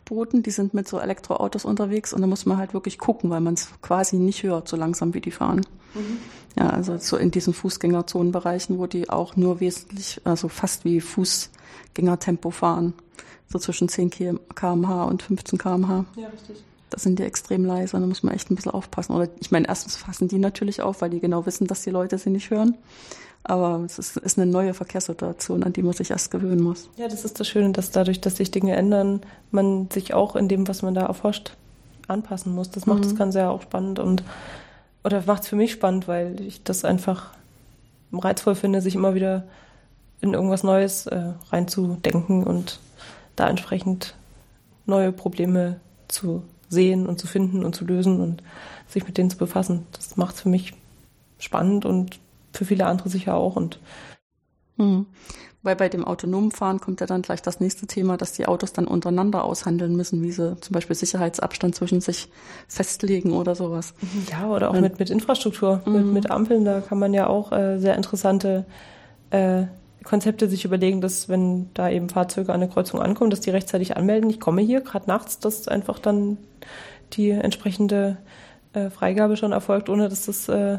Paketboten, 0.06 0.44
die 0.44 0.52
sind 0.52 0.74
mit 0.74 0.88
so 0.88 1.00
Elektroautos 1.00 1.66
unterwegs 1.66 2.14
und 2.14 2.22
da 2.22 2.28
muss 2.28 2.46
man 2.46 2.58
halt 2.58 2.74
wirklich 2.74 2.98
gucken, 2.98 3.30
weil 3.30 3.42
man 3.42 3.56
es 3.56 3.70
quasi 3.82 4.18
nicht 4.18 4.44
hört, 4.44 4.68
so 4.68 4.78
langsam 4.78 5.14
wie 5.14 5.22
die 5.22 5.32
fahren. 5.32 5.62
Mhm. 5.94 6.18
Ja, 6.58 6.70
also 6.70 6.98
so 6.98 7.18
in 7.18 7.32
diesen 7.32 7.54
Fußgängerzonenbereichen, 7.54 8.80
wo 8.80 8.88
die 8.88 9.10
auch 9.10 9.36
nur 9.36 9.60
wesentlich, 9.60 10.22
also 10.24 10.48
fast 10.48 10.86
wie 10.86 11.02
Fußgängertempo 11.02 12.52
fahren. 12.52 12.94
So 13.50 13.60
zwischen 13.60 13.90
10 13.90 14.10
kmh 14.56 15.04
und 15.04 15.24
15 15.24 15.60
kmh. 15.60 16.06
Ja, 16.16 16.28
richtig. 16.28 16.64
Da 16.90 17.00
sind 17.00 17.20
die 17.20 17.24
extrem 17.24 17.66
leise, 17.66 18.00
da 18.00 18.06
muss 18.06 18.24
man 18.24 18.34
echt 18.34 18.50
ein 18.50 18.56
bisschen 18.56 18.72
aufpassen. 18.72 19.14
Oder 19.14 19.28
ich 19.40 19.52
meine, 19.52 19.68
erstens 19.68 19.98
fassen 19.98 20.28
die 20.28 20.38
natürlich 20.38 20.82
auf, 20.82 21.02
weil 21.02 21.10
die 21.10 21.20
genau 21.20 21.46
wissen, 21.46 21.68
dass 21.68 21.82
die 21.82 21.90
Leute 21.90 22.18
sie 22.18 22.30
nicht 22.30 22.52
hören. 22.52 22.76
Aber 23.48 23.84
es 23.86 24.00
ist, 24.00 24.18
ist 24.18 24.40
eine 24.40 24.50
neue 24.50 24.74
Verkehrssituation, 24.74 25.64
an 25.64 25.72
die 25.72 25.84
man 25.84 25.94
sich 25.94 26.10
erst 26.10 26.32
gewöhnen 26.32 26.64
muss. 26.64 26.90
Ja, 26.98 27.08
das 27.08 27.26
ist 27.26 27.40
das 27.40 27.48
Schöne, 27.48 27.72
dass 27.74 27.92
dadurch, 27.92 28.20
dass 28.20 28.38
sich 28.38 28.50
Dinge 28.50 28.76
ändern, 28.76 29.22
man 29.52 29.88
sich 29.92 30.16
auch 30.16 30.36
in 30.36 30.48
dem, 30.48 30.68
was 30.68 30.82
man 30.82 30.96
da 30.96 31.06
erforscht, 31.06 31.56
anpassen 32.08 32.54
muss. 32.54 32.72
Das 32.72 32.88
macht 32.88 33.00
mhm. 33.00 33.04
das 33.04 33.16
Ganze 33.16 33.40
ja 33.40 33.50
auch 33.50 33.62
spannend 33.62 34.00
und 34.00 34.24
oder 35.04 35.24
macht 35.28 35.44
es 35.44 35.50
für 35.50 35.56
mich 35.56 35.72
spannend, 35.72 36.08
weil 36.08 36.42
ich 36.42 36.64
das 36.64 36.84
einfach 36.84 37.32
reizvoll 38.12 38.56
finde, 38.56 38.82
sich 38.82 38.96
immer 38.96 39.14
wieder 39.14 39.44
in 40.22 40.34
irgendwas 40.34 40.64
Neues 40.64 41.06
äh, 41.06 41.34
reinzudenken 41.52 42.44
und 42.44 42.80
da 43.36 43.48
entsprechend 43.48 44.16
neue 44.88 45.12
Probleme 45.12 45.80
zu 46.08 46.44
sehen 46.70 47.06
und 47.06 47.20
zu 47.20 47.28
finden 47.28 47.64
und 47.64 47.76
zu 47.76 47.86
lösen 47.86 48.20
und 48.20 48.42
sich 48.88 49.06
mit 49.06 49.18
denen 49.18 49.30
zu 49.30 49.38
befassen. 49.38 49.86
Das 49.92 50.18
macht 50.18 50.36
es 50.36 50.42
für 50.42 50.50
mich 50.50 50.74
spannend 51.38 51.86
und 51.86 52.18
für 52.56 52.66
viele 52.66 52.86
andere 52.86 53.10
sicher 53.10 53.36
auch. 53.36 53.56
Und 53.56 53.80
hm. 54.78 55.06
Weil 55.66 55.76
bei 55.76 55.90
dem 55.90 56.06
autonomen 56.06 56.52
Fahren 56.52 56.80
kommt 56.80 57.02
ja 57.02 57.08
dann 57.08 57.24
gleich 57.24 57.42
das 57.42 57.60
nächste 57.60 57.88
Thema, 57.88 58.18
dass 58.18 58.34
die 58.34 58.46
Autos 58.46 58.72
dann 58.72 58.86
untereinander 58.86 59.44
aushandeln 59.44 59.96
müssen, 59.96 60.22
wie 60.22 60.32
sie 60.32 60.56
zum 60.60 60.74
Beispiel 60.76 60.96
Sicherheitsabstand 60.96 61.74
zwischen 61.74 62.02
sich 62.02 62.28
festlegen 62.68 63.34
oder 63.34 63.56
sowas. 63.56 63.96
Ja, 64.30 64.48
oder 64.48 64.70
auch 64.70 64.80
mit, 64.80 65.00
mit 65.00 65.10
Infrastruktur, 65.10 65.82
mhm. 65.86 65.94
mit, 65.94 66.06
mit 66.06 66.32
Ampeln, 66.32 66.66
da 66.66 66.82
kann 66.82 67.00
man 67.00 67.16
ja 67.16 67.26
auch 67.26 67.52
äh, 67.52 67.80
sehr 67.80 67.96
interessante 67.96 68.66
äh, 69.32 69.64
Konzepte 70.04 70.48
sich 70.48 70.66
überlegen, 70.66 71.02
dass 71.02 71.30
wenn 71.30 71.72
da 71.74 71.90
eben 71.90 72.10
Fahrzeuge 72.10 72.54
an 72.54 72.60
der 72.60 72.70
Kreuzung 72.70 73.02
ankommen, 73.02 73.32
dass 73.32 73.42
die 73.42 73.50
rechtzeitig 73.50 73.98
anmelden, 73.98 74.30
ich 74.30 74.40
komme 74.40 74.62
hier, 74.62 74.82
gerade 74.82 75.08
nachts, 75.08 75.40
dass 75.40 75.68
einfach 75.68 75.98
dann 75.98 76.38
die 77.14 77.32
entsprechende 77.32 78.18
äh, 78.74 78.92
Freigabe 78.92 79.36
schon 79.36 79.52
erfolgt, 79.52 79.90
ohne 79.90 80.10
dass 80.10 80.28
das, 80.28 80.48
äh, 80.48 80.78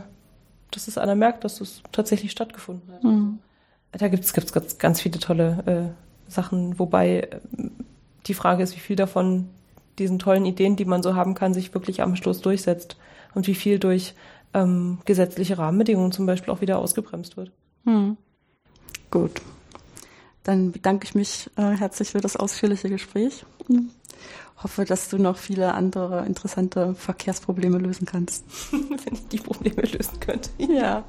dass 0.70 0.86
das 0.86 0.98
einer 0.98 1.14
merkt, 1.14 1.44
dass 1.44 1.58
das 1.58 1.82
tatsächlich 1.92 2.32
stattgefunden 2.32 2.92
hat. 2.92 3.04
Mhm. 3.04 3.38
Da 3.92 4.08
gibt 4.08 4.24
es 4.24 4.32
ganz, 4.32 4.78
ganz 4.78 5.00
viele 5.00 5.18
tolle 5.18 5.94
äh, 6.28 6.30
Sachen, 6.30 6.78
wobei 6.78 7.20
äh, 7.20 7.40
die 8.26 8.34
Frage 8.34 8.62
ist, 8.62 8.74
wie 8.76 8.80
viel 8.80 8.96
davon 8.96 9.48
diesen 9.98 10.18
tollen 10.18 10.44
Ideen, 10.44 10.76
die 10.76 10.84
man 10.84 11.02
so 11.02 11.14
haben 11.14 11.34
kann, 11.34 11.54
sich 11.54 11.72
wirklich 11.72 12.02
am 12.02 12.16
Schluss 12.16 12.40
durchsetzt 12.42 12.96
und 13.34 13.46
wie 13.46 13.54
viel 13.54 13.78
durch 13.78 14.14
ähm, 14.52 14.98
gesetzliche 15.04 15.58
Rahmenbedingungen 15.58 16.12
zum 16.12 16.26
Beispiel 16.26 16.52
auch 16.52 16.60
wieder 16.60 16.78
ausgebremst 16.78 17.36
wird. 17.36 17.52
Hm. 17.84 18.16
Gut. 19.10 19.40
Dann 20.42 20.72
bedanke 20.72 21.06
ich 21.06 21.14
mich 21.14 21.50
äh, 21.56 21.76
herzlich 21.76 22.10
für 22.10 22.20
das 22.20 22.36
ausführliche 22.36 22.88
Gespräch. 22.88 23.44
Hoffe, 24.62 24.84
dass 24.84 25.09
du 25.09 25.18
noch 25.18 25.36
viele 25.36 25.74
andere 25.74 26.24
interessante 26.26 26.94
Verkehrsprobleme 26.94 27.78
lösen 27.78 28.07
kannst. 28.07 28.44
Wenn 28.72 29.14
ich 29.14 29.28
die 29.28 29.38
Probleme 29.38 29.82
lösen 29.82 30.18
könnte. 30.20 30.50
Ja. 30.59 31.04